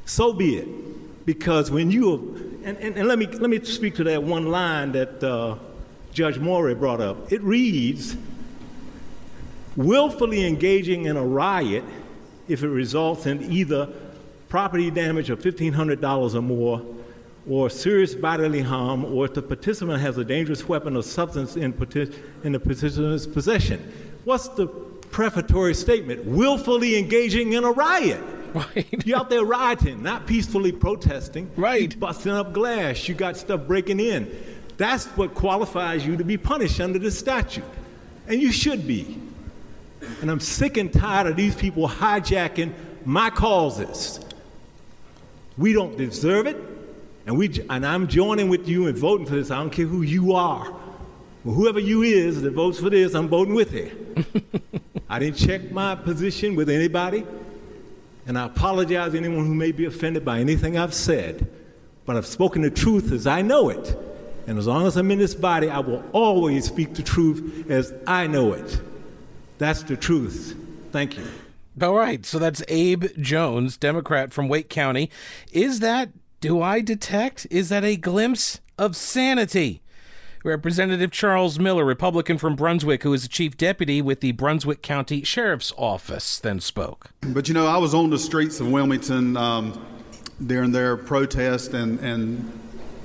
So 0.06 0.32
be 0.32 0.58
it. 0.58 1.26
Because 1.26 1.70
when 1.70 1.92
you 1.92 2.62
and, 2.64 2.78
and, 2.78 2.98
and 2.98 3.08
let 3.08 3.20
me 3.20 3.28
let 3.28 3.50
me 3.50 3.62
speak 3.64 3.96
to 3.96 4.04
that 4.06 4.24
one 4.24 4.48
line 4.48 4.94
that 4.94 5.22
uh, 5.24 5.56
Judge 6.20 6.38
Morey 6.38 6.76
brought 6.76 7.00
up. 7.00 7.32
It 7.32 7.42
reads 7.44 8.18
willfully 9.78 10.46
engaging 10.46 11.06
in 11.06 11.16
a 11.16 11.24
riot 11.24 11.86
if 12.50 12.62
it 12.62 12.68
results 12.68 13.26
in 13.26 13.50
either 13.50 13.88
property 14.50 14.92
damage 14.92 15.30
of 15.30 15.40
$1,500 15.40 16.36
or 16.36 16.42
more, 16.42 16.82
or 17.50 17.70
serious 17.70 18.16
bodily 18.16 18.60
harm, 18.60 19.06
or 19.06 19.28
if 19.28 19.34
the 19.34 19.42
participant 19.42 20.02
has 20.02 20.18
a 20.18 20.26
dangerous 20.26 20.68
weapon 20.68 20.98
or 20.98 21.04
substance 21.04 21.56
in, 21.56 21.74
in 22.44 22.52
the 22.52 22.60
participant's 22.60 23.26
possession. 23.26 23.90
What's 24.26 24.50
the 24.50 24.68
prefatory 24.68 25.74
statement? 25.74 26.26
Willfully 26.26 26.98
engaging 26.98 27.54
in 27.54 27.64
a 27.64 27.72
riot. 27.72 28.22
Right. 28.54 29.06
You're 29.06 29.20
out 29.20 29.30
there 29.30 29.46
rioting, 29.46 30.04
not 30.04 30.28
peacefully 30.28 30.74
protesting. 30.74 31.50
Right. 31.56 31.94
You're 31.94 32.00
busting 32.00 32.34
up 32.34 32.52
glass. 32.52 33.08
You 33.08 33.14
got 33.14 33.38
stuff 33.38 33.68
breaking 33.68 34.02
in. 34.02 34.59
That's 34.80 35.08
what 35.08 35.36
qualifies 35.36 36.06
you 36.06 36.16
to 36.16 36.24
be 36.24 36.38
punished 36.38 36.80
under 36.80 37.00
the 37.00 37.12
statute. 37.12 37.66
And 38.30 38.42
you 38.42 38.50
should 38.54 38.88
be. 38.88 39.22
And 40.22 40.32
I'm 40.32 40.40
sick 40.40 40.78
and 40.78 40.92
tired 40.92 41.28
of 41.28 41.36
these 41.36 41.54
people 41.54 41.86
hijacking 41.86 42.72
my 43.04 43.30
causes. 43.30 44.22
We 45.58 45.74
don't 45.74 45.98
deserve 45.98 46.48
it. 46.48 46.56
And, 47.26 47.38
we, 47.38 47.62
and 47.70 47.86
I'm 47.86 48.08
joining 48.08 48.48
with 48.48 48.70
you 48.70 48.88
in 48.88 48.96
voting 48.96 49.26
for 49.26 49.36
this. 49.36 49.52
I 49.52 49.58
don't 49.58 49.70
care 49.70 49.86
who 49.86 50.02
you 50.02 50.34
are. 50.34 50.74
Well, 51.44 51.56
whoever 51.56 51.82
you 51.82 52.04
is 52.04 52.42
that 52.42 52.52
votes 52.52 52.80
for 52.80 52.90
this, 52.90 53.16
I'm 53.16 53.28
voting 53.28 53.56
with 53.56 53.74
you. 53.74 54.16
I 55.10 55.20
didn't 55.20 55.40
check 55.40 55.72
my 55.72 55.94
position 55.94 56.56
with 56.56 56.70
anybody. 56.70 57.26
And 58.28 58.40
I 58.40 58.46
apologize 58.46 59.12
to 59.12 59.18
anyone 59.18 59.46
who 59.46 59.56
may 59.56 59.74
be 59.74 59.84
offended 59.84 60.24
by 60.24 60.40
anything 60.40 60.78
I've 60.78 60.94
said. 60.94 61.52
But 62.06 62.16
I've 62.16 62.26
spoken 62.26 62.62
the 62.62 62.72
truth 62.72 63.12
as 63.12 63.28
I 63.28 63.42
know 63.42 63.68
it. 63.68 63.94
And 64.50 64.58
as 64.58 64.66
long 64.66 64.88
as 64.88 64.98
I'm 64.98 65.12
in 65.12 65.20
this 65.20 65.36
body, 65.36 65.70
I 65.70 65.78
will 65.78 66.04
always 66.12 66.66
speak 66.66 66.96
the 66.96 67.04
truth 67.04 67.70
as 67.70 67.94
I 68.08 68.26
know 68.26 68.54
it. 68.54 68.82
That's 69.60 69.84
the 69.84 69.96
truth. 69.96 70.58
Thank 70.92 71.20
you. 71.20 71.28
All 71.80 71.94
right. 71.94 72.26
So 72.26 72.40
that's 72.40 72.64
Abe 72.68 73.06
Jones, 73.20 73.78
Democrat 73.78 74.34
from 74.34 74.50
Wake 74.50 74.68
County. 74.68 75.12
Is 75.52 75.82
that, 75.82 76.10
do 76.42 76.64
I 76.64 76.82
detect, 76.82 77.46
is 77.52 77.70
that 77.70 77.84
a 77.84 77.96
glimpse 77.96 78.60
of 78.80 78.96
sanity? 78.96 79.84
Representative 80.44 81.12
Charles 81.12 81.60
Miller, 81.60 81.86
Republican 81.86 82.40
from 82.40 82.56
Brunswick, 82.56 83.04
who 83.04 83.14
is 83.14 83.22
the 83.22 83.30
chief 83.30 83.56
deputy 83.56 84.02
with 84.02 84.22
the 84.22 84.32
Brunswick 84.32 84.82
County 84.82 85.24
Sheriff's 85.24 85.72
Office, 85.78 86.40
then 86.40 86.60
spoke. 86.60 87.12
But 87.22 87.48
you 87.50 87.54
know, 87.54 87.68
I 87.68 87.78
was 87.78 87.94
on 87.94 88.10
the 88.10 88.18
streets 88.18 88.60
of 88.60 88.72
Wilmington 88.72 89.38
um, 89.38 89.86
during 90.44 90.72
their 90.72 90.98
protest 90.98 91.76
and, 91.76 92.00
and 92.00 92.52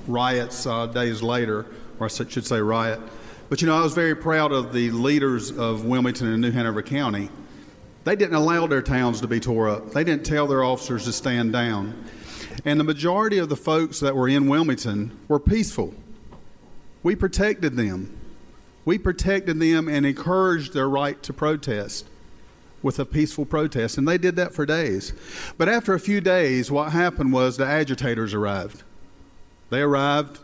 riots 0.07 0.67
uh, 0.67 0.87
days 0.87 1.23
later, 1.23 1.67
or 1.99 2.07
I 2.07 2.09
should 2.09 2.47
say 2.47 2.61
riot. 2.61 3.01
But 3.49 3.61
you 3.61 3.67
know, 3.67 3.77
I 3.77 3.83
was 3.83 3.95
very 3.95 4.15
proud 4.15 4.53
of 4.53 4.73
the 4.73 4.91
leaders 4.91 5.51
of 5.51 5.85
Wilmington 5.85 6.29
and 6.29 6.41
New 6.41 6.51
Hanover 6.51 6.83
County. 6.83 7.29
They 8.05 8.17
didn't 8.17 8.35
allow 8.35 8.67
their 8.67 8.83
towns 8.83 9.21
to 9.21 9.29
be 9.29 9.41
tore 9.41 9.69
up. 9.69 9.93
They 9.93 10.05
didn't 10.05 10.25
tell 10.25 10.47
their 10.47 10.63
officers 10.63 11.05
to 11.05 11.13
stand 11.13 11.53
down. 11.53 12.05
And 12.65 12.79
the 12.79 12.85
majority 12.85 13.39
of 13.39 13.49
the 13.49 13.57
folks 13.57 14.01
that 14.01 14.15
were 14.15 14.29
in 14.29 14.49
Wilmington 14.49 15.19
were 15.29 15.41
peaceful. 15.41 15.95
We 17.03 17.15
protected 17.15 17.77
them. 17.77 18.19
We 18.85 18.99
protected 18.99 19.59
them 19.59 19.89
and 19.89 20.05
encouraged 20.05 20.75
their 20.75 20.89
right 20.89 21.23
to 21.23 21.33
protest 21.33 22.07
with 22.83 22.99
a 22.99 23.07
peaceful 23.07 23.47
protest. 23.47 23.97
And 23.97 24.07
they 24.07 24.19
did 24.19 24.37
that 24.37 24.55
for 24.55 24.67
days. 24.67 25.15
But 25.57 25.69
after 25.69 25.95
a 25.95 26.01
few 26.01 26.21
days, 26.21 26.71
what 26.71 26.93
happened 26.93 27.33
was 27.33 27.57
the 27.57 27.67
agitators 27.67 28.35
arrived. 28.35 28.83
They 29.71 29.81
arrived. 29.81 30.39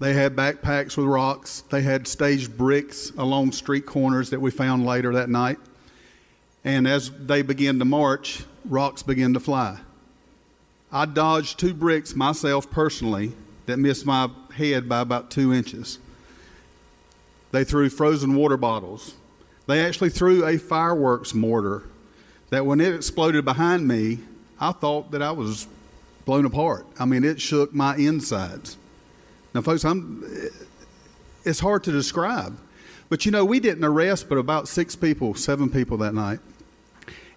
They 0.00 0.14
had 0.14 0.36
backpacks 0.36 0.96
with 0.96 1.06
rocks. 1.06 1.62
They 1.70 1.82
had 1.82 2.06
staged 2.06 2.56
bricks 2.56 3.10
along 3.18 3.52
street 3.52 3.86
corners 3.86 4.30
that 4.30 4.40
we 4.40 4.50
found 4.50 4.86
later 4.86 5.12
that 5.14 5.28
night. 5.28 5.58
And 6.64 6.86
as 6.86 7.10
they 7.10 7.42
began 7.42 7.78
to 7.78 7.84
march, 7.84 8.44
rocks 8.64 9.02
began 9.02 9.34
to 9.34 9.40
fly. 9.40 9.78
I 10.92 11.04
dodged 11.04 11.58
two 11.58 11.74
bricks 11.74 12.14
myself 12.14 12.70
personally 12.70 13.32
that 13.66 13.78
missed 13.78 14.06
my 14.06 14.30
head 14.54 14.88
by 14.88 15.00
about 15.00 15.30
two 15.30 15.52
inches. 15.52 15.98
They 17.50 17.64
threw 17.64 17.90
frozen 17.90 18.34
water 18.34 18.56
bottles. 18.56 19.14
They 19.66 19.84
actually 19.84 20.10
threw 20.10 20.46
a 20.46 20.58
fireworks 20.58 21.34
mortar 21.34 21.82
that 22.50 22.64
when 22.64 22.80
it 22.80 22.94
exploded 22.94 23.44
behind 23.44 23.86
me, 23.86 24.20
I 24.58 24.72
thought 24.72 25.10
that 25.10 25.22
I 25.22 25.30
was 25.30 25.66
blown 26.28 26.44
apart. 26.44 26.86
I 27.00 27.06
mean, 27.06 27.24
it 27.24 27.40
shook 27.40 27.72
my 27.72 27.96
insides. 27.96 28.76
Now, 29.54 29.62
folks, 29.62 29.82
I'm, 29.82 30.22
it's 31.42 31.58
hard 31.58 31.84
to 31.84 31.90
describe. 31.90 32.54
But 33.08 33.24
you 33.24 33.32
know, 33.32 33.46
we 33.46 33.60
didn't 33.60 33.82
arrest 33.82 34.28
but 34.28 34.36
about 34.36 34.68
six 34.68 34.94
people, 34.94 35.34
seven 35.34 35.70
people 35.70 35.96
that 35.96 36.12
night. 36.12 36.40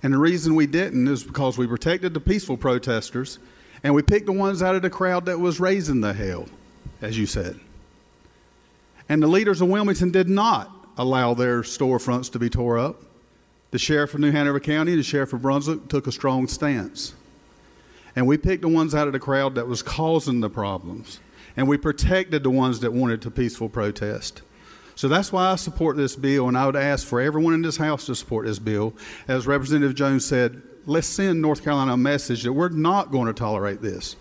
And 0.03 0.13
the 0.13 0.17
reason 0.17 0.55
we 0.55 0.67
didn't 0.67 1.07
is 1.07 1.23
because 1.23 1.57
we 1.57 1.67
protected 1.67 2.13
the 2.13 2.19
peaceful 2.19 2.57
protesters 2.57 3.39
and 3.81 3.95
we 3.95 4.01
picked 4.01 4.25
the 4.25 4.33
ones 4.33 4.61
out 4.61 4.75
of 4.75 4.81
the 4.81 4.89
crowd 4.89 5.25
that 5.27 5.39
was 5.39 5.61
raising 5.61 6.01
the 6.01 6.11
hell, 6.11 6.47
as 7.01 7.17
you 7.17 7.25
said. 7.25 7.61
And 9.07 9.23
the 9.23 9.27
leaders 9.27 9.61
of 9.61 9.69
Wilmington 9.69 10.11
did 10.11 10.27
not 10.27 10.69
allow 10.97 11.33
their 11.33 11.61
storefronts 11.61 12.29
to 12.33 12.39
be 12.39 12.49
tore 12.49 12.77
up. 12.77 13.01
The 13.71 13.79
sheriff 13.79 14.13
of 14.13 14.19
New 14.19 14.31
Hanover 14.31 14.59
County, 14.59 14.97
the 14.97 15.03
sheriff 15.03 15.31
of 15.31 15.41
Brunswick 15.41 15.87
took 15.87 16.07
a 16.07 16.11
strong 16.11 16.49
stance. 16.49 17.13
And 18.16 18.28
we 18.28 18.38
picked 18.38 18.62
the 18.62 18.68
ones 18.68 18.93
out 18.93 19.07
of 19.07 19.14
the 19.14 19.20
crowd 19.20 19.55
that 19.55 19.68
was 19.68 19.82
causing 19.82 20.41
the 20.41 20.49
problems. 20.49 21.20
And 21.55 21.68
we 21.68 21.78
protected 21.78 22.43
the 22.43 22.49
ones 22.49 22.80
that 22.82 22.93
wanted 22.93 23.22
to 23.24 23.32
peaceful 23.32 23.70
protest. 23.70 24.41
So 24.95 25.07
that's 25.07 25.32
why 25.32 25.51
I 25.51 25.55
support 25.55 25.97
this 25.97 26.16
bill, 26.16 26.47
and 26.47 26.57
I 26.57 26.66
would 26.66 26.76
ask 26.76 27.07
for 27.07 27.22
everyone 27.22 27.53
in 27.53 27.62
this 27.62 27.78
House 27.78 28.05
to 28.05 28.16
support 28.16 28.45
this 28.45 28.59
bill. 28.59 28.93
As 29.28 29.47
Representative 29.47 29.95
Jones 29.95 30.26
said, 30.26 30.62
let's 30.86 31.07
send 31.07 31.41
North 31.41 31.64
Carolina 31.64 31.93
a 31.93 31.97
message 31.97 32.43
that 32.43 32.53
we're 32.53 32.70
not 32.70 33.12
going 33.12 33.28
to 33.28 33.34
tolerate 33.34 33.82
this. 33.82 34.16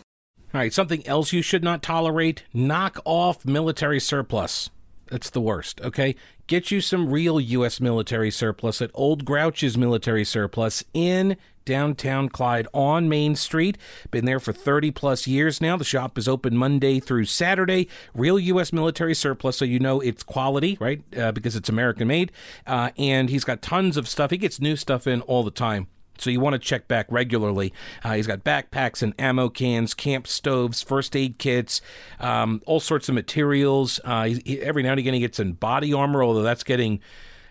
All 0.52 0.60
right, 0.60 0.72
something 0.72 1.06
else 1.06 1.32
you 1.32 1.42
should 1.42 1.62
not 1.62 1.82
tolerate 1.82 2.44
knock 2.52 2.98
off 3.04 3.44
military 3.44 4.00
surplus. 4.00 4.70
That's 5.08 5.30
the 5.30 5.40
worst, 5.40 5.80
okay? 5.80 6.14
Get 6.46 6.70
you 6.70 6.80
some 6.80 7.10
real 7.10 7.40
U.S. 7.40 7.80
military 7.80 8.30
surplus 8.30 8.80
at 8.80 8.90
Old 8.94 9.24
Grouch's 9.24 9.76
Military 9.76 10.24
Surplus 10.24 10.84
in 10.94 11.36
downtown 11.64 12.28
Clyde 12.28 12.66
on 12.72 13.08
Main 13.08 13.36
Street. 13.36 13.78
Been 14.10 14.24
there 14.24 14.40
for 14.40 14.52
30 14.52 14.90
plus 14.90 15.26
years 15.26 15.60
now. 15.60 15.76
The 15.76 15.84
shop 15.84 16.18
is 16.18 16.28
open 16.28 16.56
Monday 16.56 17.00
through 17.00 17.26
Saturday. 17.26 17.88
Real 18.14 18.38
U.S. 18.38 18.72
military 18.72 19.14
surplus, 19.14 19.56
so 19.56 19.64
you 19.64 19.78
know 19.78 20.00
it's 20.00 20.22
quality, 20.22 20.76
right? 20.80 21.02
Uh, 21.16 21.32
because 21.32 21.56
it's 21.56 21.68
American 21.68 22.08
made. 22.08 22.32
Uh, 22.66 22.90
and 22.98 23.30
he's 23.30 23.44
got 23.44 23.62
tons 23.62 23.96
of 23.96 24.08
stuff. 24.08 24.30
He 24.30 24.38
gets 24.38 24.60
new 24.60 24.76
stuff 24.76 25.06
in 25.06 25.20
all 25.22 25.42
the 25.42 25.50
time. 25.50 25.88
So 26.20 26.30
you 26.30 26.40
want 26.40 26.54
to 26.54 26.58
check 26.58 26.86
back 26.86 27.06
regularly. 27.10 27.72
Uh, 28.04 28.14
he's 28.14 28.26
got 28.26 28.44
backpacks 28.44 29.02
and 29.02 29.14
ammo 29.18 29.48
cans, 29.48 29.94
camp 29.94 30.26
stoves, 30.26 30.82
first 30.82 31.16
aid 31.16 31.38
kits, 31.38 31.80
um, 32.18 32.62
all 32.66 32.80
sorts 32.80 33.08
of 33.08 33.14
materials. 33.14 34.00
Uh, 34.04 34.24
he, 34.24 34.60
every 34.60 34.82
now 34.82 34.90
and 34.90 34.98
again 34.98 35.14
he 35.14 35.20
gets 35.20 35.40
in 35.40 35.54
body 35.54 35.92
armor, 35.92 36.22
although 36.22 36.42
that's 36.42 36.64
getting 36.64 37.00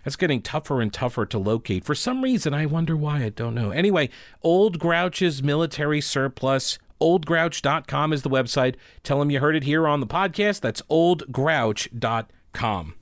that's 0.04 0.16
getting 0.16 0.42
tougher 0.42 0.80
and 0.80 0.92
tougher 0.92 1.26
to 1.26 1.38
locate. 1.38 1.84
For 1.84 1.94
some 1.94 2.22
reason, 2.22 2.54
I 2.54 2.66
wonder 2.66 2.96
why. 2.96 3.24
I 3.24 3.28
don't 3.30 3.54
know. 3.54 3.70
Anyway, 3.70 4.10
Old 4.42 4.78
Grouch's 4.78 5.42
military 5.42 6.00
surplus. 6.00 6.78
OldGrouch.com 7.00 8.12
is 8.12 8.22
the 8.22 8.30
website. 8.30 8.74
Tell 9.02 9.18
them 9.18 9.30
you 9.30 9.40
heard 9.40 9.56
it 9.56 9.64
here 9.64 9.88
on 9.88 10.00
the 10.00 10.06
podcast. 10.06 10.60
That's 10.60 10.82
oldgrouch.com. 10.82 12.94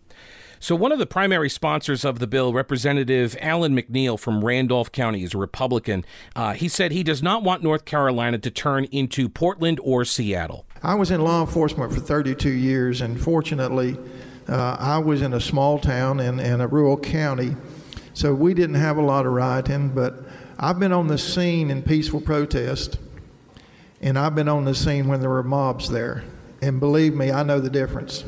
So, 0.60 0.74
one 0.74 0.90
of 0.90 0.98
the 0.98 1.06
primary 1.06 1.48
sponsors 1.48 2.04
of 2.04 2.18
the 2.18 2.26
bill, 2.26 2.52
Representative 2.52 3.36
Allen 3.40 3.76
McNeill 3.76 4.18
from 4.18 4.44
Randolph 4.44 4.90
County, 4.90 5.22
is 5.22 5.32
a 5.32 5.38
Republican. 5.38 6.04
Uh, 6.34 6.54
he 6.54 6.68
said 6.68 6.90
he 6.90 7.04
does 7.04 7.22
not 7.22 7.44
want 7.44 7.62
North 7.62 7.84
Carolina 7.84 8.38
to 8.38 8.50
turn 8.50 8.84
into 8.86 9.28
Portland 9.28 9.78
or 9.84 10.04
Seattle. 10.04 10.66
I 10.82 10.96
was 10.96 11.12
in 11.12 11.22
law 11.22 11.42
enforcement 11.42 11.92
for 11.92 12.00
32 12.00 12.50
years, 12.50 13.00
and 13.00 13.20
fortunately, 13.20 13.96
uh, 14.48 14.76
I 14.78 14.98
was 14.98 15.22
in 15.22 15.34
a 15.34 15.40
small 15.40 15.78
town 15.78 16.20
in, 16.20 16.40
in 16.40 16.60
a 16.60 16.66
rural 16.66 16.96
county, 16.96 17.56
so 18.14 18.34
we 18.34 18.54
didn't 18.54 18.76
have 18.76 18.96
a 18.96 19.02
lot 19.02 19.26
of 19.26 19.32
rioting, 19.32 19.90
but 19.90 20.24
I've 20.58 20.78
been 20.78 20.92
on 20.92 21.06
the 21.06 21.18
scene 21.18 21.70
in 21.70 21.82
peaceful 21.82 22.20
protest, 22.20 22.98
and 24.00 24.18
I've 24.18 24.34
been 24.34 24.48
on 24.48 24.64
the 24.64 24.74
scene 24.74 25.06
when 25.06 25.20
there 25.20 25.30
were 25.30 25.42
mobs 25.42 25.90
there. 25.90 26.24
And 26.60 26.80
believe 26.80 27.14
me, 27.14 27.30
I 27.30 27.42
know 27.42 27.60
the 27.60 27.70
difference. 27.70 28.24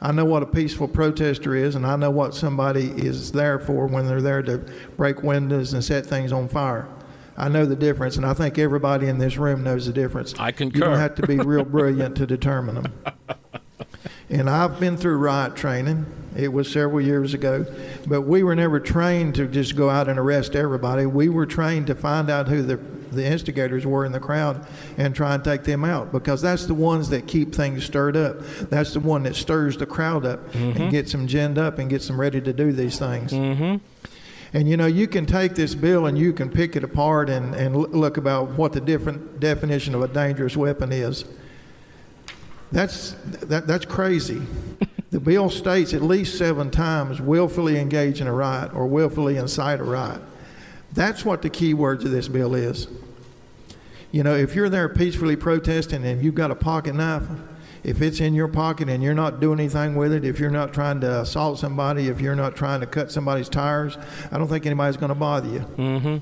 I 0.00 0.12
know 0.12 0.24
what 0.24 0.42
a 0.42 0.46
peaceful 0.46 0.88
protester 0.88 1.54
is, 1.54 1.74
and 1.74 1.86
I 1.86 1.96
know 1.96 2.10
what 2.10 2.34
somebody 2.34 2.86
is 2.88 3.32
there 3.32 3.58
for 3.58 3.86
when 3.86 4.06
they're 4.06 4.22
there 4.22 4.42
to 4.42 4.58
break 4.96 5.22
windows 5.22 5.72
and 5.72 5.84
set 5.84 6.06
things 6.06 6.32
on 6.32 6.48
fire. 6.48 6.88
I 7.36 7.48
know 7.48 7.66
the 7.66 7.76
difference, 7.76 8.16
and 8.16 8.24
I 8.24 8.34
think 8.34 8.58
everybody 8.58 9.08
in 9.08 9.18
this 9.18 9.36
room 9.36 9.64
knows 9.64 9.86
the 9.86 9.92
difference. 9.92 10.34
I 10.38 10.52
concur. 10.52 10.76
You 10.76 10.84
don't 10.84 10.98
have 10.98 11.14
to 11.16 11.26
be 11.26 11.38
real 11.38 11.64
brilliant 11.64 12.16
to 12.16 12.26
determine 12.26 12.76
them. 12.76 12.92
And 14.30 14.48
I've 14.48 14.80
been 14.80 14.96
through 14.96 15.18
riot 15.18 15.54
training. 15.56 16.06
It 16.36 16.52
was 16.52 16.70
several 16.70 17.00
years 17.00 17.34
ago. 17.34 17.66
But 18.06 18.22
we 18.22 18.42
were 18.42 18.54
never 18.54 18.80
trained 18.80 19.34
to 19.36 19.46
just 19.46 19.76
go 19.76 19.90
out 19.90 20.08
and 20.08 20.18
arrest 20.18 20.56
everybody. 20.56 21.06
We 21.06 21.28
were 21.28 21.46
trained 21.46 21.86
to 21.88 21.94
find 21.94 22.30
out 22.30 22.48
who 22.48 22.62
the, 22.62 22.76
the 23.12 23.24
instigators 23.24 23.86
were 23.86 24.04
in 24.04 24.12
the 24.12 24.20
crowd 24.20 24.66
and 24.96 25.14
try 25.14 25.34
and 25.34 25.44
take 25.44 25.64
them 25.64 25.84
out 25.84 26.10
because 26.10 26.42
that's 26.42 26.66
the 26.66 26.74
ones 26.74 27.10
that 27.10 27.26
keep 27.26 27.54
things 27.54 27.84
stirred 27.84 28.16
up. 28.16 28.40
That's 28.70 28.92
the 28.94 29.00
one 29.00 29.22
that 29.24 29.36
stirs 29.36 29.76
the 29.76 29.86
crowd 29.86 30.26
up 30.26 30.52
mm-hmm. 30.52 30.82
and 30.82 30.90
gets 30.90 31.12
them 31.12 31.28
ginned 31.28 31.58
up 31.58 31.78
and 31.78 31.88
gets 31.88 32.06
them 32.08 32.20
ready 32.20 32.40
to 32.40 32.52
do 32.52 32.72
these 32.72 32.98
things. 32.98 33.32
Mm-hmm. 33.32 33.76
And 34.54 34.68
you 34.68 34.76
know, 34.76 34.86
you 34.86 35.08
can 35.08 35.26
take 35.26 35.56
this 35.56 35.74
bill 35.74 36.06
and 36.06 36.16
you 36.16 36.32
can 36.32 36.48
pick 36.48 36.76
it 36.76 36.84
apart 36.84 37.28
and, 37.28 37.54
and 37.54 37.76
look 37.76 38.16
about 38.16 38.50
what 38.50 38.72
the 38.72 38.80
different 38.80 39.40
definition 39.40 39.94
of 39.94 40.02
a 40.02 40.08
dangerous 40.08 40.56
weapon 40.56 40.92
is. 40.92 41.24
That's, 42.74 43.12
that, 43.42 43.68
that's 43.68 43.84
crazy. 43.84 44.42
the 45.12 45.20
bill 45.20 45.48
states 45.48 45.94
at 45.94 46.02
least 46.02 46.36
seven 46.36 46.72
times 46.72 47.20
willfully 47.20 47.78
engage 47.78 48.20
in 48.20 48.26
a 48.26 48.32
riot 48.32 48.74
or 48.74 48.88
willfully 48.88 49.36
incite 49.36 49.78
a 49.78 49.84
riot. 49.84 50.20
That's 50.92 51.24
what 51.24 51.40
the 51.42 51.50
key 51.50 51.72
words 51.72 52.04
of 52.04 52.10
this 52.10 52.26
bill 52.26 52.56
is. 52.56 52.88
You 54.10 54.24
know, 54.24 54.34
if 54.34 54.56
you're 54.56 54.68
there 54.68 54.88
peacefully 54.88 55.36
protesting 55.36 56.04
and 56.04 56.22
you've 56.22 56.34
got 56.34 56.50
a 56.50 56.56
pocket 56.56 56.96
knife, 56.96 57.22
if 57.84 58.02
it's 58.02 58.18
in 58.18 58.34
your 58.34 58.48
pocket 58.48 58.88
and 58.88 59.04
you're 59.04 59.14
not 59.14 59.38
doing 59.38 59.60
anything 59.60 59.94
with 59.94 60.12
it, 60.12 60.24
if 60.24 60.40
you're 60.40 60.50
not 60.50 60.74
trying 60.74 61.00
to 61.02 61.20
assault 61.20 61.60
somebody, 61.60 62.08
if 62.08 62.20
you're 62.20 62.34
not 62.34 62.56
trying 62.56 62.80
to 62.80 62.86
cut 62.86 63.12
somebody's 63.12 63.48
tires, 63.48 63.96
I 64.32 64.38
don't 64.38 64.48
think 64.48 64.66
anybody's 64.66 64.96
going 64.96 65.10
to 65.10 65.14
bother 65.14 65.48
you. 65.48 65.60
Mm-hmm. 65.60 66.16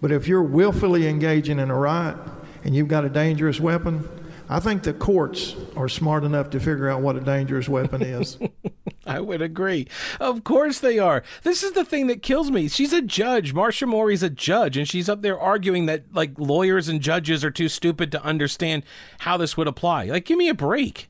But 0.00 0.12
if 0.12 0.28
you're 0.28 0.44
willfully 0.44 1.08
engaging 1.08 1.58
in 1.58 1.70
a 1.70 1.76
riot 1.76 2.16
and 2.62 2.76
you've 2.76 2.86
got 2.86 3.04
a 3.04 3.08
dangerous 3.08 3.58
weapon, 3.58 4.08
I 4.48 4.60
think 4.60 4.82
the 4.82 4.94
courts 4.94 5.54
are 5.76 5.88
smart 5.88 6.24
enough 6.24 6.50
to 6.50 6.60
figure 6.60 6.88
out 6.88 7.02
what 7.02 7.16
a 7.16 7.20
dangerous 7.20 7.68
weapon 7.68 8.02
is. 8.02 8.38
I 9.06 9.20
would 9.20 9.42
agree. 9.42 9.88
Of 10.20 10.44
course 10.44 10.80
they 10.80 10.98
are. 10.98 11.22
This 11.42 11.62
is 11.62 11.72
the 11.72 11.84
thing 11.84 12.06
that 12.08 12.22
kills 12.22 12.50
me. 12.50 12.68
She's 12.68 12.92
a 12.92 13.02
judge. 13.02 13.52
Marcia 13.52 13.86
Morey's 13.86 14.22
a 14.22 14.30
judge, 14.30 14.76
and 14.76 14.88
she's 14.88 15.08
up 15.08 15.22
there 15.22 15.38
arguing 15.38 15.86
that 15.86 16.14
like 16.14 16.38
lawyers 16.38 16.88
and 16.88 17.00
judges 17.00 17.44
are 17.44 17.50
too 17.50 17.68
stupid 17.68 18.12
to 18.12 18.22
understand 18.22 18.84
how 19.20 19.36
this 19.36 19.56
would 19.56 19.68
apply. 19.68 20.06
Like, 20.06 20.24
give 20.24 20.38
me 20.38 20.48
a 20.48 20.54
break. 20.54 21.08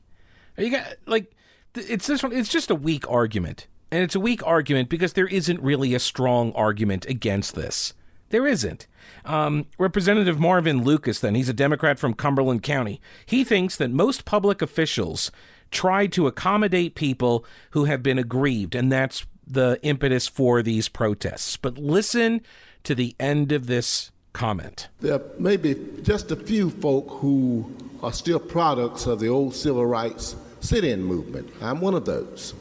You 0.57 0.71
got 0.71 0.95
like 1.05 1.31
it's 1.75 2.07
this 2.07 2.23
one. 2.23 2.33
It's 2.33 2.49
just 2.49 2.71
a 2.71 2.75
weak 2.75 3.09
argument, 3.09 3.67
and 3.91 4.01
it's 4.03 4.15
a 4.15 4.19
weak 4.19 4.45
argument 4.45 4.89
because 4.89 5.13
there 5.13 5.27
isn't 5.27 5.61
really 5.61 5.93
a 5.93 5.99
strong 5.99 6.51
argument 6.53 7.05
against 7.05 7.55
this. 7.55 7.93
There 8.29 8.47
isn't. 8.47 8.87
Um, 9.25 9.65
Representative 9.77 10.39
Marvin 10.39 10.83
Lucas, 10.83 11.19
then, 11.19 11.35
he's 11.35 11.49
a 11.49 11.53
Democrat 11.53 11.99
from 11.99 12.13
Cumberland 12.13 12.63
County. 12.63 13.01
He 13.25 13.43
thinks 13.43 13.75
that 13.77 13.91
most 13.91 14.25
public 14.25 14.61
officials 14.61 15.31
try 15.71 16.07
to 16.07 16.27
accommodate 16.27 16.95
people 16.95 17.45
who 17.71 17.85
have 17.85 18.01
been 18.01 18.17
aggrieved, 18.17 18.75
and 18.75 18.91
that's 18.91 19.25
the 19.45 19.79
impetus 19.81 20.27
for 20.27 20.61
these 20.61 20.89
protests. 20.89 21.57
But 21.57 21.77
listen 21.77 22.41
to 22.83 22.95
the 22.95 23.15
end 23.19 23.51
of 23.51 23.67
this 23.67 24.11
comment. 24.33 24.87
There 25.01 25.21
may 25.37 25.57
be 25.57 25.75
just 26.03 26.31
a 26.31 26.35
few 26.35 26.69
folk 26.69 27.07
who 27.09 27.75
are 28.01 28.13
still 28.13 28.39
products 28.39 29.05
of 29.05 29.19
the 29.19 29.27
old 29.27 29.55
civil 29.55 29.85
rights 29.85 30.35
sit 30.59 30.83
in 30.83 31.03
movement. 31.03 31.49
I'm 31.61 31.81
one 31.81 31.93
of 31.93 32.05
those. 32.05 32.53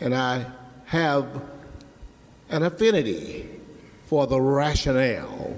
And 0.00 0.14
I 0.14 0.46
have 0.86 1.42
an 2.50 2.62
affinity 2.62 3.48
for 4.06 4.26
the 4.26 4.40
rationale 4.40 5.56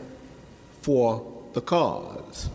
for 0.82 1.44
the 1.52 1.60
cause. 1.60 2.48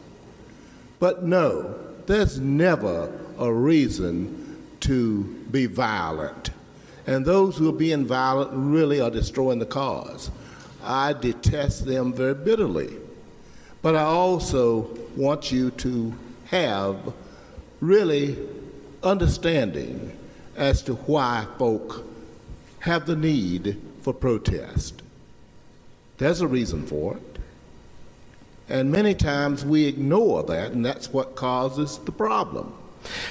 But 0.99 1.23
no, 1.23 1.75
there's 2.07 2.39
never 2.39 3.11
a 3.37 3.53
reason 3.53 4.57
to 4.81 5.23
be 5.51 5.67
violent. 5.67 6.49
And 7.05 7.25
those 7.25 7.57
who 7.57 7.69
are 7.69 7.77
being 7.77 8.05
violent 8.05 8.51
really 8.53 9.01
are 9.01 9.11
destroying 9.11 9.59
the 9.59 9.65
cause. 9.65 10.31
I 10.83 11.13
detest 11.13 11.85
them 11.85 12.11
very 12.13 12.33
bitterly. 12.33 12.97
But 13.83 13.95
I 13.95 14.03
also 14.03 14.89
want 15.15 15.51
you 15.51 15.69
to 15.71 16.13
have 16.45 17.13
really 17.81 18.37
understanding 19.03 20.17
as 20.55 20.81
to 20.83 20.95
why 20.95 21.45
folk 21.59 22.03
have 22.79 23.05
the 23.05 23.15
need 23.15 23.79
for 24.01 24.13
protest. 24.13 25.02
There's 26.17 26.41
a 26.41 26.47
reason 26.47 26.85
for 26.85 27.17
it. 27.17 27.39
And 28.69 28.91
many 28.91 29.13
times 29.13 29.65
we 29.65 29.85
ignore 29.85 30.43
that, 30.43 30.71
and 30.71 30.85
that's 30.85 31.11
what 31.11 31.35
causes 31.35 31.97
the 31.99 32.11
problem. 32.11 32.73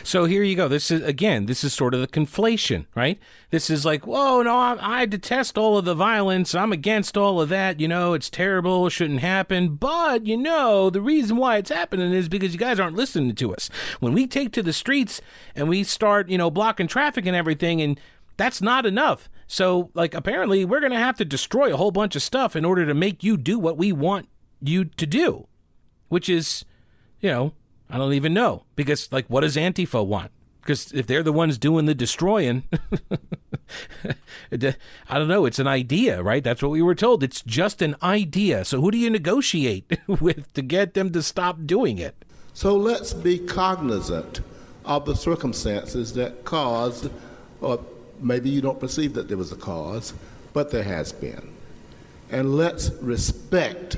So 0.03 0.25
here 0.25 0.43
you 0.43 0.57
go. 0.57 0.69
This 0.69 0.91
is 0.91 1.03
again. 1.03 1.47
This 1.47 1.65
is 1.65 1.73
sort 1.73 1.95
of 1.95 2.01
the 2.01 2.07
conflation, 2.07 2.87
right? 2.95 3.19
This 3.51 3.71
is 3.71 3.85
like, 3.85 4.07
whoa, 4.07 4.43
no, 4.43 4.55
I, 4.55 5.01
I, 5.01 5.07
detest 5.07 5.57
all 5.57 5.79
of 5.79 5.85
the 5.85 5.95
violence. 5.95 6.55
I'm 6.55 6.73
against 6.73 7.17
all 7.17 7.41
of 7.41 7.49
that. 7.49 7.81
You 7.81 7.89
know, 7.89 8.13
it's 8.13 8.31
terrible. 8.31 8.87
It 8.87 8.91
shouldn't 8.91 9.21
happen. 9.21 9.77
But 9.77 10.27
you 10.27 10.37
know, 10.37 10.91
the 10.91 11.01
reason 11.01 11.37
why 11.37 11.57
it's 11.57 11.71
happening 11.71 12.13
is 12.13 12.29
because 12.29 12.53
you 12.53 12.59
guys 12.59 12.81
aren't 12.81 12.97
listening 12.97 13.35
to 13.37 13.55
us. 13.55 13.71
When 14.01 14.13
we 14.13 14.27
take 14.27 14.53
to 14.53 14.63
the 14.63 14.73
streets 14.73 15.21
and 15.55 15.69
we 15.69 15.85
start, 15.85 16.29
you 16.29 16.39
know, 16.39 16.51
blocking 16.51 16.89
traffic 16.89 17.27
and 17.27 17.37
everything, 17.37 17.81
and 17.81 17.99
that's 18.37 18.61
not 18.61 18.87
enough. 18.87 19.29
So, 19.53 19.91
like, 19.93 20.15
apparently, 20.15 20.65
we're 20.65 20.81
going 20.81 20.93
to 20.93 20.99
have 20.99 21.19
to 21.19 21.27
destroy 21.27 21.75
a 21.75 21.77
whole 21.77 21.91
bunch 21.91 22.17
of 22.17 22.23
stuff 22.23 22.57
in 22.57 22.65
order 22.65 22.87
to 22.87 22.95
make 22.95 23.23
you 23.23 23.37
do 23.37 23.59
what 23.59 23.77
we 23.77 23.93
want 23.93 24.31
you 24.63 24.87
to 24.87 25.07
do, 25.07 25.47
which 26.09 26.31
is, 26.31 26.65
you 27.21 27.29
know, 27.29 27.53
I 27.91 27.99
don't 27.99 28.15
even 28.15 28.33
know 28.33 28.65
because, 28.77 29.13
like, 29.13 29.27
what 29.27 29.43
does 29.43 29.57
Antifa 29.57 30.07
want? 30.07 30.31
Because 30.63 30.91
if 30.93 31.07
they're 31.07 31.23
the 31.23 31.35
ones 31.35 31.59
doing 31.59 31.85
the 31.85 31.95
destroying, 31.95 32.63
I 34.51 35.19
don't 35.19 35.29
know. 35.29 35.45
It's 35.45 35.59
an 35.59 35.67
idea, 35.67 36.23
right? 36.23 36.43
That's 36.43 36.63
what 36.63 36.71
we 36.71 36.81
were 36.81 36.95
told. 36.95 37.23
It's 37.23 37.43
just 37.43 37.83
an 37.83 37.95
idea. 38.03 38.65
So 38.65 38.81
who 38.81 38.91
do 38.91 38.97
you 38.97 39.11
negotiate 39.11 39.99
with 40.07 40.51
to 40.55 40.63
get 40.63 40.95
them 40.95 41.13
to 41.13 41.23
stop 41.23 41.67
doing 41.67 41.99
it? 41.99 42.25
So 42.55 42.75
let's 42.75 43.13
be 43.13 43.39
cognizant 43.39 44.41
of 44.87 45.05
the 45.05 45.15
circumstances 45.15 46.15
that 46.15 46.47
caused, 46.47 47.11
or 47.61 47.85
maybe 48.23 48.49
you 48.51 48.61
don't 48.61 48.81
perceive 48.81 49.15
that 49.15 49.29
there 49.29 49.37
was 49.37 49.53
a 49.53 49.57
cause, 49.57 50.15
but 50.53 50.71
there 50.71 50.83
has 50.83 51.13
been. 51.13 51.53
And 52.31 52.55
let's 52.55 52.91
respect 53.01 53.97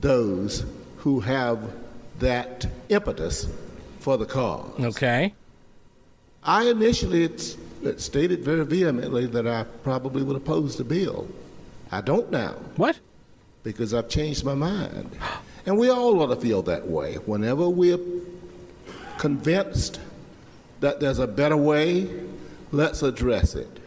those 0.00 0.64
who 0.98 1.20
have 1.20 1.72
that 2.18 2.66
impetus 2.88 3.48
for 3.98 4.16
the 4.16 4.26
cause. 4.26 4.78
Okay. 4.78 5.34
I 6.44 6.68
initially 6.68 7.30
stated 7.96 8.40
very 8.44 8.64
vehemently 8.64 9.26
that 9.26 9.46
I 9.46 9.64
probably 9.82 10.22
would 10.22 10.36
oppose 10.36 10.76
the 10.76 10.84
bill. 10.84 11.26
I 11.90 12.00
don't 12.00 12.30
now. 12.30 12.52
What? 12.76 12.98
Because 13.62 13.94
I've 13.94 14.08
changed 14.08 14.44
my 14.44 14.54
mind. 14.54 15.10
And 15.66 15.78
we 15.78 15.88
all 15.88 16.20
ought 16.20 16.34
to 16.34 16.36
feel 16.36 16.62
that 16.62 16.86
way. 16.86 17.14
Whenever 17.14 17.68
we're 17.68 17.98
convinced 19.18 20.00
that 20.80 21.00
there's 21.00 21.18
a 21.18 21.26
better 21.26 21.56
way, 21.56 22.10
let's 22.74 23.02
address 23.02 23.54
it. 23.54 23.80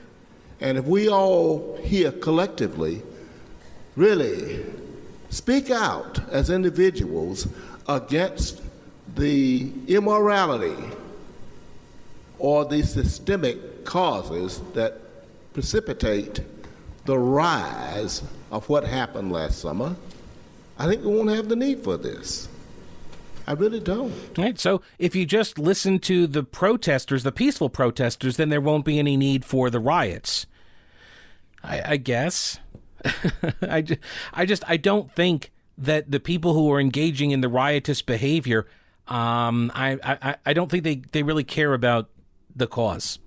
And 0.59 0.77
if 0.77 0.85
we 0.85 1.09
all 1.09 1.77
here 1.83 2.11
collectively 2.11 3.03
really 3.95 4.65
speak 5.29 5.69
out 5.69 6.19
as 6.29 6.49
individuals 6.49 7.47
against 7.87 8.61
the 9.15 9.71
immorality 9.87 10.77
or 12.39 12.65
the 12.65 12.81
systemic 12.83 13.85
causes 13.85 14.61
that 14.73 14.99
precipitate 15.53 16.41
the 17.05 17.17
rise 17.17 18.23
of 18.51 18.67
what 18.69 18.83
happened 18.83 19.31
last 19.31 19.59
summer, 19.59 19.95
I 20.77 20.87
think 20.87 21.03
we 21.03 21.13
won't 21.13 21.29
have 21.29 21.49
the 21.49 21.55
need 21.55 21.83
for 21.83 21.97
this. 21.97 22.47
I 23.47 23.53
really 23.53 23.79
don't. 23.79 24.13
Right. 24.37 24.59
So 24.59 24.81
if 24.99 25.15
you 25.15 25.25
just 25.25 25.57
listen 25.57 25.99
to 25.99 26.27
the 26.27 26.43
protesters, 26.43 27.23
the 27.23 27.31
peaceful 27.31 27.69
protesters, 27.69 28.35
then 28.35 28.49
there 28.49 28.59
won't 28.59 28.83
be 28.83 28.99
any 28.99 29.15
need 29.15 29.45
for 29.45 29.69
the 29.69 29.79
riots. 29.79 30.45
I, 31.63 31.93
I 31.93 31.97
guess. 31.97 32.59
I, 33.61 33.81
just, 33.81 34.01
I 34.33 34.45
just 34.45 34.63
I 34.67 34.75
don't 34.75 35.11
think 35.13 35.51
that 35.77 36.11
the 36.11 36.19
people 36.19 36.53
who 36.53 36.71
are 36.73 36.79
engaging 36.79 37.31
in 37.31 37.41
the 37.41 37.47
riotous 37.47 38.01
behavior, 38.01 38.67
um, 39.07 39.71
I, 39.73 39.97
I 40.03 40.35
I 40.45 40.53
don't 40.53 40.69
think 40.69 40.83
they 40.83 40.95
they 41.11 41.23
really 41.23 41.43
care 41.43 41.73
about 41.73 42.09
the 42.55 42.67
cause. 42.67 43.19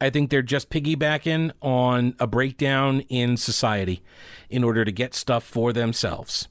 I 0.00 0.10
think 0.10 0.30
they're 0.30 0.42
just 0.42 0.70
piggybacking 0.70 1.50
on 1.60 2.14
a 2.20 2.26
breakdown 2.28 3.00
in 3.08 3.36
society 3.36 4.02
in 4.48 4.62
order 4.62 4.84
to 4.84 4.92
get 4.92 5.14
stuff 5.14 5.42
for 5.42 5.72
themselves. 5.72 6.48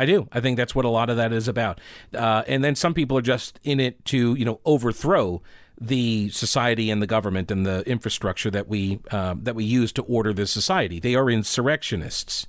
I 0.00 0.06
do. 0.06 0.28
I 0.32 0.40
think 0.40 0.56
that's 0.56 0.74
what 0.74 0.86
a 0.86 0.88
lot 0.88 1.10
of 1.10 1.18
that 1.18 1.30
is 1.30 1.46
about. 1.46 1.78
Uh, 2.14 2.42
and 2.46 2.64
then 2.64 2.74
some 2.74 2.94
people 2.94 3.18
are 3.18 3.22
just 3.22 3.60
in 3.62 3.80
it 3.80 4.02
to, 4.06 4.34
you 4.34 4.46
know, 4.46 4.58
overthrow 4.64 5.42
the 5.78 6.30
society 6.30 6.90
and 6.90 7.02
the 7.02 7.06
government 7.06 7.50
and 7.50 7.66
the 7.66 7.86
infrastructure 7.86 8.50
that 8.50 8.66
we 8.66 9.00
uh, 9.10 9.34
that 9.42 9.54
we 9.54 9.64
use 9.64 9.92
to 9.92 10.02
order 10.04 10.32
the 10.32 10.46
society. 10.46 11.00
They 11.00 11.14
are 11.14 11.28
insurrectionists, 11.28 12.46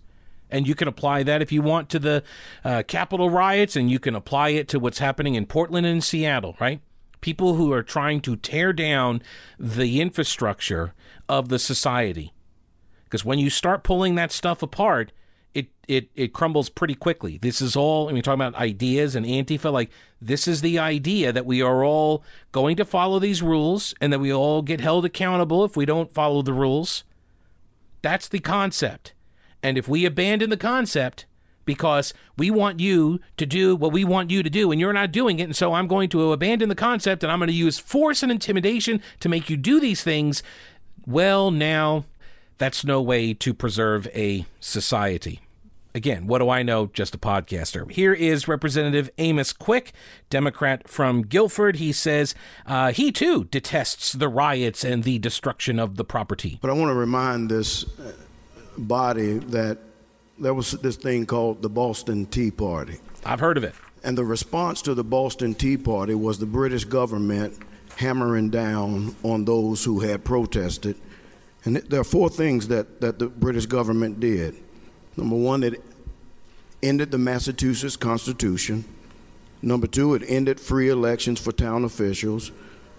and 0.50 0.66
you 0.66 0.76
can 0.76 0.88
apply 0.88 1.24
that 1.24 1.42
if 1.42 1.52
you 1.52 1.62
want 1.62 1.90
to 1.90 2.00
the 2.00 2.24
uh, 2.64 2.84
Capitol 2.88 3.30
riots, 3.30 3.76
and 3.76 3.92
you 3.92 4.00
can 4.00 4.16
apply 4.16 4.50
it 4.50 4.70
to 4.70 4.80
what's 4.80 5.00
happening 5.00 5.36
in 5.36 5.46
Portland 5.46 5.86
and 5.86 6.02
Seattle. 6.02 6.56
Right? 6.58 6.80
People 7.20 7.56
who 7.56 7.74
are 7.74 7.84
trying 7.84 8.22
to 8.22 8.38
tear 8.38 8.72
down 8.72 9.22
the 9.60 10.00
infrastructure 10.00 10.94
of 11.28 11.50
the 11.50 11.60
society, 11.60 12.32
because 13.04 13.26
when 13.26 13.40
you 13.40 13.50
start 13.50 13.84
pulling 13.84 14.16
that 14.16 14.32
stuff 14.32 14.64
apart, 14.64 15.12
it 15.54 15.68
it 15.88 16.10
it 16.16 16.34
crumbles 16.34 16.70
pretty 16.70 16.96
quickly. 16.96 17.38
This 17.38 17.62
is 17.62 17.76
all 17.76 18.10
I 18.10 18.14
mean 18.14 18.24
talking 18.24 18.42
about 18.42 18.60
ideas 18.60 19.16
and 19.16 19.26
Antifa 19.26 19.72
like 19.72 19.90
this 20.22 20.48
is 20.48 20.62
the 20.62 20.80
idea 20.80 21.32
that 21.32 21.46
we 21.46 21.62
are 21.62 21.84
all 21.84 22.24
going 22.52 22.76
to 22.78 22.86
follow 22.86 23.20
these 23.20 23.42
rules 23.42 23.94
and 24.00 24.14
that 24.14 24.20
we 24.20 24.34
all 24.34 24.62
get 24.62 24.82
held 24.82 25.06
accountable 25.06 25.66
if 25.66 25.76
we 25.76 25.86
don't 25.86 26.14
follow 26.14 26.42
the 26.42 26.54
rules. 26.54 27.04
That's 28.02 28.28
the 28.28 28.40
concept. 28.40 29.14
And 29.62 29.78
if 29.78 29.88
we 29.88 30.06
abandon 30.06 30.50
the 30.50 30.58
concept 30.58 31.26
because 31.66 32.14
we 32.38 32.50
want 32.50 32.80
you 32.80 33.20
to 33.38 33.46
do 33.46 33.76
what 33.76 33.92
we 33.92 34.04
want 34.04 34.32
you 34.32 34.42
to 34.42 34.50
do 34.50 34.72
and 34.72 34.82
you're 34.82 34.94
not 34.94 35.12
doing 35.12 35.40
it 35.40 35.44
and 35.44 35.56
so 35.56 35.74
I'm 35.74 35.88
going 35.88 36.10
to 36.10 36.32
abandon 36.32 36.70
the 36.70 36.76
concept 36.76 37.24
and 37.24 37.32
I'm 37.32 37.40
going 37.40 37.48
to 37.48 37.54
use 37.54 37.78
force 37.78 38.24
and 38.24 38.32
intimidation 38.32 39.02
to 39.20 39.30
make 39.30 39.50
you 39.50 39.58
do 39.58 39.80
these 39.80 40.04
things, 40.04 40.42
well 41.06 41.52
now 41.52 42.06
that's 42.62 42.86
no 42.86 43.02
way 43.02 43.34
to 43.34 43.56
preserve 43.56 44.08
a 44.14 44.46
society. 44.60 45.40
Again, 45.96 46.28
what 46.28 46.38
do 46.38 46.50
I 46.52 46.62
know? 46.62 46.92
Just 46.94 47.16
a 47.16 47.18
podcaster. 47.18 47.90
Here 47.90 48.14
is 48.14 48.48
Representative 48.48 49.10
Amos 49.18 49.52
Quick, 49.52 49.94
Democrat 50.30 50.88
from 50.88 51.24
Guilford. 51.24 51.78
He 51.78 51.92
says 51.92 52.36
uh, 52.68 52.92
he 52.92 53.12
too 53.12 53.46
detests 53.46 54.14
the 54.14 54.30
riots 54.30 54.84
and 54.84 55.04
the 55.04 55.18
destruction 55.18 55.80
of 55.80 55.98
the 55.98 56.06
property. 56.06 56.60
But 56.62 56.70
I 56.70 56.74
want 56.74 56.90
to 56.92 56.94
remind 56.94 57.50
this 57.50 57.84
uh, 58.00 58.12
body 58.78 59.40
that 59.40 59.80
there 60.38 60.54
was 60.54 60.70
this 60.72 60.98
thing 60.98 61.26
called 61.26 61.64
the 61.64 61.70
Boston 61.70 62.28
Tea 62.28 62.52
Party. 62.52 63.00
I've 63.26 63.40
heard 63.40 63.58
of 63.58 63.64
it. 63.64 63.74
And 64.04 64.16
the 64.16 64.24
response 64.24 64.84
to 64.84 64.94
the 64.94 65.04
Boston 65.04 65.56
Tea 65.56 65.78
Party 65.78 66.14
was 66.14 66.38
the 66.38 66.46
British 66.46 66.86
government 66.86 67.58
hammering 67.96 68.52
down 68.52 69.16
on 69.24 69.46
those 69.46 69.84
who 69.84 70.02
had 70.02 70.24
protested 70.24 70.96
and 71.64 71.78
there 71.78 72.00
are 72.00 72.06
four 72.06 72.30
things 72.30 72.68
that, 72.70 73.02
that 73.02 73.20
the 73.20 73.28
British 73.28 73.66
government 73.66 74.20
did. 74.20 74.56
Number 75.16 75.36
one, 75.36 75.64
it 75.64 75.84
ended 76.82 77.12
the 77.12 77.18
Massachusetts 77.18 77.96
Constitution. 77.96 78.84
Number 79.62 79.86
two, 79.86 80.16
it 80.16 80.24
ended 80.28 80.60
free 80.60 80.90
elections 80.90 81.40
for 81.40 81.52
town 81.52 81.84
officials. 81.84 82.52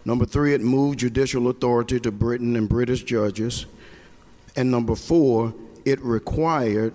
Number 0.05 0.25
three, 0.25 0.55
it 0.55 0.61
moved 0.61 1.01
judicial 1.01 1.49
authority 1.49 1.99
to 2.01 2.13
Britain 2.13 2.55
and 2.55 2.69
British 2.69 3.03
judges. 3.03 3.67
And 4.55 4.71
number 4.71 4.95
four, 4.95 5.55
it 5.85 6.01
required 6.01 6.95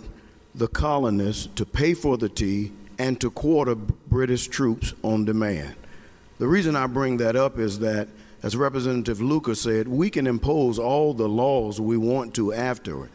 the 0.55 0.67
colonists 0.67 1.47
to 1.55 1.65
pay 1.65 1.93
for 1.93 2.17
the 2.17 2.29
tea 2.29 2.71
and 2.97 3.19
to 3.19 3.29
quarter 3.29 3.75
British 3.75 4.47
troops 4.47 4.93
on 5.03 5.25
demand. 5.25 5.75
The 6.39 6.47
reason 6.47 6.75
I 6.75 6.87
bring 6.87 7.17
that 7.17 7.35
up 7.35 7.59
is 7.59 7.79
that 7.79 8.07
as 8.43 8.55
Representative 8.55 9.21
Lucas 9.21 9.61
said, 9.61 9.87
we 9.87 10.09
can 10.09 10.27
impose 10.27 10.77
all 10.77 11.13
the 11.13 11.27
laws 11.27 11.81
we 11.81 11.97
want 11.97 12.33
to 12.35 12.53
after. 12.53 13.09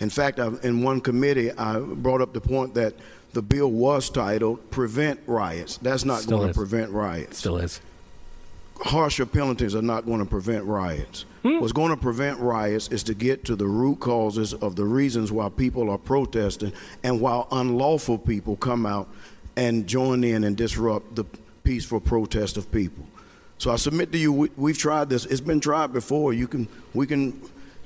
In 0.00 0.10
fact, 0.10 0.38
I, 0.38 0.48
in 0.62 0.82
one 0.82 1.00
committee, 1.00 1.50
I 1.52 1.78
brought 1.80 2.20
up 2.20 2.32
the 2.32 2.40
point 2.40 2.74
that 2.74 2.94
the 3.32 3.42
bill 3.42 3.70
was 3.70 4.10
titled 4.10 4.70
Prevent 4.70 5.20
Riots. 5.26 5.78
That's 5.78 6.04
not 6.04 6.20
Still 6.22 6.38
going 6.38 6.50
is. 6.50 6.54
to 6.56 6.60
prevent 6.60 6.90
riots. 6.92 7.38
Still 7.38 7.58
is. 7.58 7.80
Harsher 8.80 9.26
penalties 9.26 9.74
are 9.74 9.82
not 9.82 10.06
going 10.06 10.20
to 10.20 10.24
prevent 10.24 10.64
riots. 10.64 11.24
Hmm. 11.42 11.58
What's 11.60 11.72
going 11.72 11.90
to 11.90 11.96
prevent 11.96 12.38
riots 12.38 12.88
is 12.88 13.02
to 13.04 13.14
get 13.14 13.44
to 13.46 13.56
the 13.56 13.66
root 13.66 13.98
causes 14.00 14.54
of 14.54 14.76
the 14.76 14.84
reasons 14.84 15.32
why 15.32 15.48
people 15.48 15.90
are 15.90 15.98
protesting 15.98 16.72
and 17.02 17.20
why 17.20 17.44
unlawful 17.50 18.18
people 18.18 18.54
come 18.56 18.86
out 18.86 19.08
and 19.56 19.86
join 19.88 20.22
in 20.22 20.44
and 20.44 20.56
disrupt 20.56 21.16
the 21.16 21.24
peaceful 21.64 22.00
protest 22.00 22.56
of 22.56 22.70
people. 22.70 23.04
So 23.58 23.72
I 23.72 23.76
submit 23.76 24.12
to 24.12 24.18
you, 24.18 24.32
we, 24.32 24.50
we've 24.56 24.78
tried 24.78 25.10
this. 25.10 25.26
It's 25.26 25.40
been 25.40 25.60
tried 25.60 25.92
before. 25.92 26.32
You 26.32 26.46
can, 26.46 26.68
we 26.94 27.06
can 27.06 27.40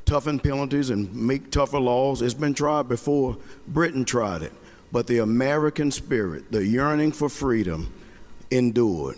toughen 0.05 0.39
penalties 0.39 0.91
and 0.91 1.13
make 1.15 1.51
tougher 1.51 1.81
laws. 1.81 2.21
It's 2.21 2.35
been 2.35 2.55
tried 2.55 2.89
before. 2.89 3.39
Britain 3.67 4.05
tried 4.05 4.43
it. 4.43 4.53
But 4.93 5.07
the 5.07 5.19
American 5.19 5.91
spirit, 5.91 6.53
the 6.53 6.65
yearning 6.65 7.13
for 7.13 7.31
freedom, 7.31 7.93
endured. 8.51 9.17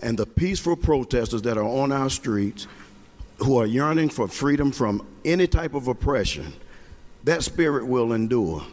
And 0.00 0.18
the 0.18 0.26
peaceful 0.26 0.76
protesters 0.76 1.42
that 1.42 1.56
are 1.56 1.64
on 1.64 1.92
our 1.92 2.10
streets 2.10 2.66
who 3.38 3.58
are 3.58 3.66
yearning 3.66 4.08
for 4.08 4.26
freedom 4.26 4.72
from 4.72 5.06
any 5.24 5.46
type 5.46 5.74
of 5.74 5.86
oppression, 5.86 6.52
that 7.22 7.44
spirit 7.44 7.86
will 7.86 8.12
endure. 8.12 8.64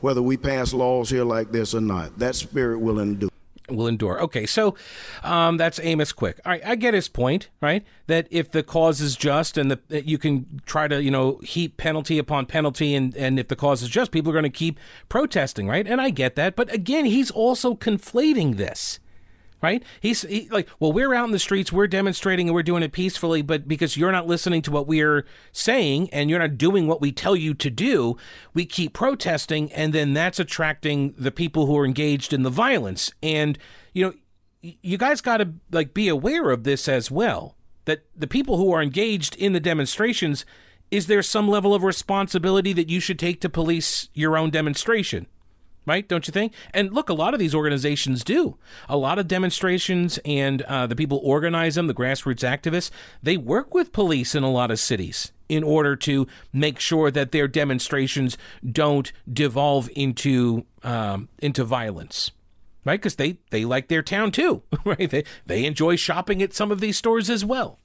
Whether 0.00 0.22
we 0.22 0.36
pass 0.36 0.72
laws 0.72 1.10
here 1.10 1.24
like 1.24 1.50
this 1.50 1.74
or 1.74 1.80
not, 1.80 2.18
that 2.20 2.36
spirit 2.36 2.78
will 2.78 3.00
endure. 3.00 3.30
Will 3.70 3.86
endure. 3.86 4.20
Okay, 4.22 4.46
so 4.46 4.74
um, 5.22 5.56
that's 5.56 5.80
Amos 5.80 6.12
Quick. 6.12 6.40
All 6.44 6.52
right, 6.52 6.62
I 6.64 6.74
get 6.74 6.94
his 6.94 7.08
point, 7.08 7.48
right? 7.60 7.84
That 8.06 8.28
if 8.30 8.50
the 8.50 8.62
cause 8.62 9.00
is 9.00 9.16
just 9.16 9.56
and 9.56 9.70
the, 9.70 10.04
you 10.04 10.18
can 10.18 10.60
try 10.66 10.88
to, 10.88 11.02
you 11.02 11.10
know, 11.10 11.38
heap 11.42 11.76
penalty 11.76 12.18
upon 12.18 12.46
penalty, 12.46 12.94
and, 12.94 13.16
and 13.16 13.38
if 13.38 13.48
the 13.48 13.56
cause 13.56 13.82
is 13.82 13.88
just, 13.88 14.10
people 14.10 14.30
are 14.30 14.34
going 14.34 14.44
to 14.44 14.50
keep 14.50 14.78
protesting, 15.08 15.66
right? 15.66 15.86
And 15.86 16.00
I 16.00 16.10
get 16.10 16.36
that. 16.36 16.56
But 16.56 16.72
again, 16.72 17.06
he's 17.06 17.30
also 17.30 17.74
conflating 17.74 18.56
this. 18.56 18.98
Right? 19.64 19.82
He's 19.98 20.22
he, 20.22 20.46
like, 20.50 20.68
well, 20.78 20.92
we're 20.92 21.14
out 21.14 21.24
in 21.24 21.30
the 21.30 21.38
streets, 21.38 21.72
we're 21.72 21.86
demonstrating, 21.86 22.48
and 22.48 22.54
we're 22.54 22.62
doing 22.62 22.82
it 22.82 22.92
peacefully, 22.92 23.40
but 23.40 23.66
because 23.66 23.96
you're 23.96 24.12
not 24.12 24.26
listening 24.26 24.60
to 24.60 24.70
what 24.70 24.86
we're 24.86 25.24
saying 25.52 26.10
and 26.12 26.28
you're 26.28 26.38
not 26.38 26.58
doing 26.58 26.86
what 26.86 27.00
we 27.00 27.12
tell 27.12 27.34
you 27.34 27.54
to 27.54 27.70
do, 27.70 28.18
we 28.52 28.66
keep 28.66 28.92
protesting, 28.92 29.72
and 29.72 29.94
then 29.94 30.12
that's 30.12 30.38
attracting 30.38 31.14
the 31.16 31.30
people 31.30 31.64
who 31.64 31.78
are 31.78 31.86
engaged 31.86 32.34
in 32.34 32.42
the 32.42 32.50
violence. 32.50 33.10
And 33.22 33.58
you 33.94 34.04
know, 34.04 34.12
you 34.60 34.98
guys 34.98 35.22
got 35.22 35.38
to 35.38 35.54
like 35.72 35.94
be 35.94 36.08
aware 36.08 36.50
of 36.50 36.64
this 36.64 36.86
as 36.86 37.10
well. 37.10 37.56
That 37.86 38.04
the 38.14 38.26
people 38.26 38.58
who 38.58 38.70
are 38.70 38.82
engaged 38.82 39.34
in 39.34 39.54
the 39.54 39.60
demonstrations, 39.60 40.44
is 40.90 41.06
there 41.06 41.22
some 41.22 41.48
level 41.48 41.74
of 41.74 41.82
responsibility 41.82 42.74
that 42.74 42.90
you 42.90 43.00
should 43.00 43.18
take 43.18 43.40
to 43.40 43.48
police 43.48 44.10
your 44.12 44.36
own 44.36 44.50
demonstration? 44.50 45.26
Right? 45.86 46.06
Don't 46.08 46.26
you 46.26 46.32
think? 46.32 46.52
And 46.72 46.92
look, 46.92 47.08
a 47.08 47.14
lot 47.14 47.34
of 47.34 47.40
these 47.40 47.54
organizations 47.54 48.24
do. 48.24 48.56
A 48.88 48.96
lot 48.96 49.18
of 49.18 49.28
demonstrations 49.28 50.18
and 50.24 50.62
uh, 50.62 50.86
the 50.86 50.96
people 50.96 51.20
organize 51.22 51.74
them, 51.74 51.86
the 51.86 51.94
grassroots 51.94 52.46
activists, 52.48 52.90
they 53.22 53.36
work 53.36 53.74
with 53.74 53.92
police 53.92 54.34
in 54.34 54.42
a 54.42 54.50
lot 54.50 54.70
of 54.70 54.78
cities 54.78 55.32
in 55.48 55.62
order 55.62 55.94
to 55.94 56.26
make 56.52 56.80
sure 56.80 57.10
that 57.10 57.32
their 57.32 57.48
demonstrations 57.48 58.38
don't 58.70 59.12
devolve 59.30 59.90
into 59.94 60.64
um, 60.82 61.28
into 61.40 61.64
violence. 61.64 62.30
Right, 62.86 63.00
because 63.00 63.16
they, 63.16 63.38
they 63.48 63.64
like 63.64 63.88
their 63.88 64.02
town 64.02 64.30
too, 64.30 64.62
right? 64.84 65.08
They 65.08 65.24
they 65.46 65.64
enjoy 65.64 65.96
shopping 65.96 66.42
at 66.42 66.52
some 66.52 66.70
of 66.70 66.80
these 66.80 66.98
stores 66.98 67.30
as 67.30 67.42
well. 67.42 67.78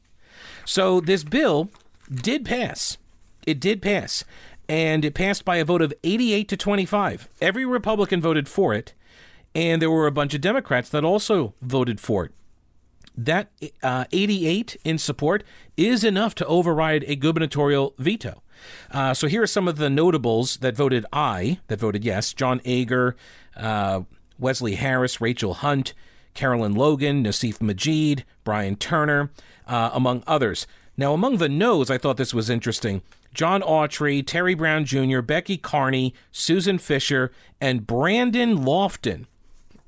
So 0.65 0.99
this 0.99 1.23
bill 1.23 1.69
did 2.13 2.43
pass. 2.43 2.97
It 3.45 3.59
did 3.59 3.81
pass. 3.81 4.25
And 4.69 5.03
it 5.03 5.15
passed 5.15 5.43
by 5.43 5.57
a 5.57 5.65
vote 5.65 5.81
of 5.81 5.93
88 6.03 6.47
to 6.47 6.55
25. 6.55 7.27
Every 7.41 7.65
Republican 7.65 8.21
voted 8.21 8.47
for 8.47 8.73
it, 8.73 8.93
and 9.55 9.81
there 9.81 9.89
were 9.89 10.07
a 10.07 10.11
bunch 10.11 10.35
of 10.35 10.41
Democrats 10.41 10.89
that 10.89 11.03
also 11.03 11.55
voted 11.61 11.99
for 11.99 12.25
it. 12.25 12.31
That 13.17 13.51
uh, 13.83 14.05
88 14.11 14.77
in 14.85 14.99
support 14.99 15.43
is 15.75 16.03
enough 16.03 16.35
to 16.35 16.45
override 16.45 17.03
a 17.07 17.15
gubernatorial 17.15 17.95
veto. 17.97 18.43
Uh, 18.91 19.13
so 19.13 19.27
here 19.27 19.41
are 19.41 19.47
some 19.47 19.67
of 19.67 19.77
the 19.77 19.89
notables 19.89 20.57
that 20.57 20.75
voted 20.75 21.05
aye, 21.11 21.59
that 21.67 21.79
voted 21.79 22.05
yes 22.05 22.33
John 22.33 22.61
Ager, 22.63 23.15
uh, 23.57 24.01
Wesley 24.37 24.75
Harris, 24.75 25.19
Rachel 25.19 25.55
Hunt, 25.55 25.93
Carolyn 26.33 26.75
Logan, 26.75 27.23
Nasif 27.23 27.57
Majeed, 27.57 28.23
Brian 28.43 28.75
Turner, 28.75 29.31
uh, 29.67 29.89
among 29.93 30.23
others. 30.27 30.67
Now, 30.95 31.13
among 31.13 31.37
the 31.37 31.49
no's, 31.49 31.89
I 31.89 31.97
thought 31.97 32.17
this 32.17 32.33
was 32.33 32.49
interesting. 32.49 33.01
John 33.33 33.61
Autry, 33.61 34.25
Terry 34.25 34.55
Brown 34.55 34.85
Jr., 34.85 35.21
Becky 35.21 35.57
Carney, 35.57 36.13
Susan 36.31 36.77
Fisher, 36.77 37.31
and 37.61 37.85
Brandon 37.85 38.57
Lofton. 38.57 39.25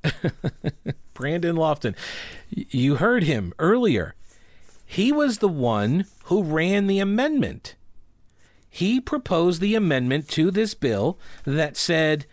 Brandon 1.14 1.56
Lofton. 1.56 1.96
You 2.50 2.96
heard 2.96 3.24
him 3.24 3.54
earlier. 3.60 4.16
He 4.86 5.12
was 5.12 5.38
the 5.38 5.48
one 5.48 6.06
who 6.26 6.44
ran 6.44 6.88
the 6.88 7.00
amendment. 7.00 7.76
He 8.70 9.00
proposed 9.00 9.62
the 9.62 9.76
amendment 9.76 10.28
to 10.30 10.52
this 10.52 10.74
bill 10.74 11.20
that 11.46 11.78
said 11.78 12.26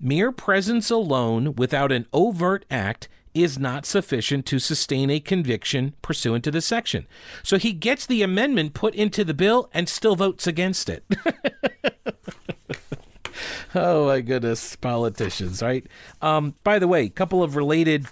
mere 0.00 0.32
presence 0.32 0.90
alone 0.90 1.54
without 1.54 1.92
an 1.92 2.06
overt 2.12 2.64
act 2.70 3.08
is 3.34 3.58
not 3.58 3.86
sufficient 3.86 4.46
to 4.46 4.58
sustain 4.58 5.10
a 5.10 5.20
conviction 5.20 5.94
pursuant 6.02 6.44
to 6.44 6.50
the 6.50 6.60
section. 6.60 7.06
So 7.42 7.58
he 7.58 7.72
gets 7.72 8.06
the 8.06 8.22
amendment 8.22 8.74
put 8.74 8.94
into 8.94 9.24
the 9.24 9.34
bill 9.34 9.70
and 9.72 9.88
still 9.88 10.16
votes 10.16 10.46
against 10.46 10.88
it. 10.88 11.04
oh 13.74 14.06
my 14.06 14.20
goodness, 14.20 14.76
politicians, 14.76 15.62
right? 15.62 15.86
Um, 16.20 16.54
by 16.64 16.78
the 16.78 16.88
way, 16.88 17.04
a 17.04 17.10
couple 17.10 17.42
of 17.42 17.56
related 17.56 18.06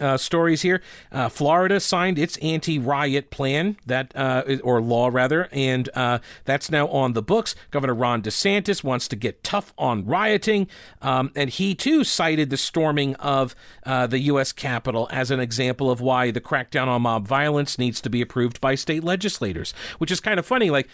uh, 0.00 0.16
stories 0.16 0.62
here. 0.62 0.82
Uh, 1.10 1.28
Florida 1.28 1.80
signed 1.80 2.18
its 2.18 2.36
anti-riot 2.38 3.30
plan 3.30 3.76
that, 3.86 4.14
uh, 4.16 4.42
or 4.62 4.80
law 4.80 5.08
rather, 5.08 5.48
and 5.52 5.88
uh, 5.94 6.18
that's 6.44 6.70
now 6.70 6.88
on 6.88 7.12
the 7.12 7.22
books. 7.22 7.54
Governor 7.70 7.94
Ron 7.94 8.22
DeSantis 8.22 8.84
wants 8.84 9.08
to 9.08 9.16
get 9.16 9.42
tough 9.42 9.72
on 9.78 10.04
rioting, 10.06 10.68
um, 11.02 11.30
and 11.34 11.50
he 11.50 11.74
too 11.74 12.04
cited 12.04 12.50
the 12.50 12.56
storming 12.56 13.14
of 13.16 13.54
uh, 13.84 14.06
the 14.06 14.18
U.S. 14.20 14.52
Capitol 14.52 15.08
as 15.10 15.30
an 15.30 15.40
example 15.40 15.90
of 15.90 16.00
why 16.00 16.30
the 16.30 16.40
crackdown 16.40 16.88
on 16.88 17.02
mob 17.02 17.26
violence 17.26 17.78
needs 17.78 18.00
to 18.00 18.10
be 18.10 18.20
approved 18.20 18.60
by 18.60 18.74
state 18.74 19.04
legislators. 19.04 19.72
Which 19.98 20.10
is 20.10 20.20
kind 20.20 20.38
of 20.38 20.46
funny, 20.46 20.70
like 20.70 20.88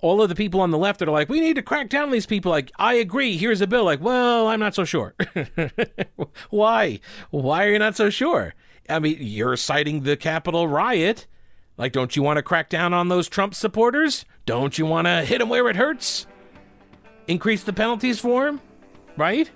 all 0.00 0.22
of 0.22 0.28
the 0.28 0.34
people 0.34 0.60
on 0.60 0.70
the 0.70 0.78
left 0.78 0.98
that 0.98 1.08
are 1.08 1.12
like, 1.12 1.28
we 1.28 1.40
need 1.40 1.54
to 1.56 1.62
crack 1.62 1.88
down 1.88 2.04
on 2.04 2.10
these 2.10 2.26
people. 2.26 2.50
Like, 2.50 2.70
I 2.76 2.94
agree. 2.94 3.36
Here's 3.36 3.60
a 3.60 3.66
bill. 3.66 3.84
Like, 3.84 4.00
well, 4.00 4.48
I'm 4.48 4.60
not 4.60 4.74
so 4.74 4.84
sure. 4.84 5.14
Why? 6.50 7.00
Why 7.30 7.66
are 7.66 7.72
you 7.72 7.78
not 7.78 7.96
so 7.96 8.10
sure? 8.10 8.54
I 8.88 8.98
mean, 8.98 9.16
you're 9.20 9.56
citing 9.56 10.02
the 10.02 10.16
Capitol 10.16 10.68
riot. 10.68 11.26
Like, 11.76 11.92
don't 11.92 12.16
you 12.16 12.22
want 12.22 12.38
to 12.38 12.42
crack 12.42 12.68
down 12.68 12.94
on 12.94 13.08
those 13.08 13.28
Trump 13.28 13.54
supporters? 13.54 14.24
Don't 14.46 14.78
you 14.78 14.86
want 14.86 15.06
to 15.06 15.22
hit 15.24 15.38
them 15.38 15.48
where 15.48 15.68
it 15.68 15.76
hurts? 15.76 16.26
Increase 17.26 17.64
the 17.64 17.72
penalties 17.72 18.18
for 18.18 18.46
them? 18.46 18.60
Right? 19.16 19.50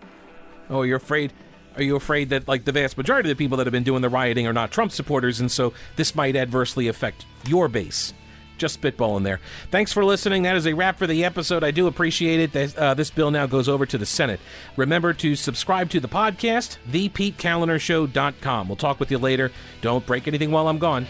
Oh, 0.69 0.83
you're 0.83 0.97
afraid. 0.97 1.33
Are 1.77 1.83
you 1.83 1.97
afraid 1.97 2.31
that, 2.31 2.49
like, 2.49 2.65
the 2.65 2.73
vast 2.73 2.99
majority 2.99 3.31
of 3.31 3.37
the 3.37 3.43
people 3.43 3.57
that 3.59 3.67
have 3.67 3.73
been 3.73 3.85
doing 3.85 4.03
the 4.03 4.09
rioting 4.09 4.47
are 4.47 4.53
not 4.53 4.71
Trump 4.71 4.93
supporters, 4.93 5.41
and 5.41 5.51
so 5.51 5.73
this 5.97 6.15
might 6.15 6.37
adversely 6.37 6.89
affect 6.89 7.25
your 7.47 7.69
base? 7.69 8.13
Just 8.61 8.81
spitballing 8.81 9.25
there. 9.25 9.41
Thanks 9.71 9.91
for 9.93 10.05
listening. 10.05 10.43
That 10.43 10.55
is 10.55 10.67
a 10.67 10.75
wrap 10.75 10.99
for 10.99 11.07
the 11.07 11.25
episode. 11.25 11.65
I 11.65 11.71
do 11.71 11.87
appreciate 11.87 12.55
it. 12.55 12.77
Uh, 12.77 12.93
this 12.93 13.11
bill 13.11 13.31
now 13.31 13.47
goes 13.47 13.69
over 13.69 13.87
to 13.87 13.97
the 13.97 14.05
Senate. 14.05 14.39
Remember 14.77 15.15
to 15.15 15.35
subscribe 15.35 15.89
to 15.91 15.99
the 16.01 16.09
podcast, 16.09 16.77
thepetekalinershow.com. 16.91 18.69
We'll 18.69 18.77
talk 18.77 19.01
with 19.01 19.11
you 19.11 19.19
later. 19.19 19.51
Don't 19.81 20.05
break 20.05 20.29
anything 20.29 20.51
while 20.51 20.69
I'm 20.69 20.79
gone. 20.79 21.07